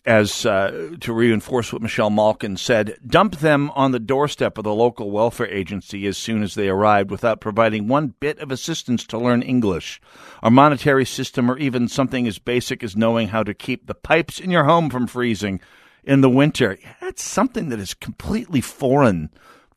as 0.07 0.47
uh, 0.47 0.97
to 1.01 1.13
reinforce 1.13 1.73
what 1.73 1.83
Michelle 1.83 2.11
Malkin 2.11 2.57
said, 2.57 2.97
dump 3.07 3.37
them 3.37 3.71
on 3.73 3.93
the 3.93 3.99
doorstep 3.99 4.57
of 4.57 4.65
the 4.65 4.75
local 4.75 5.11
welfare 5.11 5.49
agency 5.49 6.07
as 6.07 6.17
soon 6.17 6.43
as 6.43 6.55
they 6.55 6.69
arrived 6.69 7.11
without 7.11 7.41
providing 7.41 7.87
one 7.87 8.15
bit 8.19 8.39
of 8.39 8.51
assistance 8.51 9.05
to 9.05 9.19
learn 9.19 9.43
English. 9.43 10.01
Our 10.43 10.51
monetary 10.51 11.05
system, 11.05 11.51
or 11.51 11.59
even 11.59 11.87
something 11.87 12.27
as 12.27 12.39
basic 12.39 12.83
as 12.83 12.97
knowing 12.97 13.29
how 13.29 13.43
to 13.43 13.53
keep 13.53 13.87
the 13.87 13.95
pipes 13.95 14.41
in 14.41 14.51
your 14.51 14.65
home 14.65 14.89
from 14.89 15.07
freezing 15.07 15.61
in 16.03 16.23
the 16.23 16.31
winter, 16.31 16.79
that's 17.01 17.23
something 17.23 17.69
that 17.69 17.79
is 17.79 17.93
completely 17.93 18.63
foreign 18.63 19.31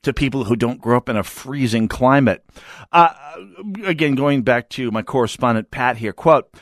to 0.03 0.13
people 0.13 0.45
who 0.45 0.55
don't 0.55 0.81
grow 0.81 0.97
up 0.97 1.09
in 1.09 1.17
a 1.17 1.23
freezing 1.23 1.87
climate. 1.87 2.45
Uh, 2.91 3.13
again, 3.85 4.15
going 4.15 4.41
back 4.41 4.69
to 4.69 4.91
my 4.91 5.01
correspondent 5.01 5.71
Pat 5.71 5.97
here, 5.97 6.13
quote, 6.13 6.53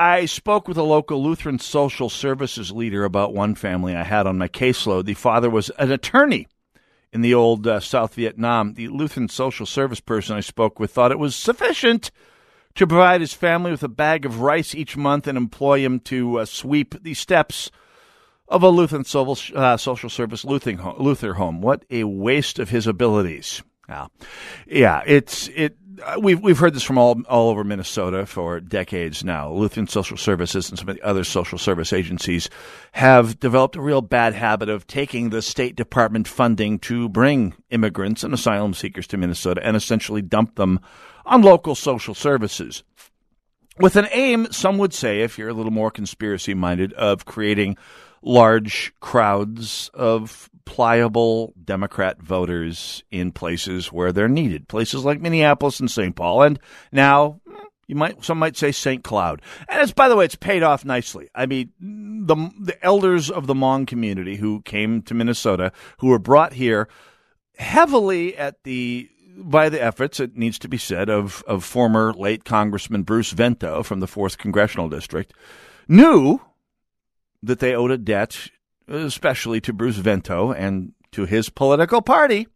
I 0.00 0.24
spoke 0.24 0.66
with 0.66 0.78
a 0.78 0.82
local 0.82 1.22
Lutheran 1.22 1.58
social 1.58 2.08
services 2.08 2.72
leader 2.72 3.04
about 3.04 3.34
one 3.34 3.54
family 3.54 3.94
I 3.94 4.02
had 4.02 4.26
on 4.26 4.38
my 4.38 4.48
caseload. 4.48 5.04
The 5.04 5.12
father 5.12 5.50
was 5.50 5.68
an 5.78 5.92
attorney 5.92 6.48
in 7.12 7.20
the 7.20 7.34
old 7.34 7.66
uh, 7.66 7.80
South 7.80 8.14
Vietnam. 8.14 8.72
The 8.72 8.88
Lutheran 8.88 9.28
social 9.28 9.66
service 9.66 10.00
person 10.00 10.38
I 10.38 10.40
spoke 10.40 10.80
with 10.80 10.90
thought 10.90 11.12
it 11.12 11.18
was 11.18 11.36
sufficient 11.36 12.10
to 12.76 12.86
provide 12.86 13.20
his 13.20 13.34
family 13.34 13.72
with 13.72 13.82
a 13.82 13.88
bag 13.88 14.24
of 14.24 14.40
rice 14.40 14.74
each 14.74 14.96
month 14.96 15.26
and 15.26 15.36
employ 15.36 15.80
him 15.80 16.00
to 16.00 16.38
uh, 16.38 16.44
sweep 16.46 16.94
the 17.02 17.12
steps 17.12 17.70
of 18.48 18.62
a 18.62 18.70
Lutheran 18.70 19.04
social, 19.04 19.58
uh, 19.58 19.76
social 19.76 20.08
service 20.08 20.46
Luther 20.46 21.34
home. 21.34 21.60
What 21.60 21.84
a 21.90 22.04
waste 22.04 22.58
of 22.58 22.70
his 22.70 22.86
abilities. 22.86 23.62
Yeah, 23.86 24.06
yeah. 24.66 25.02
It's 25.04 25.48
it. 25.48 25.76
Uh, 26.04 26.18
we've 26.20 26.40
we've 26.40 26.58
heard 26.58 26.74
this 26.74 26.82
from 26.82 26.98
all 26.98 27.20
all 27.28 27.50
over 27.50 27.64
Minnesota 27.64 28.26
for 28.26 28.60
decades 28.60 29.24
now. 29.24 29.50
Lutheran 29.50 29.86
Social 29.86 30.16
Services 30.16 30.70
and 30.70 30.78
some 30.78 30.88
of 30.88 30.96
the 30.96 31.02
other 31.02 31.24
social 31.24 31.58
service 31.58 31.92
agencies 31.92 32.48
have 32.92 33.38
developed 33.40 33.76
a 33.76 33.80
real 33.80 34.02
bad 34.02 34.34
habit 34.34 34.68
of 34.68 34.86
taking 34.86 35.30
the 35.30 35.42
State 35.42 35.76
Department 35.76 36.26
funding 36.28 36.78
to 36.80 37.08
bring 37.08 37.54
immigrants 37.70 38.24
and 38.24 38.34
asylum 38.34 38.74
seekers 38.74 39.06
to 39.08 39.16
Minnesota 39.16 39.60
and 39.64 39.76
essentially 39.76 40.22
dump 40.22 40.56
them 40.56 40.80
on 41.26 41.42
local 41.42 41.74
social 41.74 42.14
services 42.14 42.82
with 43.80 43.96
an 43.96 44.08
aim, 44.12 44.48
some 44.50 44.78
would 44.78 44.92
say, 44.92 45.22
if 45.22 45.38
you're 45.38 45.48
a 45.48 45.54
little 45.54 45.72
more 45.72 45.90
conspiracy 45.90 46.54
minded, 46.54 46.92
of 46.92 47.24
creating 47.24 47.76
large 48.22 48.92
crowds 49.00 49.90
of 49.94 50.50
pliable 50.70 51.52
Democrat 51.64 52.22
voters 52.22 53.02
in 53.10 53.32
places 53.32 53.90
where 53.90 54.12
they're 54.12 54.28
needed, 54.28 54.68
places 54.68 55.04
like 55.04 55.20
Minneapolis 55.20 55.80
and 55.80 55.90
St. 55.90 56.14
Paul, 56.14 56.42
and 56.42 56.60
now 56.92 57.40
you 57.88 57.96
might 57.96 58.24
some 58.24 58.38
might 58.38 58.56
say 58.56 58.70
St. 58.70 59.02
Cloud. 59.02 59.42
And 59.68 59.82
it's 59.82 59.92
by 59.92 60.08
the 60.08 60.14
way, 60.14 60.24
it's 60.24 60.36
paid 60.36 60.62
off 60.62 60.84
nicely. 60.84 61.28
I 61.34 61.46
mean, 61.46 61.72
the 61.80 62.36
the 62.60 62.84
elders 62.84 63.32
of 63.32 63.48
the 63.48 63.54
Hmong 63.54 63.88
community 63.88 64.36
who 64.36 64.62
came 64.62 65.02
to 65.02 65.14
Minnesota, 65.14 65.72
who 65.98 66.06
were 66.06 66.20
brought 66.20 66.52
here 66.52 66.88
heavily 67.56 68.36
at 68.36 68.62
the 68.62 69.10
by 69.36 69.70
the 69.70 69.82
efforts, 69.82 70.20
it 70.20 70.36
needs 70.36 70.58
to 70.60 70.68
be 70.68 70.78
said, 70.78 71.08
of, 71.08 71.42
of 71.48 71.64
former 71.64 72.12
late 72.12 72.44
Congressman 72.44 73.02
Bruce 73.02 73.30
Vento 73.32 73.82
from 73.82 73.98
the 74.00 74.06
4th 74.06 74.38
Congressional 74.38 74.88
District, 74.88 75.32
knew 75.88 76.40
that 77.42 77.58
they 77.58 77.74
owed 77.74 77.90
a 77.90 77.98
debt, 77.98 78.50
especially 78.90 79.60
to 79.62 79.72
Bruce 79.72 79.96
Vento 79.96 80.52
and 80.52 80.92
to 81.12 81.24
his 81.24 81.48
political 81.48 82.02
party, 82.02 82.46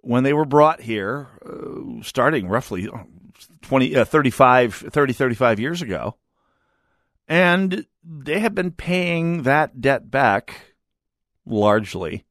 when 0.00 0.22
they 0.22 0.32
were 0.32 0.44
brought 0.44 0.80
here, 0.80 1.28
uh, 1.44 2.02
starting 2.02 2.48
roughly 2.48 2.88
20, 3.62 3.96
uh, 3.96 4.04
35, 4.04 4.74
30, 4.74 5.12
35 5.12 5.60
years 5.60 5.82
ago. 5.82 6.16
And 7.26 7.86
they 8.04 8.40
have 8.40 8.54
been 8.54 8.70
paying 8.70 9.44
that 9.44 9.80
debt 9.80 10.10
back 10.10 10.74
largely 11.46 12.24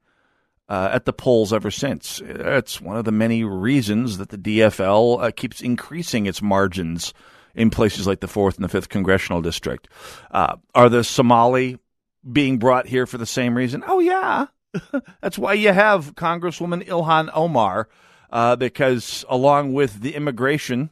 uh, 0.70 0.90
at 0.92 1.06
the 1.06 1.14
polls 1.14 1.52
ever 1.52 1.72
since. 1.72 2.22
It's 2.24 2.80
one 2.80 2.98
of 2.98 3.06
the 3.06 3.12
many 3.12 3.44
reasons 3.44 4.20
that 4.20 4.30
the 4.30 4.38
DFL 4.38 5.24
uh, 5.24 5.32
keeps 5.32 5.62
increasing 5.62 6.26
its 6.26 6.42
margins 6.42 7.14
in 7.56 7.70
places 7.70 8.08
like 8.08 8.20
the 8.20 8.28
4th 8.28 8.56
and 8.56 8.68
the 8.68 8.78
5th 8.78 8.90
congressional 8.90 9.42
district. 9.42 9.88
Uh, 10.32 10.58
are 10.74 10.90
the 10.90 11.04
Somali 11.04 11.78
being 12.30 12.58
brought 12.58 12.88
here 12.88 13.06
for 13.06 13.18
the 13.18 13.26
same 13.26 13.56
reason? 13.56 13.84
Oh, 13.86 14.00
yeah. 14.00 14.48
That's 15.22 15.38
why 15.38 15.54
you 15.54 15.72
have 15.72 16.16
Congresswoman 16.16 16.86
Ilhan 16.88 17.30
Omar, 17.34 17.88
uh, 18.32 18.56
because 18.56 19.24
along 19.30 19.74
with 19.74 20.02
the 20.02 20.16
immigration, 20.16 20.90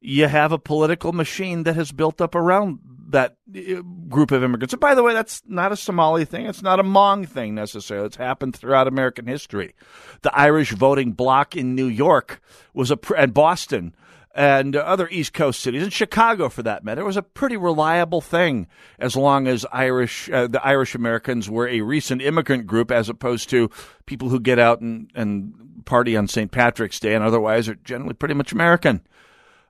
you 0.00 0.26
have 0.26 0.52
a 0.52 0.58
political 0.58 1.12
machine 1.12 1.64
that 1.64 1.76
has 1.76 1.92
built 1.92 2.20
up 2.20 2.34
around 2.34 2.80
that 3.10 3.36
uh, 3.56 3.80
group 4.08 4.30
of 4.30 4.42
immigrants. 4.42 4.74
And 4.74 4.80
by 4.80 4.94
the 4.94 5.02
way, 5.02 5.14
that's 5.14 5.42
not 5.46 5.72
a 5.72 5.76
Somali 5.76 6.24
thing. 6.24 6.46
It's 6.46 6.62
not 6.62 6.78
a 6.78 6.82
Hmong 6.82 7.26
thing 7.26 7.54
necessarily. 7.54 8.06
It's 8.06 8.16
happened 8.16 8.54
throughout 8.54 8.86
American 8.86 9.26
history. 9.26 9.74
The 10.22 10.34
Irish 10.36 10.72
voting 10.72 11.12
bloc 11.12 11.56
in 11.56 11.74
New 11.74 11.86
York 11.86 12.40
was 12.74 12.90
a, 12.90 12.98
and 13.16 13.32
Boston 13.32 13.94
and 14.34 14.76
other 14.76 15.08
East 15.10 15.32
Coast 15.32 15.60
cities, 15.60 15.82
and 15.82 15.92
Chicago 15.92 16.48
for 16.48 16.62
that 16.62 16.84
matter, 16.84 17.04
was 17.04 17.16
a 17.16 17.22
pretty 17.22 17.56
reliable 17.56 18.20
thing 18.20 18.66
as 18.98 19.16
long 19.16 19.46
as 19.48 19.66
Irish, 19.72 20.30
uh, 20.30 20.46
the 20.46 20.64
Irish 20.64 20.94
Americans 20.94 21.50
were 21.50 21.68
a 21.68 21.80
recent 21.80 22.22
immigrant 22.22 22.66
group 22.66 22.90
as 22.90 23.08
opposed 23.08 23.50
to 23.50 23.70
people 24.06 24.28
who 24.28 24.40
get 24.40 24.58
out 24.58 24.80
and, 24.80 25.10
and 25.14 25.82
party 25.84 26.16
on 26.16 26.28
St. 26.28 26.50
Patrick's 26.50 27.00
Day 27.00 27.14
and 27.14 27.24
otherwise 27.24 27.68
are 27.68 27.74
generally 27.76 28.14
pretty 28.14 28.34
much 28.34 28.52
American. 28.52 29.00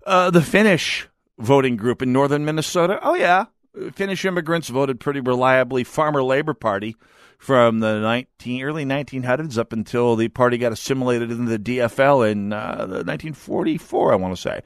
Uh, 0.07 0.31
the 0.31 0.43
Finnish 0.43 1.09
voting 1.39 1.77
group 1.77 2.03
in 2.03 2.13
northern 2.13 2.45
Minnesota. 2.45 2.99
Oh, 3.03 3.15
yeah. 3.15 3.47
Finnish 3.95 4.25
immigrants 4.25 4.69
voted 4.69 4.99
pretty 4.99 5.21
reliably 5.21 5.85
Farmer 5.85 6.23
Labor 6.23 6.55
Party 6.55 6.97
from 7.39 7.79
the 7.79 8.01
19, 8.01 8.63
early 8.63 8.85
1900s 8.85 9.57
up 9.57 9.73
until 9.73 10.17
the 10.17 10.29
party 10.29 10.59
got 10.59 10.73
assimilated 10.73 11.31
into 11.31 11.57
the 11.57 11.59
DFL 11.59 12.31
in 12.31 12.53
uh, 12.53 12.77
1944, 12.79 14.13
I 14.13 14.17
want 14.17 14.35
to 14.35 14.41
say. 14.41 14.61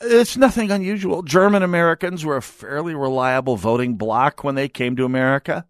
It's 0.00 0.36
nothing 0.36 0.70
unusual. 0.70 1.22
German 1.22 1.62
Americans 1.62 2.24
were 2.24 2.38
a 2.38 2.42
fairly 2.42 2.94
reliable 2.94 3.56
voting 3.56 3.96
bloc 3.96 4.42
when 4.42 4.54
they 4.54 4.68
came 4.68 4.96
to 4.96 5.04
America. 5.04 5.66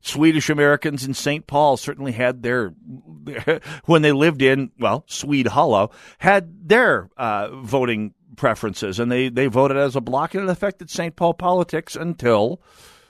Swedish 0.00 0.48
Americans 0.48 1.04
in 1.04 1.12
St. 1.12 1.46
Paul 1.46 1.76
certainly 1.76 2.12
had 2.12 2.42
their, 2.42 2.68
when 3.84 4.00
they 4.02 4.12
lived 4.12 4.40
in, 4.40 4.70
well, 4.78 5.04
Swede 5.08 5.48
Hollow, 5.48 5.90
had 6.18 6.68
their 6.68 7.10
uh, 7.18 7.54
voting 7.56 8.14
preferences, 8.36 8.98
and 8.98 9.12
they, 9.12 9.28
they 9.28 9.46
voted 9.46 9.76
as 9.76 9.96
a 9.96 10.00
bloc, 10.00 10.34
and 10.34 10.44
it 10.44 10.50
affected 10.50 10.88
St. 10.88 11.14
Paul 11.14 11.34
politics 11.34 11.96
until 11.96 12.62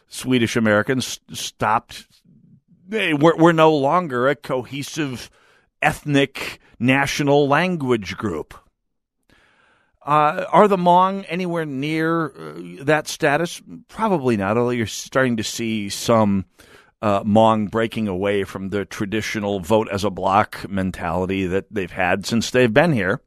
Swedish 0.09 0.57
Americans 0.57 1.20
stopped. 1.32 2.07
Were, 2.91 3.36
were 3.36 3.53
no 3.53 3.74
longer 3.74 4.28
a 4.28 4.34
cohesive 4.34 5.30
ethnic 5.80 6.59
national 6.78 7.47
language 7.47 8.16
group. 8.16 8.55
Uh, 10.05 10.47
are 10.51 10.66
the 10.66 10.76
Hmong 10.78 11.24
anywhere 11.28 11.66
near 11.66 12.26
uh, 12.26 12.84
that 12.84 13.07
status? 13.07 13.62
Probably 13.88 14.36
not, 14.36 14.57
although 14.57 14.70
you're 14.70 14.86
starting 14.86 15.36
to 15.36 15.45
see 15.45 15.88
some 15.88 16.47
uh, 17.03 17.22
Hmong 17.22 17.70
breaking 17.70 18.09
away 18.09 18.45
from 18.45 18.70
the 18.70 18.84
traditional 18.84 19.61
vote 19.61 19.88
as 19.91 20.03
a 20.03 20.11
bloc 20.11 20.68
mentality 20.68 21.47
that 21.47 21.66
they've 21.70 21.91
had 21.91 22.26
since 22.26 22.51
they've 22.51 22.72
been 22.72 22.93
here. 22.93 23.20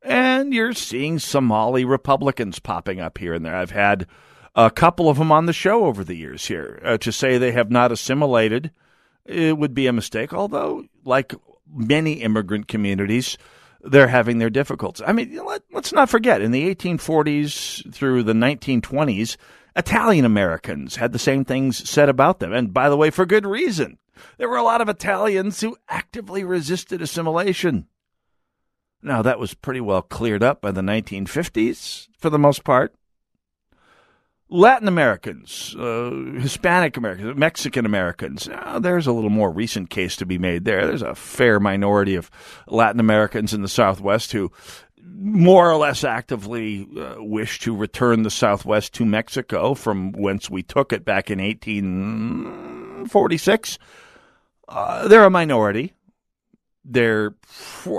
And 0.00 0.54
you're 0.54 0.72
seeing 0.72 1.18
Somali 1.18 1.84
Republicans 1.84 2.58
popping 2.58 3.00
up 3.00 3.18
here 3.18 3.34
and 3.34 3.44
there. 3.44 3.54
I've 3.54 3.70
had 3.72 4.06
a 4.54 4.70
couple 4.70 5.08
of 5.08 5.18
them 5.18 5.32
on 5.32 5.46
the 5.46 5.52
show 5.52 5.86
over 5.86 6.04
the 6.04 6.14
years 6.14 6.46
here. 6.46 6.80
Uh, 6.84 6.98
to 6.98 7.12
say 7.12 7.38
they 7.38 7.52
have 7.52 7.70
not 7.70 7.92
assimilated, 7.92 8.70
it 9.24 9.56
would 9.56 9.74
be 9.74 9.86
a 9.86 9.92
mistake, 9.92 10.32
although, 10.32 10.84
like 11.04 11.34
many 11.72 12.14
immigrant 12.14 12.68
communities, 12.68 13.38
they're 13.80 14.08
having 14.08 14.38
their 14.38 14.50
difficulties. 14.50 15.04
I 15.06 15.12
mean, 15.12 15.38
let, 15.44 15.62
us 15.74 15.92
not 15.92 16.10
forget, 16.10 16.40
in 16.40 16.50
the 16.50 16.74
1840s 16.74 17.92
through 17.92 18.22
the 18.22 18.32
1920s, 18.32 19.36
Italian 19.74 20.24
Americans 20.24 20.96
had 20.96 21.12
the 21.12 21.18
same 21.18 21.44
things 21.44 21.88
said 21.88 22.08
about 22.08 22.38
them. 22.38 22.52
And 22.52 22.72
by 22.72 22.88
the 22.88 22.96
way, 22.96 23.10
for 23.10 23.26
good 23.26 23.46
reason. 23.46 23.98
There 24.36 24.48
were 24.48 24.56
a 24.56 24.62
lot 24.62 24.80
of 24.80 24.88
Italians 24.88 25.60
who 25.60 25.76
actively 25.88 26.44
resisted 26.44 27.00
assimilation. 27.00 27.86
Now, 29.02 29.22
that 29.22 29.40
was 29.40 29.54
pretty 29.54 29.80
well 29.80 30.02
cleared 30.02 30.44
up 30.44 30.60
by 30.60 30.70
the 30.70 30.80
1950s, 30.80 32.08
for 32.18 32.30
the 32.30 32.38
most 32.38 32.62
part. 32.62 32.94
Latin 34.52 34.86
Americans, 34.86 35.74
uh, 35.78 36.10
Hispanic 36.38 36.98
Americans, 36.98 37.38
Mexican 37.38 37.86
Americans, 37.86 38.50
uh, 38.52 38.78
there's 38.78 39.06
a 39.06 39.12
little 39.12 39.30
more 39.30 39.50
recent 39.50 39.88
case 39.88 40.14
to 40.16 40.26
be 40.26 40.36
made 40.36 40.66
there. 40.66 40.86
There's 40.86 41.00
a 41.00 41.14
fair 41.14 41.58
minority 41.58 42.16
of 42.16 42.30
Latin 42.66 43.00
Americans 43.00 43.54
in 43.54 43.62
the 43.62 43.68
Southwest 43.68 44.32
who 44.32 44.52
more 45.02 45.70
or 45.70 45.76
less 45.76 46.04
actively 46.04 46.86
uh, 46.98 47.14
wish 47.18 47.60
to 47.60 47.74
return 47.74 48.24
the 48.24 48.30
Southwest 48.30 48.92
to 48.94 49.06
Mexico 49.06 49.72
from 49.72 50.12
whence 50.12 50.50
we 50.50 50.62
took 50.62 50.92
it 50.92 51.02
back 51.02 51.30
in 51.30 51.40
1846. 51.40 53.78
Uh, 54.68 55.08
they're 55.08 55.24
a 55.24 55.30
minority 55.30 55.94
they're 56.84 57.34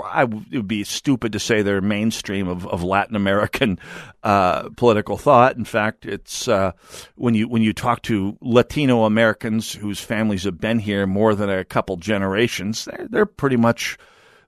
I 0.04 0.24
would 0.24 0.68
be 0.68 0.84
stupid 0.84 1.32
to 1.32 1.38
say 1.38 1.62
they're 1.62 1.80
mainstream 1.80 2.48
of, 2.48 2.66
of 2.66 2.82
Latin 2.82 3.16
American 3.16 3.78
uh, 4.22 4.68
political 4.70 5.16
thought. 5.16 5.56
In 5.56 5.64
fact, 5.64 6.04
it's 6.04 6.48
uh, 6.48 6.72
when 7.16 7.34
you 7.34 7.48
when 7.48 7.62
you 7.62 7.72
talk 7.72 8.02
to 8.02 8.36
Latino 8.40 9.04
Americans 9.04 9.72
whose 9.72 10.00
families 10.00 10.44
have 10.44 10.60
been 10.60 10.78
here 10.78 11.06
more 11.06 11.34
than 11.34 11.48
a 11.48 11.64
couple 11.64 11.96
generations, 11.96 12.84
they're, 12.84 13.06
they're 13.08 13.26
pretty 13.26 13.56
much 13.56 13.96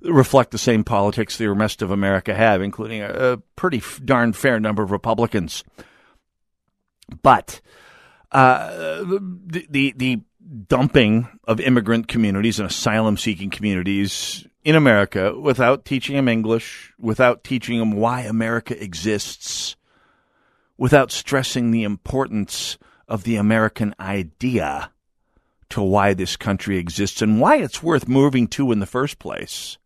reflect 0.03 0.51
the 0.51 0.59
same 0.59 0.85
politics 0.85 1.39
the 1.39 1.51
rest 1.51 1.83
of 1.83 1.91
America 1.91 2.35
have, 2.35 2.61
including 2.61 3.03
a, 3.03 3.09
a 3.09 3.37
pretty 3.57 3.83
darn 4.05 4.33
fair 4.33 4.61
number 4.61 4.83
of 4.83 4.91
Republicans. 4.91 5.65
But 7.23 7.61
uh, 8.33 9.01
the, 9.05 9.67
the 9.71 9.95
the 9.97 10.21
dumping 10.69 11.29
of 11.45 11.61
immigrant 11.61 12.09
communities 12.09 12.59
and 12.59 12.69
asylum 12.69 13.17
seeking 13.17 13.51
communities 13.51 14.47
in 14.65 14.75
America 14.75 15.39
without 15.39 15.85
teaching 15.85 16.17
them 16.17 16.29
English, 16.29 16.93
without 16.99 17.45
teaching 17.45 17.79
them 17.79 17.93
why 17.93 18.23
America 18.23 18.81
exists, 18.83 19.77
without 20.77 21.11
stressing 21.11 21.71
the 21.71 21.83
importance 21.83 22.79
of 23.09 23.25
the 23.25 23.37
American 23.37 23.95
idea 24.01 24.91
to 25.69 25.83
why 25.83 26.15
this 26.15 26.37
country 26.37 26.79
exists 26.79 27.23
and 27.23 27.41
why 27.41 27.57
it's 27.57 27.83
worth 27.83 28.09
moving 28.09 28.47
to 28.47 28.73
in 28.73 28.79
the 28.79 28.87
first 28.87 29.19
place. 29.19 29.79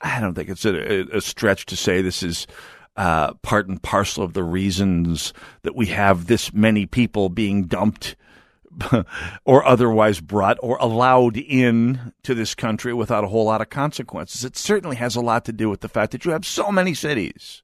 I 0.00 0.20
don't 0.20 0.34
think 0.34 0.48
it's 0.48 0.64
a, 0.64 1.16
a 1.16 1.20
stretch 1.20 1.66
to 1.66 1.76
say 1.76 2.00
this 2.00 2.22
is 2.22 2.46
uh, 2.96 3.34
part 3.34 3.68
and 3.68 3.82
parcel 3.82 4.24
of 4.24 4.32
the 4.32 4.44
reasons 4.44 5.32
that 5.62 5.74
we 5.74 5.86
have 5.86 6.26
this 6.26 6.52
many 6.52 6.86
people 6.86 7.28
being 7.28 7.64
dumped 7.64 8.16
or 9.44 9.64
otherwise 9.64 10.20
brought 10.20 10.58
or 10.62 10.76
allowed 10.78 11.36
in 11.36 12.12
to 12.22 12.34
this 12.34 12.54
country 12.54 12.94
without 12.94 13.24
a 13.24 13.28
whole 13.28 13.44
lot 13.44 13.60
of 13.60 13.70
consequences. 13.70 14.44
It 14.44 14.56
certainly 14.56 14.96
has 14.96 15.16
a 15.16 15.20
lot 15.20 15.44
to 15.46 15.52
do 15.52 15.68
with 15.68 15.80
the 15.80 15.88
fact 15.88 16.12
that 16.12 16.24
you 16.24 16.30
have 16.30 16.46
so 16.46 16.70
many 16.70 16.94
cities. 16.94 17.62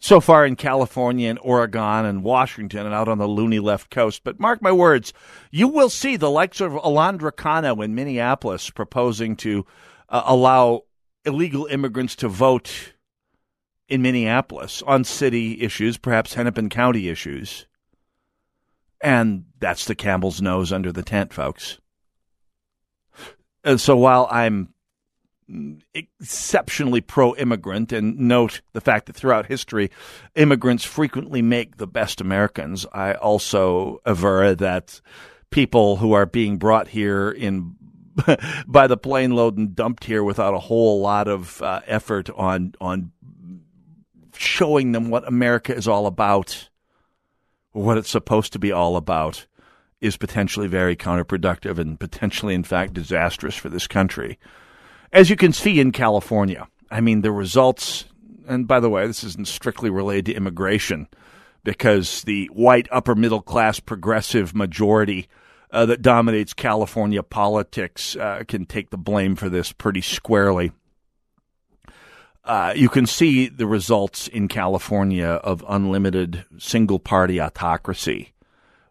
So 0.00 0.20
far 0.20 0.46
in 0.46 0.54
California 0.54 1.28
and 1.28 1.40
Oregon 1.42 2.04
and 2.04 2.22
Washington 2.22 2.86
and 2.86 2.94
out 2.94 3.08
on 3.08 3.18
the 3.18 3.26
loony 3.26 3.58
left 3.58 3.90
coast. 3.90 4.22
But 4.22 4.38
mark 4.38 4.62
my 4.62 4.70
words, 4.70 5.12
you 5.50 5.66
will 5.66 5.90
see 5.90 6.16
the 6.16 6.30
likes 6.30 6.60
of 6.60 6.72
Alondra 6.72 7.34
Cano 7.34 7.80
in 7.82 7.96
Minneapolis 7.96 8.70
proposing 8.70 9.34
to 9.36 9.66
uh, 10.08 10.22
allow 10.24 10.84
illegal 11.24 11.66
immigrants 11.66 12.14
to 12.16 12.28
vote 12.28 12.94
in 13.88 14.02
Minneapolis 14.02 14.82
on 14.82 15.02
city 15.02 15.62
issues, 15.62 15.96
perhaps 15.96 16.34
Hennepin 16.34 16.68
County 16.68 17.08
issues. 17.08 17.66
And 19.00 19.44
that's 19.58 19.84
the 19.84 19.94
Campbell's 19.94 20.42
nose 20.42 20.72
under 20.72 20.92
the 20.92 21.02
tent, 21.02 21.32
folks. 21.32 21.78
And 23.64 23.80
so 23.80 23.96
while 23.96 24.28
I'm 24.30 24.74
exceptionally 25.94 27.00
pro 27.00 27.34
immigrant 27.36 27.92
and 27.92 28.18
note 28.18 28.60
the 28.74 28.80
fact 28.80 29.06
that 29.06 29.16
throughout 29.16 29.46
history 29.46 29.90
immigrants 30.34 30.84
frequently 30.84 31.42
make 31.42 31.76
the 31.76 31.86
best 31.86 32.20
Americans, 32.20 32.86
I 32.92 33.14
also 33.14 34.00
aver 34.04 34.54
that 34.56 35.00
people 35.50 35.96
who 35.96 36.12
are 36.12 36.26
being 36.26 36.58
brought 36.58 36.88
here 36.88 37.30
in 37.30 37.76
by 38.66 38.86
the 38.86 38.96
plane 38.96 39.30
load 39.32 39.56
and 39.56 39.74
dumped 39.74 40.04
here 40.04 40.24
without 40.24 40.54
a 40.54 40.58
whole 40.58 41.00
lot 41.00 41.28
of 41.28 41.62
uh, 41.62 41.80
effort 41.86 42.28
on 42.30 42.74
on 42.80 43.12
showing 44.36 44.92
them 44.92 45.10
what 45.10 45.26
America 45.26 45.74
is 45.74 45.88
all 45.88 46.06
about 46.06 46.68
what 47.78 47.98
it's 47.98 48.10
supposed 48.10 48.52
to 48.52 48.58
be 48.58 48.72
all 48.72 48.96
about 48.96 49.46
is 50.00 50.16
potentially 50.16 50.68
very 50.68 50.96
counterproductive 50.96 51.78
and 51.78 51.98
potentially, 51.98 52.54
in 52.54 52.64
fact, 52.64 52.94
disastrous 52.94 53.54
for 53.54 53.68
this 53.68 53.86
country. 53.86 54.38
As 55.12 55.30
you 55.30 55.36
can 55.36 55.52
see 55.52 55.80
in 55.80 55.92
California, 55.92 56.68
I 56.90 57.00
mean, 57.00 57.22
the 57.22 57.32
results, 57.32 58.04
and 58.46 58.66
by 58.66 58.80
the 58.80 58.90
way, 58.90 59.06
this 59.06 59.24
isn't 59.24 59.48
strictly 59.48 59.90
related 59.90 60.26
to 60.26 60.34
immigration 60.34 61.08
because 61.64 62.22
the 62.22 62.46
white 62.52 62.88
upper 62.90 63.14
middle 63.14 63.42
class 63.42 63.80
progressive 63.80 64.54
majority 64.54 65.28
uh, 65.70 65.86
that 65.86 66.02
dominates 66.02 66.54
California 66.54 67.22
politics 67.22 68.16
uh, 68.16 68.42
can 68.46 68.64
take 68.64 68.90
the 68.90 68.96
blame 68.96 69.36
for 69.36 69.48
this 69.48 69.72
pretty 69.72 70.00
squarely. 70.00 70.72
Uh, 72.48 72.72
you 72.74 72.88
can 72.88 73.04
see 73.04 73.46
the 73.46 73.66
results 73.66 74.26
in 74.26 74.48
California 74.48 75.26
of 75.26 75.62
unlimited 75.68 76.46
single 76.56 76.98
party 76.98 77.38
autocracy. 77.38 78.32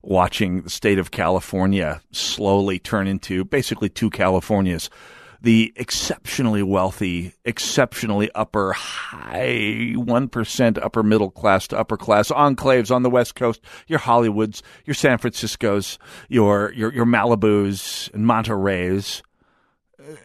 Watching 0.04 0.62
the 0.62 0.70
state 0.70 1.00
of 1.00 1.10
California 1.10 2.02
slowly 2.12 2.78
turn 2.78 3.08
into 3.08 3.44
basically 3.44 3.90
two 3.90 4.12
Californias. 4.12 4.90
The 5.42 5.74
exceptionally 5.76 6.62
wealthy, 6.62 7.34
exceptionally 7.46 8.30
upper 8.36 8.74
high 8.74 9.94
1% 9.96 10.78
upper 10.78 11.02
middle 11.02 11.32
class 11.32 11.68
to 11.70 11.80
upper 11.80 11.98
class 11.98 12.30
enclaves 12.30 12.96
on 12.96 13.02
the 13.02 13.10
West 13.10 13.34
Coast, 13.34 13.62
your 13.88 14.00
Hollywoods, 14.00 14.62
your 14.86 14.94
San 14.94 15.18
Franciscos, 15.18 15.98
your, 16.30 16.72
your, 16.74 16.94
your 16.94 17.06
Malibus 17.08 18.14
and 18.14 18.28
Monterey's, 18.28 19.24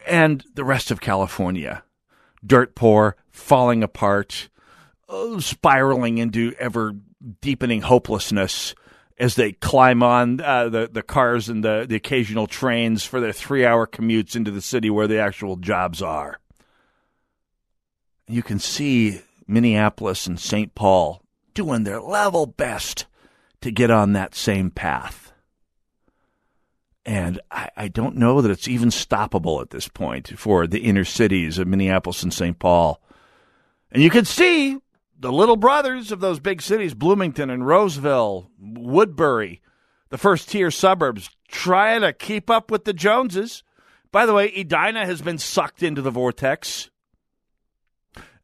and 0.07 0.43
the 0.53 0.63
rest 0.63 0.91
of 0.91 1.01
California 1.01 1.83
dirt 2.45 2.75
poor, 2.75 3.15
falling 3.31 3.83
apart, 3.83 4.49
uh, 5.09 5.39
spiraling 5.39 6.17
into 6.17 6.53
ever 6.59 6.95
deepening 7.41 7.81
hopelessness 7.81 8.75
as 9.17 9.35
they 9.35 9.51
climb 9.53 10.03
on 10.03 10.41
uh, 10.41 10.69
the 10.69 10.89
the 10.91 11.03
cars 11.03 11.49
and 11.49 11.63
the, 11.63 11.85
the 11.87 11.95
occasional 11.95 12.47
trains 12.47 13.03
for 13.03 13.19
their 13.19 13.31
three 13.31 13.65
hour 13.65 13.87
commutes 13.87 14.35
into 14.35 14.51
the 14.51 14.61
city 14.61 14.89
where 14.89 15.07
the 15.07 15.19
actual 15.19 15.55
jobs 15.55 16.01
are. 16.01 16.39
You 18.27 18.41
can 18.41 18.59
see 18.59 19.21
Minneapolis 19.47 20.27
and 20.27 20.39
St. 20.39 20.73
Paul 20.75 21.21
doing 21.53 21.83
their 21.83 22.01
level 22.01 22.45
best 22.45 23.05
to 23.61 23.71
get 23.71 23.91
on 23.91 24.13
that 24.13 24.35
same 24.35 24.71
path. 24.71 25.22
And 27.05 27.41
I, 27.51 27.69
I, 27.75 27.87
don't 27.89 28.15
know 28.15 28.41
that 28.41 28.51
it's 28.51 28.67
even 28.69 28.89
stoppable 28.89 29.61
at 29.61 29.71
this 29.71 29.89
point 29.89 30.39
for 30.39 30.67
the 30.67 30.79
inner 30.79 31.03
cities 31.03 31.57
of 31.57 31.67
Minneapolis 31.67 32.23
and 32.23 32.33
St. 32.33 32.57
Paul. 32.57 33.01
And 33.91 34.01
you 34.01 34.09
can 34.09 34.23
see 34.23 34.77
the 35.19 35.31
little 35.31 35.57
brothers 35.57 36.11
of 36.11 36.21
those 36.21 36.39
big 36.39 36.61
cities, 36.61 36.93
Bloomington 36.93 37.49
and 37.49 37.67
Roseville, 37.67 38.49
Woodbury, 38.57 39.61
the 40.09 40.17
first 40.17 40.49
tier 40.49 40.71
suburbs, 40.71 41.29
trying 41.47 42.01
to 42.01 42.13
keep 42.13 42.49
up 42.49 42.71
with 42.71 42.85
the 42.85 42.93
Joneses. 42.93 43.63
By 44.11 44.25
the 44.25 44.33
way, 44.33 44.53
Edina 44.55 45.05
has 45.05 45.21
been 45.21 45.37
sucked 45.37 45.83
into 45.83 46.01
the 46.01 46.11
vortex. 46.11 46.89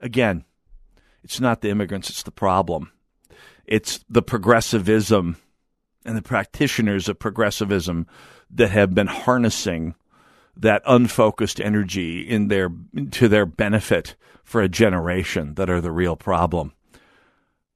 Again, 0.01 0.45
it's 1.23 1.39
not 1.39 1.61
the 1.61 1.69
immigrants, 1.69 2.09
it's 2.09 2.23
the 2.23 2.31
problem. 2.31 2.91
It's 3.65 4.03
the 4.09 4.21
progressivism 4.21 5.37
and 6.05 6.17
the 6.17 6.21
practitioners 6.21 7.07
of 7.07 7.19
progressivism 7.19 8.07
that 8.51 8.71
have 8.71 8.93
been 8.93 9.07
harnessing 9.07 9.95
that 10.57 10.81
unfocused 10.85 11.61
energy 11.61 12.21
in 12.21 12.49
their 12.49 12.69
to 13.11 13.27
their 13.27 13.45
benefit 13.45 14.15
for 14.43 14.61
a 14.61 14.69
generation 14.69 15.55
that 15.55 15.69
are 15.69 15.81
the 15.81 15.91
real 15.91 16.15
problem. 16.15 16.73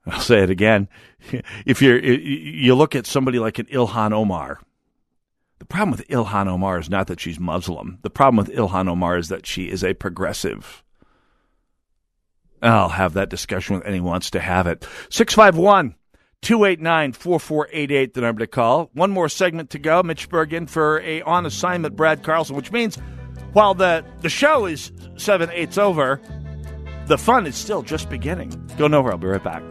I'll 0.05 0.19
say 0.19 0.43
it 0.43 0.49
again. 0.49 0.88
If 1.65 1.82
you're 1.82 1.97
you 1.99 2.76
look 2.76 2.95
at 2.95 3.05
somebody 3.05 3.39
like 3.39 3.57
an 3.57 3.67
Ilhan 3.67 4.11
Omar, 4.11 4.59
the 5.59 5.65
problem 5.65 5.91
with 5.91 6.05
Ilhan 6.09 6.47
Omar 6.47 6.78
is 6.80 6.89
not 6.89 7.07
that 7.07 7.21
she's 7.21 7.39
Muslim. 7.39 7.99
The 8.01 8.09
problem 8.09 8.45
with 8.45 8.53
Ilhan 8.53 8.89
Omar 8.89 9.17
is 9.17 9.30
that 9.30 9.45
she 9.45 9.69
is 9.69 9.82
a 9.82 9.93
progressive. 9.93 10.84
I'll 12.61 12.89
have 12.89 13.13
that 13.13 13.30
discussion 13.30 13.78
with 13.78 13.86
anyone 13.86 14.07
who 14.07 14.11
wants 14.11 14.32
to 14.32 14.41
have 14.41 14.67
it. 14.67 14.86
651 15.09 15.95
289 16.43 17.13
4488, 17.13 18.13
the 18.13 18.21
number 18.21 18.39
to 18.39 18.47
call. 18.47 18.89
One 18.93 19.11
more 19.11 19.29
segment 19.29 19.69
to 19.71 19.79
go. 19.79 20.03
Mitch 20.03 20.29
Berg 20.29 20.53
in 20.53 20.67
for 20.67 20.99
a 21.01 21.21
on 21.23 21.45
assignment 21.45 21.95
Brad 21.95 22.21
Carlson, 22.21 22.55
which 22.55 22.71
means 22.71 22.97
while 23.53 23.73
the, 23.73 24.05
the 24.21 24.29
show 24.29 24.65
is 24.65 24.91
seven 25.15 25.49
eighths 25.51 25.77
over, 25.77 26.21
the 27.07 27.17
fun 27.17 27.47
is 27.47 27.55
still 27.55 27.81
just 27.81 28.09
beginning. 28.09 28.49
Go 28.77 28.87
nowhere. 28.87 29.13
I'll 29.13 29.17
be 29.17 29.27
right 29.27 29.43
back. 29.43 29.63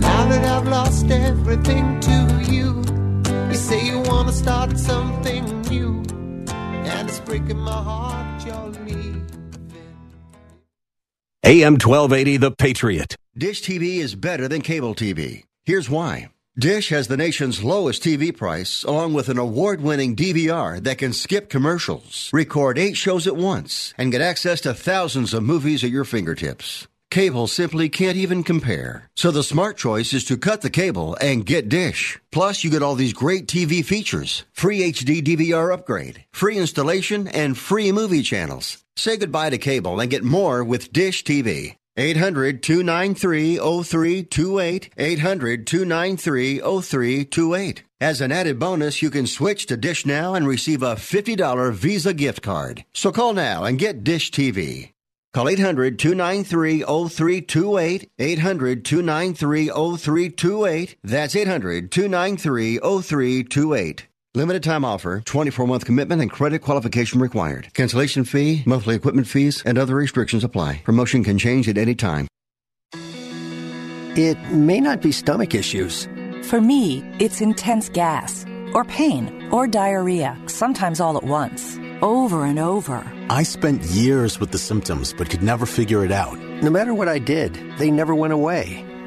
Now 0.00 0.28
that 0.28 0.44
I've 0.44 0.66
lost 0.66 1.10
everything 1.10 2.00
to 2.00 2.44
you, 2.50 2.82
you 3.48 3.54
say 3.54 3.86
you 3.86 4.00
want 4.00 4.28
to 4.28 4.34
start 4.34 4.78
something 4.78 5.62
new, 5.62 6.02
and 6.48 7.08
it's 7.08 7.20
breaking 7.20 7.58
my 7.58 7.82
heart 7.82 8.44
you're 8.46 8.84
leaving. 8.84 9.26
AM 11.44 11.74
1280, 11.74 12.36
The 12.38 12.50
Patriot. 12.50 13.16
Dish 13.38 13.62
TV 13.62 13.98
is 13.98 14.16
better 14.16 14.48
than 14.48 14.62
cable 14.62 14.96
TV. 14.96 15.44
Here's 15.64 15.88
why. 15.88 16.30
Dish 16.58 16.88
has 16.88 17.06
the 17.06 17.16
nation's 17.16 17.62
lowest 17.62 18.02
TV 18.02 18.36
price, 18.36 18.82
along 18.82 19.14
with 19.14 19.28
an 19.28 19.38
award 19.38 19.80
winning 19.80 20.16
DVR 20.16 20.82
that 20.82 20.98
can 20.98 21.12
skip 21.12 21.48
commercials, 21.48 22.30
record 22.32 22.78
eight 22.78 22.96
shows 22.96 23.28
at 23.28 23.36
once, 23.36 23.94
and 23.96 24.10
get 24.10 24.20
access 24.20 24.60
to 24.62 24.74
thousands 24.74 25.34
of 25.34 25.44
movies 25.44 25.84
at 25.84 25.90
your 25.90 26.02
fingertips. 26.02 26.88
Cable 27.12 27.46
simply 27.46 27.88
can't 27.88 28.16
even 28.16 28.42
compare. 28.42 29.08
So 29.14 29.30
the 29.30 29.44
smart 29.44 29.76
choice 29.76 30.12
is 30.12 30.24
to 30.24 30.36
cut 30.36 30.62
the 30.62 30.68
cable 30.68 31.16
and 31.20 31.46
get 31.46 31.68
Dish. 31.68 32.18
Plus, 32.32 32.64
you 32.64 32.70
get 32.70 32.82
all 32.82 32.96
these 32.96 33.12
great 33.12 33.46
TV 33.46 33.84
features 33.84 34.46
free 34.52 34.80
HD 34.80 35.22
DVR 35.22 35.72
upgrade, 35.72 36.24
free 36.32 36.58
installation, 36.58 37.28
and 37.28 37.56
free 37.56 37.92
movie 37.92 38.22
channels. 38.22 38.84
Say 38.96 39.16
goodbye 39.16 39.50
to 39.50 39.58
cable 39.58 40.00
and 40.00 40.10
get 40.10 40.24
more 40.24 40.64
with 40.64 40.92
Dish 40.92 41.22
TV. 41.22 41.76
800 41.98 42.62
293 42.62 43.56
0328. 43.56 44.90
800 44.96 45.66
293 45.66 46.60
0328. 46.60 47.82
As 48.00 48.20
an 48.20 48.30
added 48.30 48.60
bonus, 48.60 49.02
you 49.02 49.10
can 49.10 49.26
switch 49.26 49.66
to 49.66 49.76
Dish 49.76 50.06
Now 50.06 50.34
and 50.34 50.46
receive 50.46 50.84
a 50.84 50.94
$50 50.94 51.72
Visa 51.72 52.14
gift 52.14 52.42
card. 52.42 52.84
So 52.94 53.10
call 53.10 53.32
now 53.32 53.64
and 53.64 53.80
get 53.80 54.04
Dish 54.04 54.30
TV. 54.30 54.92
Call 55.34 55.48
800 55.48 55.98
293 55.98 56.82
0328. 56.82 58.10
800 58.16 58.84
293 58.84 59.66
0328. 59.66 60.96
That's 61.02 61.34
800 61.34 61.90
293 61.90 62.78
0328. 62.78 64.06
Limited 64.38 64.62
time 64.62 64.84
offer, 64.84 65.20
24 65.24 65.66
month 65.66 65.84
commitment, 65.84 66.22
and 66.22 66.30
credit 66.30 66.60
qualification 66.60 67.20
required. 67.20 67.74
Cancellation 67.74 68.22
fee, 68.22 68.62
monthly 68.66 68.94
equipment 68.94 69.26
fees, 69.26 69.64
and 69.66 69.76
other 69.76 69.96
restrictions 69.96 70.44
apply. 70.44 70.80
Promotion 70.84 71.24
can 71.24 71.38
change 71.38 71.68
at 71.68 71.76
any 71.76 71.96
time. 71.96 72.28
It 74.16 74.38
may 74.52 74.80
not 74.80 75.02
be 75.02 75.10
stomach 75.10 75.56
issues. 75.56 76.08
For 76.44 76.60
me, 76.60 77.02
it's 77.18 77.40
intense 77.40 77.88
gas, 77.88 78.46
or 78.74 78.84
pain, 78.84 79.48
or 79.50 79.66
diarrhea, 79.66 80.38
sometimes 80.46 81.00
all 81.00 81.16
at 81.16 81.24
once, 81.24 81.76
over 82.00 82.44
and 82.44 82.60
over. 82.60 83.04
I 83.30 83.42
spent 83.42 83.82
years 83.90 84.38
with 84.38 84.52
the 84.52 84.58
symptoms 84.58 85.12
but 85.12 85.30
could 85.30 85.42
never 85.42 85.66
figure 85.66 86.04
it 86.04 86.12
out. 86.12 86.38
No 86.62 86.70
matter 86.70 86.94
what 86.94 87.08
I 87.08 87.18
did, 87.18 87.58
they 87.78 87.90
never 87.90 88.14
went 88.14 88.32
away. 88.32 88.87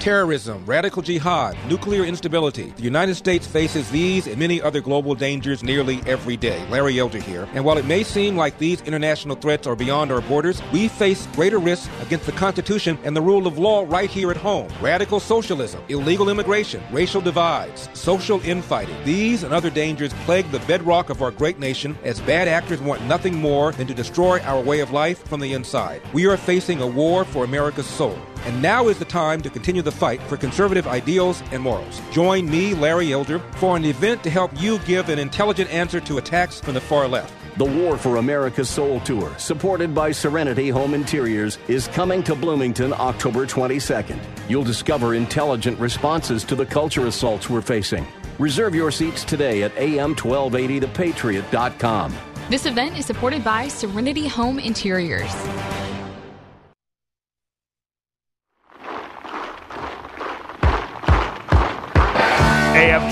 Terrorism, 0.00 0.64
radical 0.64 1.02
jihad, 1.02 1.58
nuclear 1.68 2.04
instability. 2.04 2.72
The 2.74 2.82
United 2.82 3.16
States 3.16 3.46
faces 3.46 3.90
these 3.90 4.26
and 4.26 4.38
many 4.38 4.62
other 4.62 4.80
global 4.80 5.14
dangers 5.14 5.62
nearly 5.62 6.00
every 6.06 6.38
day. 6.38 6.66
Larry 6.70 6.98
Elder 6.98 7.20
here. 7.20 7.46
And 7.52 7.66
while 7.66 7.76
it 7.76 7.84
may 7.84 8.02
seem 8.02 8.34
like 8.34 8.56
these 8.56 8.80
international 8.80 9.36
threats 9.36 9.66
are 9.66 9.76
beyond 9.76 10.10
our 10.10 10.22
borders, 10.22 10.62
we 10.72 10.88
face 10.88 11.26
greater 11.34 11.58
risks 11.58 11.90
against 12.00 12.24
the 12.24 12.32
Constitution 12.32 12.98
and 13.04 13.14
the 13.14 13.20
rule 13.20 13.46
of 13.46 13.58
law 13.58 13.84
right 13.86 14.08
here 14.08 14.30
at 14.30 14.38
home. 14.38 14.72
Radical 14.80 15.20
socialism, 15.20 15.82
illegal 15.90 16.30
immigration, 16.30 16.82
racial 16.90 17.20
divides, 17.20 17.90
social 17.92 18.40
infighting. 18.40 18.96
These 19.04 19.42
and 19.42 19.52
other 19.52 19.68
dangers 19.68 20.14
plague 20.24 20.50
the 20.50 20.60
bedrock 20.60 21.10
of 21.10 21.20
our 21.20 21.30
great 21.30 21.58
nation 21.58 21.94
as 22.04 22.22
bad 22.22 22.48
actors 22.48 22.80
want 22.80 23.04
nothing 23.04 23.34
more 23.34 23.72
than 23.72 23.86
to 23.86 23.92
destroy 23.92 24.40
our 24.44 24.62
way 24.62 24.80
of 24.80 24.92
life 24.92 25.22
from 25.28 25.40
the 25.40 25.52
inside. 25.52 26.00
We 26.14 26.24
are 26.24 26.38
facing 26.38 26.80
a 26.80 26.86
war 26.86 27.26
for 27.26 27.44
America's 27.44 27.86
soul. 27.86 28.18
And 28.46 28.62
now 28.62 28.88
is 28.88 28.98
the 28.98 29.04
time 29.04 29.42
to 29.42 29.50
continue 29.50 29.82
the 29.82 29.92
fight 29.92 30.22
for 30.22 30.36
conservative 30.36 30.86
ideals 30.86 31.42
and 31.52 31.62
morals. 31.62 32.00
Join 32.10 32.48
me, 32.48 32.74
Larry 32.74 33.12
Elder, 33.12 33.38
for 33.56 33.76
an 33.76 33.84
event 33.84 34.24
to 34.24 34.30
help 34.30 34.50
you 34.60 34.78
give 34.80 35.08
an 35.08 35.18
intelligent 35.18 35.70
answer 35.70 36.00
to 36.00 36.18
attacks 36.18 36.60
from 36.60 36.74
the 36.74 36.80
far 36.80 37.06
left. 37.06 37.32
The 37.56 37.64
War 37.64 37.98
for 37.98 38.16
America's 38.16 38.70
Soul 38.70 39.00
Tour, 39.00 39.34
supported 39.36 39.94
by 39.94 40.12
Serenity 40.12 40.70
Home 40.70 40.94
Interiors, 40.94 41.58
is 41.68 41.88
coming 41.88 42.22
to 42.22 42.34
Bloomington 42.34 42.94
October 42.94 43.44
22nd. 43.44 44.18
You'll 44.48 44.64
discover 44.64 45.14
intelligent 45.14 45.78
responses 45.78 46.42
to 46.44 46.54
the 46.54 46.64
culture 46.64 47.06
assaults 47.06 47.50
we're 47.50 47.60
facing. 47.60 48.06
Reserve 48.38 48.74
your 48.74 48.90
seats 48.90 49.24
today 49.24 49.64
at 49.64 49.74
am1280thepatriot.com. 49.74 52.16
This 52.48 52.64
event 52.66 52.98
is 52.98 53.04
supported 53.04 53.44
by 53.44 53.68
Serenity 53.68 54.26
Home 54.26 54.58
Interiors. 54.58 55.30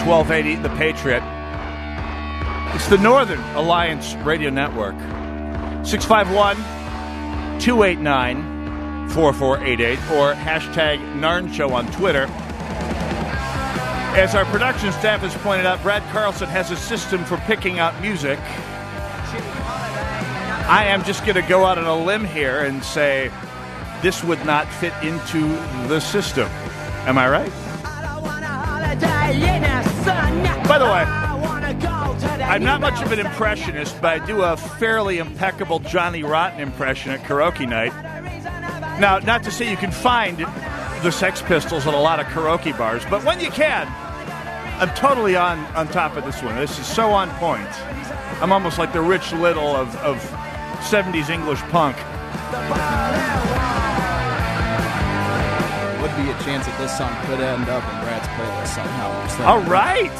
1280, 0.08 0.62
The 0.62 0.74
Patriot. 0.76 1.22
It's 2.74 2.88
the 2.88 2.96
Northern 2.96 3.40
Alliance 3.54 4.14
Radio 4.24 4.48
Network. 4.48 4.94
651 5.84 6.56
289 7.60 9.10
4488 9.10 9.98
or 10.12 10.32
hashtag 10.32 10.98
Narn 11.20 11.52
Show 11.52 11.74
on 11.74 11.92
Twitter. 11.92 12.24
As 14.16 14.34
our 14.34 14.46
production 14.46 14.92
staff 14.92 15.20
has 15.20 15.34
pointed 15.42 15.66
out, 15.66 15.82
Brad 15.82 16.02
Carlson 16.10 16.48
has 16.48 16.70
a 16.70 16.76
system 16.76 17.22
for 17.26 17.36
picking 17.38 17.78
out 17.78 18.00
music. 18.00 18.38
I 20.70 20.86
am 20.86 21.04
just 21.04 21.20
going 21.26 21.34
to 21.34 21.46
go 21.46 21.66
out 21.66 21.76
on 21.76 21.84
a 21.84 22.02
limb 22.02 22.24
here 22.24 22.60
and 22.60 22.82
say 22.82 23.30
this 24.00 24.24
would 24.24 24.42
not 24.46 24.68
fit 24.68 24.94
into 25.02 25.48
the 25.86 26.00
system. 26.00 26.48
Am 27.04 27.18
I 27.18 27.28
right? 27.28 27.67
By 30.66 30.78
the 30.78 30.84
way, 30.84 31.04
I'm 32.44 32.64
not 32.64 32.80
much 32.80 33.02
of 33.02 33.12
an 33.12 33.18
impressionist, 33.18 34.00
but 34.00 34.20
I 34.20 34.26
do 34.26 34.42
a 34.42 34.56
fairly 34.56 35.18
impeccable 35.18 35.80
Johnny 35.80 36.22
Rotten 36.22 36.60
impression 36.60 37.10
at 37.12 37.20
karaoke 37.20 37.68
night. 37.68 37.92
Now, 39.00 39.18
not 39.18 39.42
to 39.44 39.50
say 39.50 39.70
you 39.70 39.76
can 39.76 39.92
find 39.92 40.38
the 40.38 41.10
Sex 41.10 41.42
Pistols 41.42 41.86
at 41.86 41.94
a 41.94 41.98
lot 41.98 42.20
of 42.20 42.26
karaoke 42.26 42.76
bars, 42.76 43.04
but 43.10 43.24
when 43.24 43.40
you 43.40 43.50
can, 43.50 43.86
I'm 44.80 44.94
totally 44.94 45.36
on, 45.36 45.58
on 45.74 45.88
top 45.88 46.16
of 46.16 46.24
this 46.24 46.42
one. 46.42 46.56
This 46.56 46.78
is 46.78 46.86
so 46.86 47.10
on 47.10 47.30
point. 47.32 47.68
I'm 48.40 48.52
almost 48.52 48.78
like 48.78 48.92
the 48.92 49.02
Rich 49.02 49.32
Little 49.32 49.74
of, 49.74 49.94
of 49.96 50.16
70s 50.80 51.30
English 51.30 51.60
punk. 51.70 51.96
Chance 56.48 56.64
that 56.64 56.78
this 56.78 56.96
song 56.96 57.14
could 57.26 57.40
end 57.40 57.68
up 57.68 57.84
in 57.84 58.00
Brad's 58.00 58.26
playlist 58.28 58.68
somehow. 58.68 59.44
All 59.44 59.60
right. 59.64 60.10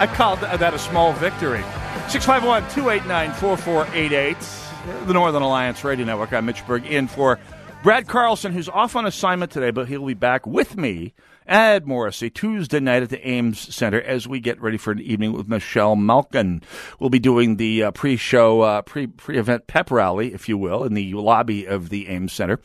I 0.00 0.06
called 0.06 0.40
that 0.40 0.72
a 0.72 0.78
small 0.78 1.12
victory. 1.12 1.60
651 2.08 2.62
289 2.70 3.34
4488. 3.34 5.06
The 5.06 5.12
Northern 5.12 5.42
Alliance 5.42 5.84
Radio 5.84 6.06
Network. 6.06 6.32
I'm 6.32 6.46
Mitch 6.46 6.66
Berg 6.66 6.86
in 6.86 7.06
for 7.06 7.38
Brad 7.82 8.08
Carlson, 8.08 8.52
who's 8.52 8.70
off 8.70 8.96
on 8.96 9.04
assignment 9.04 9.52
today, 9.52 9.70
but 9.70 9.88
he'll 9.88 10.06
be 10.06 10.14
back 10.14 10.46
with 10.46 10.78
me, 10.78 11.12
Ed 11.46 11.86
Morrissey, 11.86 12.30
Tuesday 12.30 12.80
night 12.80 13.02
at 13.02 13.10
the 13.10 13.28
Ames 13.28 13.74
Center 13.74 14.00
as 14.00 14.26
we 14.26 14.40
get 14.40 14.58
ready 14.58 14.78
for 14.78 14.90
an 14.90 15.00
evening 15.00 15.34
with 15.34 15.48
Michelle 15.48 15.96
Malkin. 15.96 16.62
We'll 16.98 17.10
be 17.10 17.18
doing 17.18 17.56
the 17.56 17.82
uh, 17.82 17.90
pre-show, 17.90 18.62
uh, 18.62 18.82
pre 18.82 19.06
pre-event 19.06 19.66
pep 19.66 19.90
rally, 19.90 20.32
if 20.32 20.48
you 20.48 20.56
will, 20.56 20.82
in 20.84 20.94
the 20.94 21.12
lobby 21.12 21.66
of 21.66 21.90
the 21.90 22.08
Ames 22.08 22.32
Center. 22.32 22.58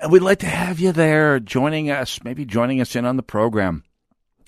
And 0.00 0.12
we'd 0.12 0.22
like 0.22 0.40
to 0.40 0.46
have 0.46 0.78
you 0.78 0.92
there 0.92 1.40
joining 1.40 1.90
us, 1.90 2.22
maybe 2.22 2.44
joining 2.44 2.80
us 2.80 2.94
in 2.96 3.04
on 3.04 3.16
the 3.16 3.22
program. 3.22 3.84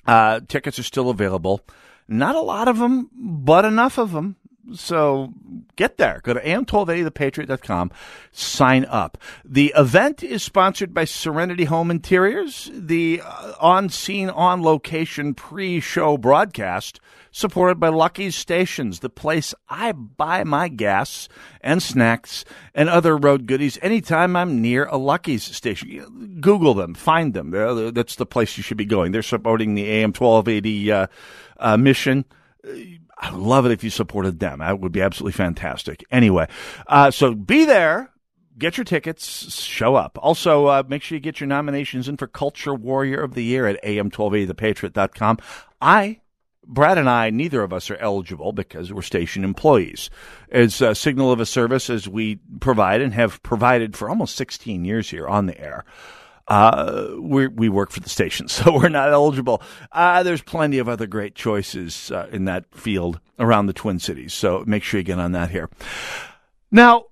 Uh, 0.06 0.40
tickets 0.46 0.78
are 0.78 0.84
still 0.84 1.10
available. 1.10 1.60
Not 2.08 2.36
a 2.36 2.40
lot 2.40 2.68
of 2.68 2.78
them, 2.78 3.10
but 3.14 3.64
enough 3.64 3.98
of 3.98 4.12
them. 4.12 4.36
So 4.74 5.32
get 5.76 5.96
there. 5.96 6.20
Go 6.22 6.34
to 6.34 6.40
am1280thepatriot.com. 6.40 7.90
Sign 8.32 8.84
up. 8.86 9.18
The 9.44 9.72
event 9.76 10.22
is 10.22 10.42
sponsored 10.42 10.92
by 10.92 11.04
Serenity 11.04 11.64
Home 11.64 11.90
Interiors. 11.90 12.70
The 12.72 13.22
uh, 13.24 13.52
on 13.60 13.88
scene, 13.88 14.30
on 14.30 14.62
location 14.62 15.34
pre 15.34 15.80
show 15.80 16.18
broadcast 16.18 17.00
supported 17.30 17.78
by 17.78 17.88
Lucky's 17.88 18.34
Stations, 18.34 19.00
the 19.00 19.10
place 19.10 19.54
I 19.68 19.92
buy 19.92 20.44
my 20.44 20.68
gas 20.68 21.28
and 21.60 21.82
snacks 21.82 22.44
and 22.74 22.88
other 22.88 23.16
road 23.16 23.46
goodies 23.46 23.78
anytime 23.82 24.36
I'm 24.36 24.60
near 24.60 24.86
a 24.86 24.96
Lucky's 24.96 25.44
station. 25.44 26.38
Google 26.40 26.74
them, 26.74 26.94
find 26.94 27.34
them. 27.34 27.50
That's 27.92 28.16
the 28.16 28.26
place 28.26 28.56
you 28.56 28.62
should 28.62 28.76
be 28.76 28.84
going. 28.84 29.12
They're 29.12 29.22
supporting 29.22 29.74
the 29.74 29.88
AM 29.88 30.12
1280 30.12 30.92
uh, 30.92 31.06
uh, 31.58 31.76
mission. 31.76 32.24
I 33.20 33.32
would 33.32 33.40
love 33.40 33.66
it 33.66 33.72
if 33.72 33.82
you 33.82 33.90
supported 33.90 34.38
them. 34.38 34.60
That 34.60 34.80
would 34.80 34.92
be 34.92 35.02
absolutely 35.02 35.32
fantastic. 35.32 36.04
Anyway, 36.10 36.48
uh, 36.86 37.10
so 37.10 37.34
be 37.34 37.64
there. 37.64 38.12
Get 38.56 38.76
your 38.76 38.84
tickets, 38.84 39.54
show 39.54 39.94
up. 39.94 40.18
Also, 40.20 40.66
uh, 40.66 40.82
make 40.88 41.02
sure 41.02 41.14
you 41.14 41.20
get 41.20 41.38
your 41.40 41.46
nominations 41.46 42.08
in 42.08 42.16
for 42.16 42.26
Culture 42.26 42.74
Warrior 42.74 43.20
of 43.20 43.34
the 43.34 43.44
Year 43.44 43.68
at 43.68 43.82
am1280thepatriot.com. 43.84 45.38
I 45.80 46.20
Brad 46.68 46.98
and 46.98 47.08
I, 47.08 47.30
neither 47.30 47.62
of 47.62 47.72
us 47.72 47.90
are 47.90 47.96
eligible 47.96 48.52
because 48.52 48.92
we're 48.92 49.00
station 49.00 49.42
employees. 49.42 50.10
It's 50.50 50.82
a 50.82 50.94
signal 50.94 51.32
of 51.32 51.40
a 51.40 51.46
service 51.46 51.88
as 51.88 52.06
we 52.06 52.40
provide 52.60 53.00
and 53.00 53.14
have 53.14 53.42
provided 53.42 53.96
for 53.96 54.10
almost 54.10 54.36
16 54.36 54.84
years 54.84 55.08
here 55.08 55.26
on 55.26 55.46
the 55.46 55.58
air, 55.58 55.86
uh, 56.48 57.08
we 57.20 57.46
we 57.46 57.68
work 57.68 57.90
for 57.90 58.00
the 58.00 58.08
station, 58.08 58.48
so 58.48 58.72
we're 58.72 58.88
not 58.88 59.12
eligible. 59.12 59.62
Uh, 59.92 60.22
there's 60.22 60.42
plenty 60.42 60.78
of 60.78 60.88
other 60.88 61.06
great 61.06 61.34
choices 61.34 62.10
uh, 62.10 62.28
in 62.32 62.46
that 62.46 62.64
field 62.74 63.20
around 63.38 63.66
the 63.66 63.72
Twin 63.72 63.98
Cities, 63.98 64.34
so 64.34 64.64
make 64.66 64.82
sure 64.82 64.98
you 64.98 65.04
get 65.04 65.18
on 65.18 65.32
that 65.32 65.50
here. 65.50 65.70
Now, 66.70 67.06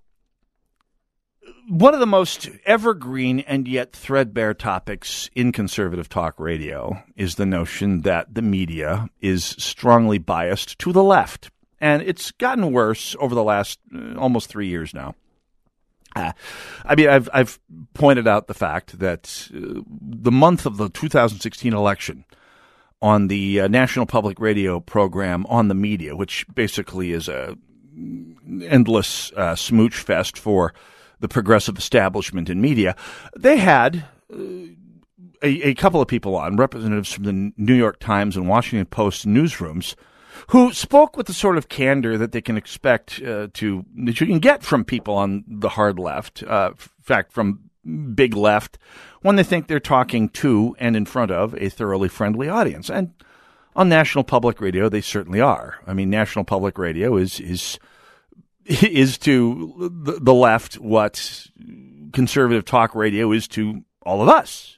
one 1.68 1.94
of 1.94 2.00
the 2.00 2.06
most 2.06 2.48
evergreen 2.64 3.40
and 3.40 3.66
yet 3.66 3.92
threadbare 3.92 4.54
topics 4.54 5.28
in 5.34 5.50
conservative 5.52 6.08
talk 6.08 6.38
radio 6.38 7.02
is 7.16 7.34
the 7.34 7.46
notion 7.46 8.02
that 8.02 8.34
the 8.34 8.42
media 8.42 9.08
is 9.20 9.44
strongly 9.44 10.18
biased 10.18 10.78
to 10.78 10.92
the 10.92 11.02
left. 11.02 11.50
And 11.80 12.02
it's 12.02 12.30
gotten 12.30 12.72
worse 12.72 13.16
over 13.18 13.34
the 13.34 13.42
last 13.42 13.80
uh, 13.94 14.14
almost 14.16 14.48
three 14.48 14.68
years 14.68 14.94
now. 14.94 15.14
I 16.84 16.94
mean, 16.96 17.08
I've, 17.08 17.28
I've 17.32 17.58
pointed 17.94 18.26
out 18.26 18.46
the 18.46 18.54
fact 18.54 18.98
that 18.98 19.48
uh, 19.54 19.82
the 19.88 20.32
month 20.32 20.66
of 20.66 20.76
the 20.76 20.88
2016 20.88 21.72
election 21.72 22.24
on 23.02 23.28
the 23.28 23.60
uh, 23.60 23.68
National 23.68 24.06
Public 24.06 24.40
Radio 24.40 24.80
program 24.80 25.46
on 25.48 25.68
the 25.68 25.74
media, 25.74 26.16
which 26.16 26.46
basically 26.54 27.12
is 27.12 27.28
a 27.28 27.56
endless 28.62 29.32
uh, 29.32 29.54
smooch 29.54 29.96
fest 29.96 30.38
for 30.38 30.74
the 31.20 31.28
progressive 31.28 31.78
establishment 31.78 32.50
in 32.50 32.60
media, 32.60 32.94
they 33.36 33.56
had 33.56 34.04
uh, 34.32 34.36
a, 35.42 35.68
a, 35.68 35.74
couple 35.74 36.00
of 36.00 36.08
people 36.08 36.36
on, 36.36 36.56
representatives 36.56 37.12
from 37.12 37.24
the 37.24 37.52
New 37.56 37.74
York 37.74 37.98
Times 38.00 38.36
and 38.36 38.48
Washington 38.48 38.86
Post 38.86 39.26
newsrooms, 39.26 39.94
who 40.48 40.72
spoke 40.72 41.16
with 41.16 41.26
the 41.26 41.32
sort 41.32 41.56
of 41.56 41.68
candor 41.68 42.18
that 42.18 42.32
they 42.32 42.40
can 42.40 42.56
expect 42.56 43.20
uh, 43.22 43.48
to 43.54 43.84
that 44.04 44.20
you 44.20 44.26
can 44.26 44.38
get 44.38 44.62
from 44.62 44.84
people 44.84 45.14
on 45.14 45.44
the 45.46 45.70
hard 45.70 45.98
left. 45.98 46.42
Uh, 46.42 46.70
in 46.72 47.02
fact, 47.02 47.32
from 47.32 47.70
big 48.14 48.34
left, 48.34 48.78
when 49.22 49.36
they 49.36 49.42
think 49.42 49.66
they're 49.66 49.80
talking 49.80 50.28
to 50.30 50.74
and 50.78 50.96
in 50.96 51.04
front 51.04 51.30
of 51.30 51.54
a 51.54 51.68
thoroughly 51.68 52.08
friendly 52.08 52.48
audience, 52.48 52.90
and 52.90 53.12
on 53.74 53.88
National 53.88 54.24
Public 54.24 54.60
Radio, 54.60 54.88
they 54.88 55.00
certainly 55.00 55.40
are. 55.40 55.76
I 55.86 55.92
mean, 55.92 56.10
National 56.10 56.44
Public 56.44 56.78
Radio 56.78 57.16
is 57.16 57.40
is 57.40 57.78
is 58.64 59.18
to 59.18 59.90
the 59.90 60.34
left 60.34 60.74
what 60.76 61.46
conservative 62.12 62.64
talk 62.64 62.94
radio 62.94 63.32
is 63.32 63.46
to 63.48 63.84
all 64.02 64.22
of 64.22 64.28
us 64.28 64.76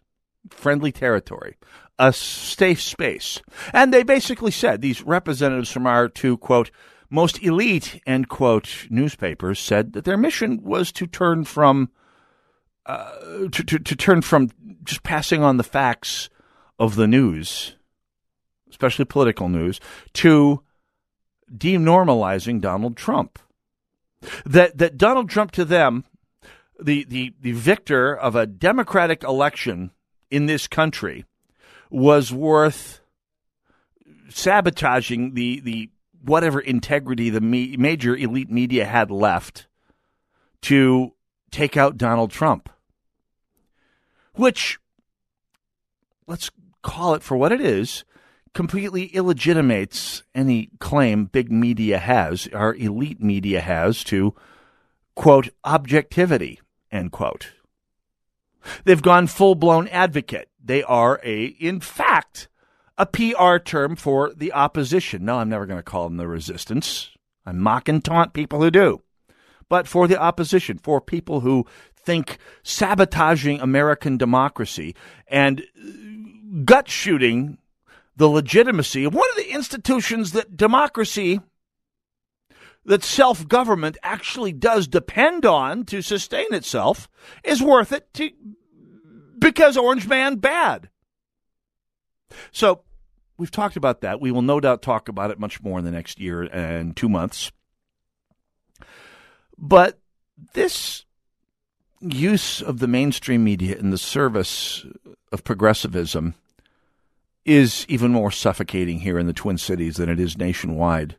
friendly 0.50 0.92
territory, 0.92 1.56
a 1.98 2.12
safe 2.12 2.80
space. 2.80 3.40
And 3.72 3.92
they 3.92 4.02
basically 4.02 4.50
said 4.50 4.80
these 4.80 5.02
representatives 5.02 5.70
from 5.70 5.86
our 5.86 6.08
two, 6.08 6.36
quote, 6.38 6.70
most 7.10 7.42
elite, 7.42 8.00
end 8.06 8.28
quote, 8.28 8.86
newspapers 8.90 9.58
said 9.58 9.94
that 9.94 10.04
their 10.04 10.18
mission 10.18 10.62
was 10.62 10.92
to 10.92 11.06
turn 11.06 11.44
from, 11.44 11.90
uh, 12.86 13.10
to, 13.50 13.64
to, 13.64 13.78
to 13.78 13.96
turn 13.96 14.22
from 14.22 14.50
just 14.84 15.02
passing 15.02 15.42
on 15.42 15.56
the 15.56 15.64
facts 15.64 16.28
of 16.78 16.96
the 16.96 17.06
news, 17.06 17.76
especially 18.70 19.04
political 19.04 19.48
news, 19.48 19.80
to 20.12 20.62
denormalizing 21.56 22.60
Donald 22.60 22.96
Trump 22.96 23.38
that 24.44 24.78
that 24.78 24.96
Donald 24.96 25.30
Trump 25.30 25.52
to 25.52 25.64
them, 25.64 26.04
the 26.80 27.04
the 27.04 27.34
the 27.40 27.52
victor 27.52 28.14
of 28.14 28.34
a 28.36 28.46
democratic 28.46 29.22
election 29.22 29.90
in 30.30 30.46
this 30.46 30.66
country, 30.66 31.24
was 31.90 32.32
worth 32.32 33.00
sabotaging 34.28 35.34
the 35.34 35.60
the 35.60 35.90
whatever 36.22 36.60
integrity 36.60 37.30
the 37.30 37.40
me, 37.40 37.76
major 37.76 38.16
elite 38.16 38.50
media 38.50 38.84
had 38.84 39.10
left 39.10 39.66
to 40.62 41.12
take 41.50 41.76
out 41.76 41.96
Donald 41.96 42.30
Trump, 42.30 42.68
which 44.34 44.78
let's 46.26 46.50
call 46.82 47.14
it 47.14 47.22
for 47.22 47.36
what 47.36 47.52
it 47.52 47.60
is 47.60 48.04
completely 48.54 49.04
illegitimates 49.04 50.22
any 50.34 50.70
claim 50.80 51.26
big 51.26 51.50
media 51.50 51.98
has, 51.98 52.48
our 52.52 52.74
elite 52.74 53.20
media 53.22 53.60
has, 53.60 54.02
to, 54.04 54.34
quote, 55.14 55.48
objectivity, 55.64 56.60
end 56.90 57.12
quote. 57.12 57.52
They've 58.84 59.00
gone 59.00 59.26
full 59.26 59.54
blown 59.54 59.88
advocate. 59.88 60.47
They 60.68 60.82
are 60.82 61.18
a, 61.24 61.46
in 61.46 61.80
fact, 61.80 62.48
a 62.98 63.06
PR 63.06 63.56
term 63.56 63.96
for 63.96 64.34
the 64.34 64.52
opposition. 64.52 65.24
No, 65.24 65.38
I'm 65.38 65.48
never 65.48 65.64
going 65.64 65.78
to 65.78 65.82
call 65.82 66.04
them 66.04 66.18
the 66.18 66.28
resistance. 66.28 67.10
I 67.46 67.52
mock 67.52 67.88
and 67.88 68.04
taunt 68.04 68.34
people 68.34 68.60
who 68.60 68.70
do. 68.70 69.02
But 69.70 69.88
for 69.88 70.06
the 70.06 70.20
opposition, 70.20 70.76
for 70.76 71.00
people 71.00 71.40
who 71.40 71.64
think 71.96 72.36
sabotaging 72.62 73.60
American 73.62 74.18
democracy 74.18 74.94
and 75.26 75.62
uh, 75.62 76.60
gut 76.66 76.88
shooting 76.90 77.56
the 78.16 78.28
legitimacy 78.28 79.04
of 79.04 79.14
one 79.14 79.28
of 79.30 79.36
the 79.36 79.50
institutions 79.50 80.32
that 80.32 80.54
democracy, 80.54 81.40
that 82.84 83.02
self 83.02 83.48
government 83.48 83.96
actually 84.02 84.52
does 84.52 84.86
depend 84.86 85.46
on 85.46 85.84
to 85.86 86.02
sustain 86.02 86.52
itself, 86.52 87.08
is 87.42 87.62
worth 87.62 87.90
it 87.90 88.12
to, 88.14 88.30
because 89.48 89.78
Orange 89.78 90.06
Man 90.06 90.36
bad. 90.36 90.90
So 92.52 92.82
we've 93.38 93.50
talked 93.50 93.76
about 93.76 94.02
that. 94.02 94.20
We 94.20 94.30
will 94.30 94.42
no 94.42 94.60
doubt 94.60 94.82
talk 94.82 95.08
about 95.08 95.30
it 95.30 95.38
much 95.38 95.62
more 95.62 95.78
in 95.78 95.86
the 95.86 95.90
next 95.90 96.20
year 96.20 96.42
and 96.42 96.94
two 96.94 97.08
months. 97.08 97.50
But 99.56 99.98
this 100.52 101.06
use 102.00 102.60
of 102.60 102.78
the 102.78 102.86
mainstream 102.86 103.42
media 103.42 103.76
in 103.76 103.88
the 103.88 103.96
service 103.96 104.84
of 105.32 105.44
progressivism 105.44 106.34
is 107.46 107.86
even 107.88 108.12
more 108.12 108.30
suffocating 108.30 109.00
here 109.00 109.18
in 109.18 109.26
the 109.26 109.32
Twin 109.32 109.56
Cities 109.56 109.96
than 109.96 110.10
it 110.10 110.20
is 110.20 110.36
nationwide. 110.36 111.16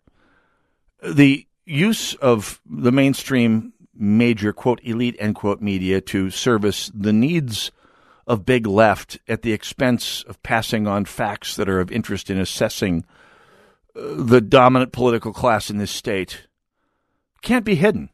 The 1.03 1.47
use 1.65 2.13
of 2.13 2.61
the 2.69 2.91
mainstream 2.91 3.73
major, 3.95 4.53
quote, 4.53 4.79
elite, 4.83 5.15
end 5.17 5.33
quote, 5.33 5.61
media 5.61 5.99
to 6.01 6.29
service 6.29 6.91
the 6.93 7.11
needs 7.11 7.71
of 8.29 8.45
big 8.45 8.67
left 8.67 9.17
at 9.27 9.41
the 9.41 9.51
expense 9.51 10.23
of 10.23 10.41
passing 10.43 10.87
on 10.87 11.03
facts 11.03 11.55
that 11.55 11.67
are 11.67 11.81
of 11.81 11.91
interest 11.91 12.29
in 12.29 12.39
assessing 12.39 13.03
uh, 13.95 14.01
the 14.15 14.39
dominant 14.39 14.93
political 14.93 15.33
class 15.33 15.71
in 15.71 15.79
this 15.79 15.91
state 15.91 16.47
can't 17.41 17.65
be 17.65 17.75
hidden. 17.75 18.09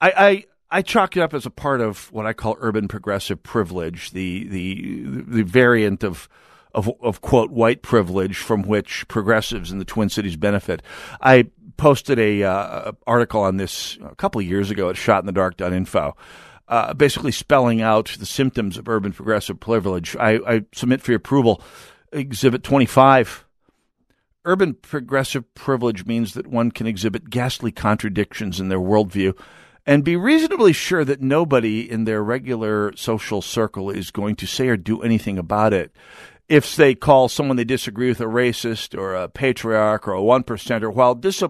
I, 0.00 0.12
I 0.16 0.44
I 0.78 0.82
chalk 0.82 1.16
it 1.16 1.20
up 1.20 1.32
as 1.32 1.46
a 1.46 1.50
part 1.50 1.80
of 1.80 2.12
what 2.12 2.26
I 2.26 2.34
call 2.34 2.56
urban 2.60 2.86
progressive 2.86 3.42
privilege, 3.42 4.10
the 4.10 4.46
the 4.46 5.04
the 5.26 5.42
variant 5.42 6.04
of 6.04 6.28
of, 6.74 6.90
of 7.00 7.22
quote 7.22 7.50
white 7.50 7.80
privilege 7.80 8.36
from 8.36 8.62
which 8.62 9.08
progressives 9.08 9.72
in 9.72 9.78
the 9.78 9.86
Twin 9.86 10.10
Cities 10.10 10.36
benefit. 10.36 10.82
I 11.22 11.46
posted 11.78 12.18
a 12.18 12.42
uh, 12.42 12.92
article 13.06 13.40
on 13.40 13.56
this 13.56 13.96
a 14.04 14.14
couple 14.16 14.40
of 14.40 14.46
years 14.46 14.70
ago 14.70 14.90
at 14.90 14.96
shotinthedark.info, 14.96 16.14
uh, 16.68 16.94
basically 16.94 17.32
spelling 17.32 17.80
out 17.80 18.16
the 18.18 18.26
symptoms 18.26 18.76
of 18.76 18.88
urban 18.88 19.12
progressive 19.12 19.60
privilege. 19.60 20.16
I, 20.16 20.40
I 20.46 20.62
submit 20.72 21.00
for 21.00 21.12
your 21.12 21.18
approval 21.18 21.62
Exhibit 22.12 22.62
25. 22.62 23.44
Urban 24.44 24.74
progressive 24.74 25.54
privilege 25.54 26.06
means 26.06 26.34
that 26.34 26.46
one 26.46 26.70
can 26.70 26.86
exhibit 26.86 27.30
ghastly 27.30 27.72
contradictions 27.72 28.60
in 28.60 28.68
their 28.68 28.78
worldview 28.78 29.36
and 29.86 30.04
be 30.04 30.16
reasonably 30.16 30.72
sure 30.72 31.04
that 31.04 31.20
nobody 31.20 31.88
in 31.88 32.04
their 32.04 32.22
regular 32.22 32.94
social 32.96 33.40
circle 33.40 33.90
is 33.90 34.10
going 34.10 34.36
to 34.36 34.46
say 34.46 34.68
or 34.68 34.76
do 34.76 35.00
anything 35.02 35.38
about 35.38 35.72
it. 35.72 35.92
If 36.48 36.76
they 36.76 36.94
call 36.94 37.28
someone 37.28 37.56
they 37.56 37.64
disagree 37.64 38.08
with 38.08 38.20
a 38.20 38.24
racist 38.24 38.96
or 38.96 39.14
a 39.14 39.28
patriarch 39.28 40.06
or 40.06 40.12
a 40.12 40.22
one 40.22 40.44
percenter 40.44 40.92
while 40.92 41.14
dis- 41.14 41.42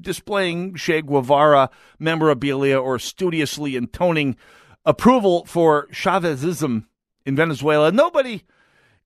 displaying 0.00 0.74
Che 0.74 1.02
Guevara 1.02 1.70
memorabilia 1.98 2.78
or 2.78 2.98
studiously 2.98 3.76
intoning 3.76 4.36
approval 4.84 5.44
for 5.46 5.86
Chavezism 5.88 6.86
in 7.24 7.36
Venezuela, 7.36 7.90
nobody 7.90 8.42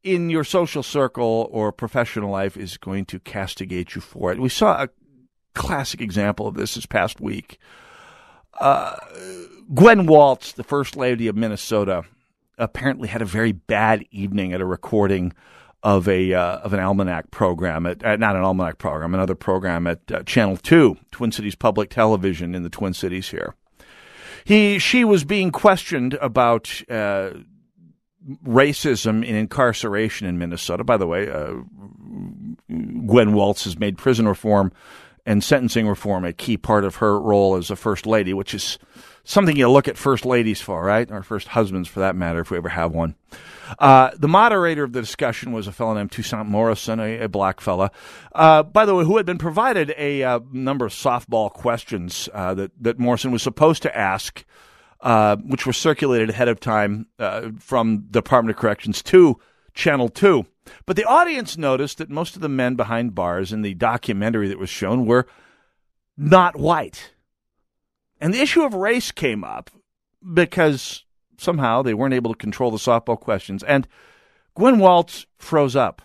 in 0.02 0.30
your 0.30 0.44
social 0.44 0.82
circle 0.82 1.48
or 1.50 1.72
professional 1.72 2.30
life 2.30 2.56
is 2.56 2.76
going 2.76 3.04
to 3.06 3.18
castigate 3.20 3.94
you 3.94 4.00
for 4.00 4.32
it. 4.32 4.40
We 4.40 4.48
saw 4.48 4.82
a 4.82 4.88
classic 5.54 6.00
example 6.00 6.46
of 6.46 6.54
this 6.54 6.74
this 6.74 6.86
past 6.86 7.20
week 7.20 7.58
uh, 8.60 8.96
Gwen 9.74 10.06
Walz, 10.06 10.52
the 10.52 10.64
first 10.64 10.96
lady 10.96 11.28
of 11.28 11.36
Minnesota, 11.36 12.04
apparently 12.56 13.08
had 13.08 13.22
a 13.22 13.26
very 13.26 13.52
bad 13.52 14.04
evening 14.10 14.52
at 14.52 14.60
a 14.60 14.66
recording 14.66 15.32
of 15.82 16.08
a 16.08 16.34
uh, 16.34 16.58
of 16.58 16.72
an 16.72 16.80
almanac 16.80 17.30
program 17.30 17.86
at 17.86 18.04
uh, 18.04 18.16
not 18.16 18.34
an 18.34 18.42
almanac 18.42 18.78
program, 18.78 19.14
another 19.14 19.36
program 19.36 19.86
at 19.86 20.10
uh, 20.10 20.22
Channel 20.24 20.56
Two, 20.56 20.96
Twin 21.12 21.30
Cities 21.30 21.54
Public 21.54 21.90
Television 21.90 22.54
in 22.54 22.64
the 22.64 22.70
Twin 22.70 22.94
Cities 22.94 23.28
here. 23.28 23.54
He 24.48 24.78
she 24.78 25.04
was 25.04 25.24
being 25.24 25.52
questioned 25.52 26.14
about 26.14 26.80
uh, 26.88 27.32
racism 28.46 29.22
in 29.22 29.34
incarceration 29.34 30.26
in 30.26 30.38
Minnesota. 30.38 30.84
By 30.84 30.96
the 30.96 31.06
way, 31.06 31.30
uh, 31.30 31.52
Gwen 33.06 33.34
Walz 33.34 33.64
has 33.64 33.78
made 33.78 33.98
prison 33.98 34.26
reform 34.26 34.72
and 35.28 35.44
sentencing 35.44 35.86
reform 35.86 36.24
a 36.24 36.32
key 36.32 36.56
part 36.56 36.84
of 36.84 36.96
her 36.96 37.20
role 37.20 37.56
as 37.56 37.70
a 37.70 37.76
first 37.76 38.06
lady, 38.06 38.32
which 38.32 38.54
is 38.54 38.78
something 39.24 39.54
you 39.54 39.68
look 39.68 39.86
at 39.86 39.98
first 39.98 40.24
ladies 40.24 40.58
for, 40.58 40.82
right? 40.82 41.10
Or 41.12 41.22
first 41.22 41.48
husbands, 41.48 41.86
for 41.86 42.00
that 42.00 42.16
matter, 42.16 42.40
if 42.40 42.50
we 42.50 42.56
ever 42.56 42.70
have 42.70 42.92
one. 42.92 43.14
Uh, 43.78 44.10
the 44.16 44.26
moderator 44.26 44.84
of 44.84 44.94
the 44.94 45.02
discussion 45.02 45.52
was 45.52 45.66
a 45.66 45.72
fellow 45.72 45.92
named 45.92 46.12
Toussaint 46.12 46.46
Morrison, 46.46 46.98
a, 46.98 47.24
a 47.24 47.28
black 47.28 47.60
fella, 47.60 47.90
uh, 48.34 48.62
by 48.62 48.86
the 48.86 48.94
way, 48.94 49.04
who 49.04 49.18
had 49.18 49.26
been 49.26 49.36
provided 49.36 49.94
a 49.98 50.22
uh, 50.22 50.40
number 50.50 50.86
of 50.86 50.92
softball 50.92 51.52
questions 51.52 52.30
uh, 52.32 52.54
that 52.54 52.72
that 52.80 52.98
Morrison 52.98 53.30
was 53.30 53.42
supposed 53.42 53.82
to 53.82 53.94
ask, 53.94 54.46
uh, 55.02 55.36
which 55.36 55.66
were 55.66 55.74
circulated 55.74 56.30
ahead 56.30 56.48
of 56.48 56.58
time 56.58 57.06
uh, 57.18 57.50
from 57.58 58.06
the 58.10 58.22
Department 58.22 58.56
of 58.56 58.58
Corrections 58.58 59.02
to 59.02 59.38
Channel 59.74 60.08
Two. 60.08 60.46
But 60.86 60.96
the 60.96 61.04
audience 61.04 61.56
noticed 61.56 61.98
that 61.98 62.10
most 62.10 62.36
of 62.36 62.42
the 62.42 62.48
men 62.48 62.74
behind 62.74 63.14
bars 63.14 63.52
in 63.52 63.62
the 63.62 63.74
documentary 63.74 64.48
that 64.48 64.58
was 64.58 64.70
shown 64.70 65.06
were 65.06 65.26
not 66.16 66.56
white. 66.56 67.12
And 68.20 68.34
the 68.34 68.40
issue 68.40 68.62
of 68.62 68.74
race 68.74 69.12
came 69.12 69.44
up 69.44 69.70
because 70.34 71.04
somehow 71.38 71.82
they 71.82 71.94
weren't 71.94 72.14
able 72.14 72.32
to 72.32 72.38
control 72.38 72.70
the 72.70 72.78
softball 72.78 73.18
questions. 73.18 73.62
And 73.62 73.86
Gwen 74.54 74.78
Walz 74.78 75.26
froze 75.36 75.76
up, 75.76 76.02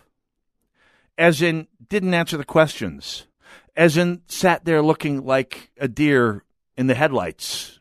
as 1.18 1.42
in, 1.42 1.66
didn't 1.88 2.14
answer 2.14 2.36
the 2.36 2.44
questions, 2.44 3.26
as 3.76 3.96
in, 3.96 4.22
sat 4.28 4.64
there 4.64 4.82
looking 4.82 5.24
like 5.26 5.70
a 5.78 5.88
deer 5.88 6.44
in 6.76 6.86
the 6.86 6.94
headlights, 6.94 7.80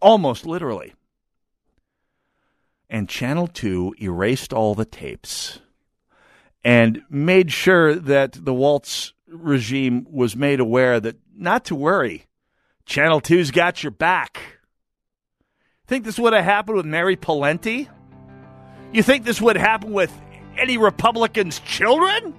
almost 0.00 0.46
literally. 0.46 0.94
And 2.88 3.08
Channel 3.08 3.48
2 3.48 3.96
erased 4.00 4.54
all 4.54 4.74
the 4.74 4.86
tapes 4.86 5.60
and 6.64 7.02
made 7.08 7.52
sure 7.52 7.94
that 7.94 8.32
the 8.32 8.54
Walz 8.54 9.12
regime 9.26 10.06
was 10.10 10.36
made 10.36 10.60
aware 10.60 11.00
that 11.00 11.16
not 11.36 11.64
to 11.66 11.74
worry, 11.74 12.26
Channel 12.86 13.20
2's 13.20 13.50
got 13.50 13.82
your 13.82 13.90
back. 13.90 14.40
Think 15.86 16.04
this 16.04 16.18
would 16.18 16.32
have 16.32 16.44
happened 16.44 16.76
with 16.76 16.86
Mary 16.86 17.16
Pawlenty? 17.16 17.88
You 18.92 19.02
think 19.02 19.24
this 19.24 19.40
would 19.40 19.56
happen 19.56 19.92
with 19.92 20.12
any 20.56 20.76
Republicans' 20.76 21.60
children? 21.60 22.34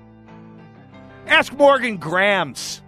Ask 1.28 1.54
Morgan 1.54 1.98
Grams. 1.98 2.82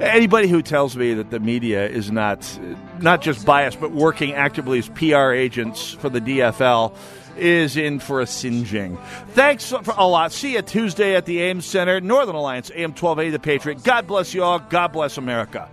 Anybody 0.00 0.48
who 0.48 0.62
tells 0.62 0.96
me 0.96 1.14
that 1.14 1.30
the 1.30 1.40
media 1.40 1.88
is 1.88 2.10
not 2.10 2.58
not 3.00 3.20
just 3.20 3.44
biased 3.44 3.80
but 3.80 3.90
working 3.90 4.32
actively 4.32 4.78
as 4.78 4.88
PR 4.90 5.32
agents 5.32 5.92
for 5.92 6.08
the 6.08 6.20
DFL 6.20 6.96
is 7.38 7.76
in 7.76 7.98
for 7.98 8.20
a 8.20 8.26
singeing. 8.26 8.96
Thanks 9.30 9.72
a 9.72 10.06
lot. 10.06 10.32
See 10.32 10.54
you 10.54 10.62
Tuesday 10.62 11.14
at 11.14 11.26
the 11.26 11.40
Ames 11.42 11.66
Center, 11.66 12.00
Northern 12.00 12.34
Alliance, 12.34 12.70
AM 12.74 12.92
12A, 12.92 13.32
The 13.32 13.38
Patriot. 13.38 13.82
God 13.82 14.06
bless 14.06 14.34
you 14.34 14.42
all. 14.42 14.58
God 14.58 14.88
bless 14.88 15.18
America. 15.18 15.68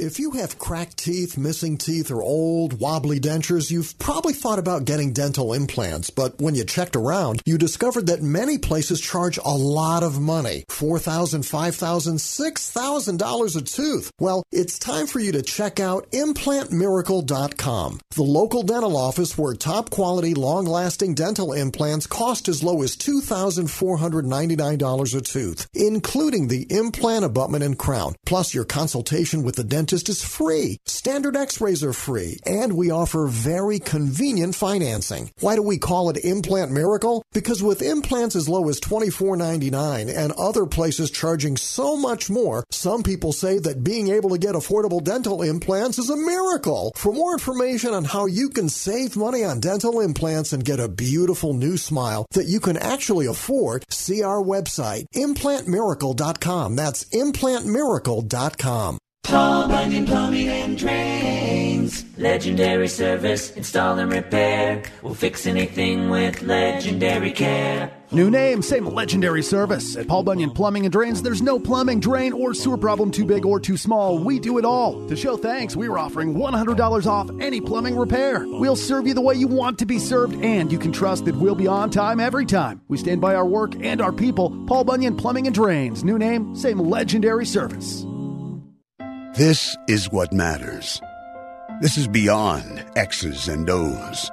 If 0.00 0.20
you 0.20 0.30
have 0.30 0.60
cracked 0.60 0.96
teeth, 0.96 1.36
missing 1.36 1.76
teeth, 1.76 2.12
or 2.12 2.22
old, 2.22 2.78
wobbly 2.78 3.18
dentures, 3.18 3.68
you've 3.68 3.98
probably 3.98 4.32
thought 4.32 4.60
about 4.60 4.84
getting 4.84 5.12
dental 5.12 5.52
implants, 5.52 6.08
but 6.08 6.40
when 6.40 6.54
you 6.54 6.62
checked 6.62 6.94
around, 6.94 7.42
you 7.44 7.58
discovered 7.58 8.06
that 8.06 8.22
many 8.22 8.58
places 8.58 9.00
charge 9.00 9.40
a 9.44 9.56
lot 9.56 10.04
of 10.04 10.20
money. 10.20 10.64
$4,000, 10.68 11.40
$5,000, 11.40 12.14
$6,000 12.14 13.56
a 13.56 13.62
tooth. 13.62 14.12
Well, 14.20 14.44
it's 14.52 14.78
time 14.78 15.08
for 15.08 15.18
you 15.18 15.32
to 15.32 15.42
check 15.42 15.80
out 15.80 16.08
implantmiracle.com, 16.12 18.00
the 18.14 18.22
local 18.22 18.62
dental 18.62 18.96
office 18.96 19.36
where 19.36 19.54
top 19.54 19.90
quality, 19.90 20.34
long 20.34 20.64
lasting 20.64 21.14
dental 21.14 21.52
implants 21.52 22.06
cost 22.06 22.46
as 22.46 22.62
low 22.62 22.82
as 22.82 22.96
$2,499 22.96 25.16
a 25.16 25.20
tooth, 25.22 25.66
including 25.74 26.46
the 26.46 26.68
implant 26.70 27.24
abutment 27.24 27.64
and 27.64 27.76
crown, 27.76 28.14
plus 28.24 28.54
your 28.54 28.64
consultation 28.64 29.42
with 29.42 29.56
the 29.56 29.64
dentist 29.64 29.87
dentist 29.88 30.10
is 30.10 30.22
free. 30.22 30.76
Standard 30.84 31.34
x-rays 31.34 31.82
are 31.82 31.94
free. 31.94 32.38
And 32.44 32.74
we 32.74 32.90
offer 32.90 33.26
very 33.26 33.78
convenient 33.78 34.54
financing. 34.54 35.30
Why 35.40 35.56
do 35.56 35.62
we 35.62 35.78
call 35.78 36.10
it 36.10 36.24
Implant 36.24 36.70
Miracle? 36.70 37.24
Because 37.32 37.62
with 37.62 37.80
implants 37.80 38.36
as 38.36 38.50
low 38.50 38.68
as 38.68 38.80
$24.99 38.80 40.14
and 40.14 40.32
other 40.32 40.66
places 40.66 41.10
charging 41.10 41.56
so 41.56 41.96
much 41.96 42.28
more, 42.28 42.64
some 42.70 43.02
people 43.02 43.32
say 43.32 43.58
that 43.60 43.82
being 43.82 44.08
able 44.08 44.30
to 44.30 44.38
get 44.38 44.54
affordable 44.54 45.02
dental 45.02 45.40
implants 45.40 45.98
is 45.98 46.10
a 46.10 46.16
miracle. 46.16 46.92
For 46.94 47.12
more 47.12 47.32
information 47.32 47.94
on 47.94 48.04
how 48.04 48.26
you 48.26 48.50
can 48.50 48.68
save 48.68 49.16
money 49.16 49.42
on 49.42 49.60
dental 49.60 50.00
implants 50.00 50.52
and 50.52 50.64
get 50.64 50.80
a 50.80 50.88
beautiful 50.88 51.54
new 51.54 51.78
smile 51.78 52.26
that 52.32 52.46
you 52.46 52.60
can 52.60 52.76
actually 52.76 53.26
afford, 53.26 53.86
see 53.90 54.22
our 54.22 54.42
website, 54.42 55.06
implantmiracle.com. 55.14 56.76
That's 56.76 57.04
implantmiracle.com. 57.06 58.97
Paul 59.28 59.68
Bunyan 59.68 60.06
Plumbing 60.06 60.48
and 60.48 60.78
Drains. 60.78 62.06
Legendary 62.16 62.88
service, 62.88 63.50
install 63.50 63.98
and 63.98 64.10
repair. 64.10 64.82
We'll 65.02 65.12
fix 65.12 65.44
anything 65.44 66.08
with 66.08 66.40
legendary 66.40 67.32
care. 67.32 67.92
New 68.10 68.30
name, 68.30 68.62
same 68.62 68.86
legendary 68.86 69.42
service. 69.42 69.96
At 69.96 70.08
Paul 70.08 70.22
Bunyan 70.22 70.50
Plumbing 70.50 70.86
and 70.86 70.92
Drains, 70.92 71.20
there's 71.20 71.42
no 71.42 71.58
plumbing, 71.58 72.00
drain, 72.00 72.32
or 72.32 72.54
sewer 72.54 72.78
problem 72.78 73.10
too 73.10 73.26
big 73.26 73.44
or 73.44 73.60
too 73.60 73.76
small. 73.76 74.18
We 74.18 74.38
do 74.38 74.56
it 74.56 74.64
all. 74.64 75.06
To 75.08 75.14
show 75.14 75.36
thanks, 75.36 75.76
we 75.76 75.88
are 75.88 75.98
offering 75.98 76.32
$100 76.32 77.06
off 77.06 77.28
any 77.38 77.60
plumbing 77.60 77.98
repair. 77.98 78.46
We'll 78.46 78.76
serve 78.76 79.06
you 79.06 79.12
the 79.12 79.20
way 79.20 79.34
you 79.34 79.46
want 79.46 79.78
to 79.80 79.84
be 79.84 79.98
served, 79.98 80.42
and 80.42 80.72
you 80.72 80.78
can 80.78 80.90
trust 80.90 81.26
that 81.26 81.36
we'll 81.36 81.54
be 81.54 81.66
on 81.66 81.90
time 81.90 82.18
every 82.18 82.46
time. 82.46 82.80
We 82.88 82.96
stand 82.96 83.20
by 83.20 83.34
our 83.34 83.46
work 83.46 83.74
and 83.82 84.00
our 84.00 84.12
people. 84.12 84.58
Paul 84.66 84.84
Bunyan 84.84 85.18
Plumbing 85.18 85.46
and 85.46 85.54
Drains. 85.54 86.02
New 86.02 86.18
name, 86.18 86.56
same 86.56 86.78
legendary 86.78 87.44
service. 87.44 88.06
This 89.38 89.76
is 89.86 90.10
what 90.10 90.32
matters. 90.32 91.00
This 91.80 91.96
is 91.96 92.08
beyond 92.08 92.84
X's 92.96 93.46
and 93.46 93.70
O's. 93.70 94.32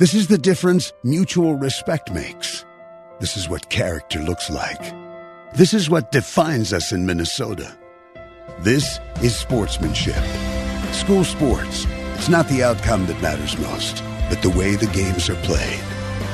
This 0.00 0.14
is 0.14 0.26
the 0.26 0.36
difference 0.36 0.92
mutual 1.04 1.54
respect 1.54 2.10
makes. 2.10 2.64
This 3.20 3.36
is 3.36 3.48
what 3.48 3.70
character 3.70 4.18
looks 4.18 4.50
like. 4.50 4.82
This 5.54 5.72
is 5.72 5.88
what 5.88 6.10
defines 6.10 6.72
us 6.72 6.90
in 6.90 7.06
Minnesota. 7.06 7.72
This 8.58 8.98
is 9.22 9.36
sportsmanship. 9.36 10.24
School 10.90 11.22
sports. 11.22 11.86
It's 12.16 12.28
not 12.28 12.48
the 12.48 12.64
outcome 12.64 13.06
that 13.06 13.22
matters 13.22 13.56
most, 13.58 14.02
but 14.28 14.42
the 14.42 14.50
way 14.50 14.74
the 14.74 14.88
games 14.88 15.30
are 15.30 15.40
played. 15.42 15.80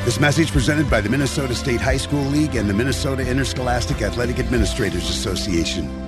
This 0.07 0.19
message 0.19 0.51
presented 0.51 0.89
by 0.89 1.03
the 1.03 1.11
Minnesota 1.11 1.55
State 1.55 1.83
High 1.83 1.99
School 1.99 2.25
League 2.25 2.57
and 2.57 2.71
the 2.71 2.75
Minnesota 2.75 3.29
Interscholastic 3.29 4.01
Athletic 4.01 4.39
Administrators 4.39 5.11
Association. 5.11 6.08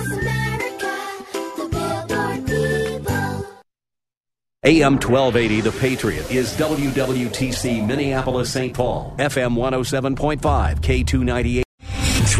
AM 4.63 4.99
1280, 4.99 5.61
The 5.61 5.71
Patriot, 5.71 6.29
is 6.29 6.55
WWTC 6.55 7.83
Minneapolis 7.83 8.53
St. 8.53 8.75
Paul, 8.75 9.15
FM 9.17 9.55
107.5, 9.55 10.39
K298. 10.81 11.63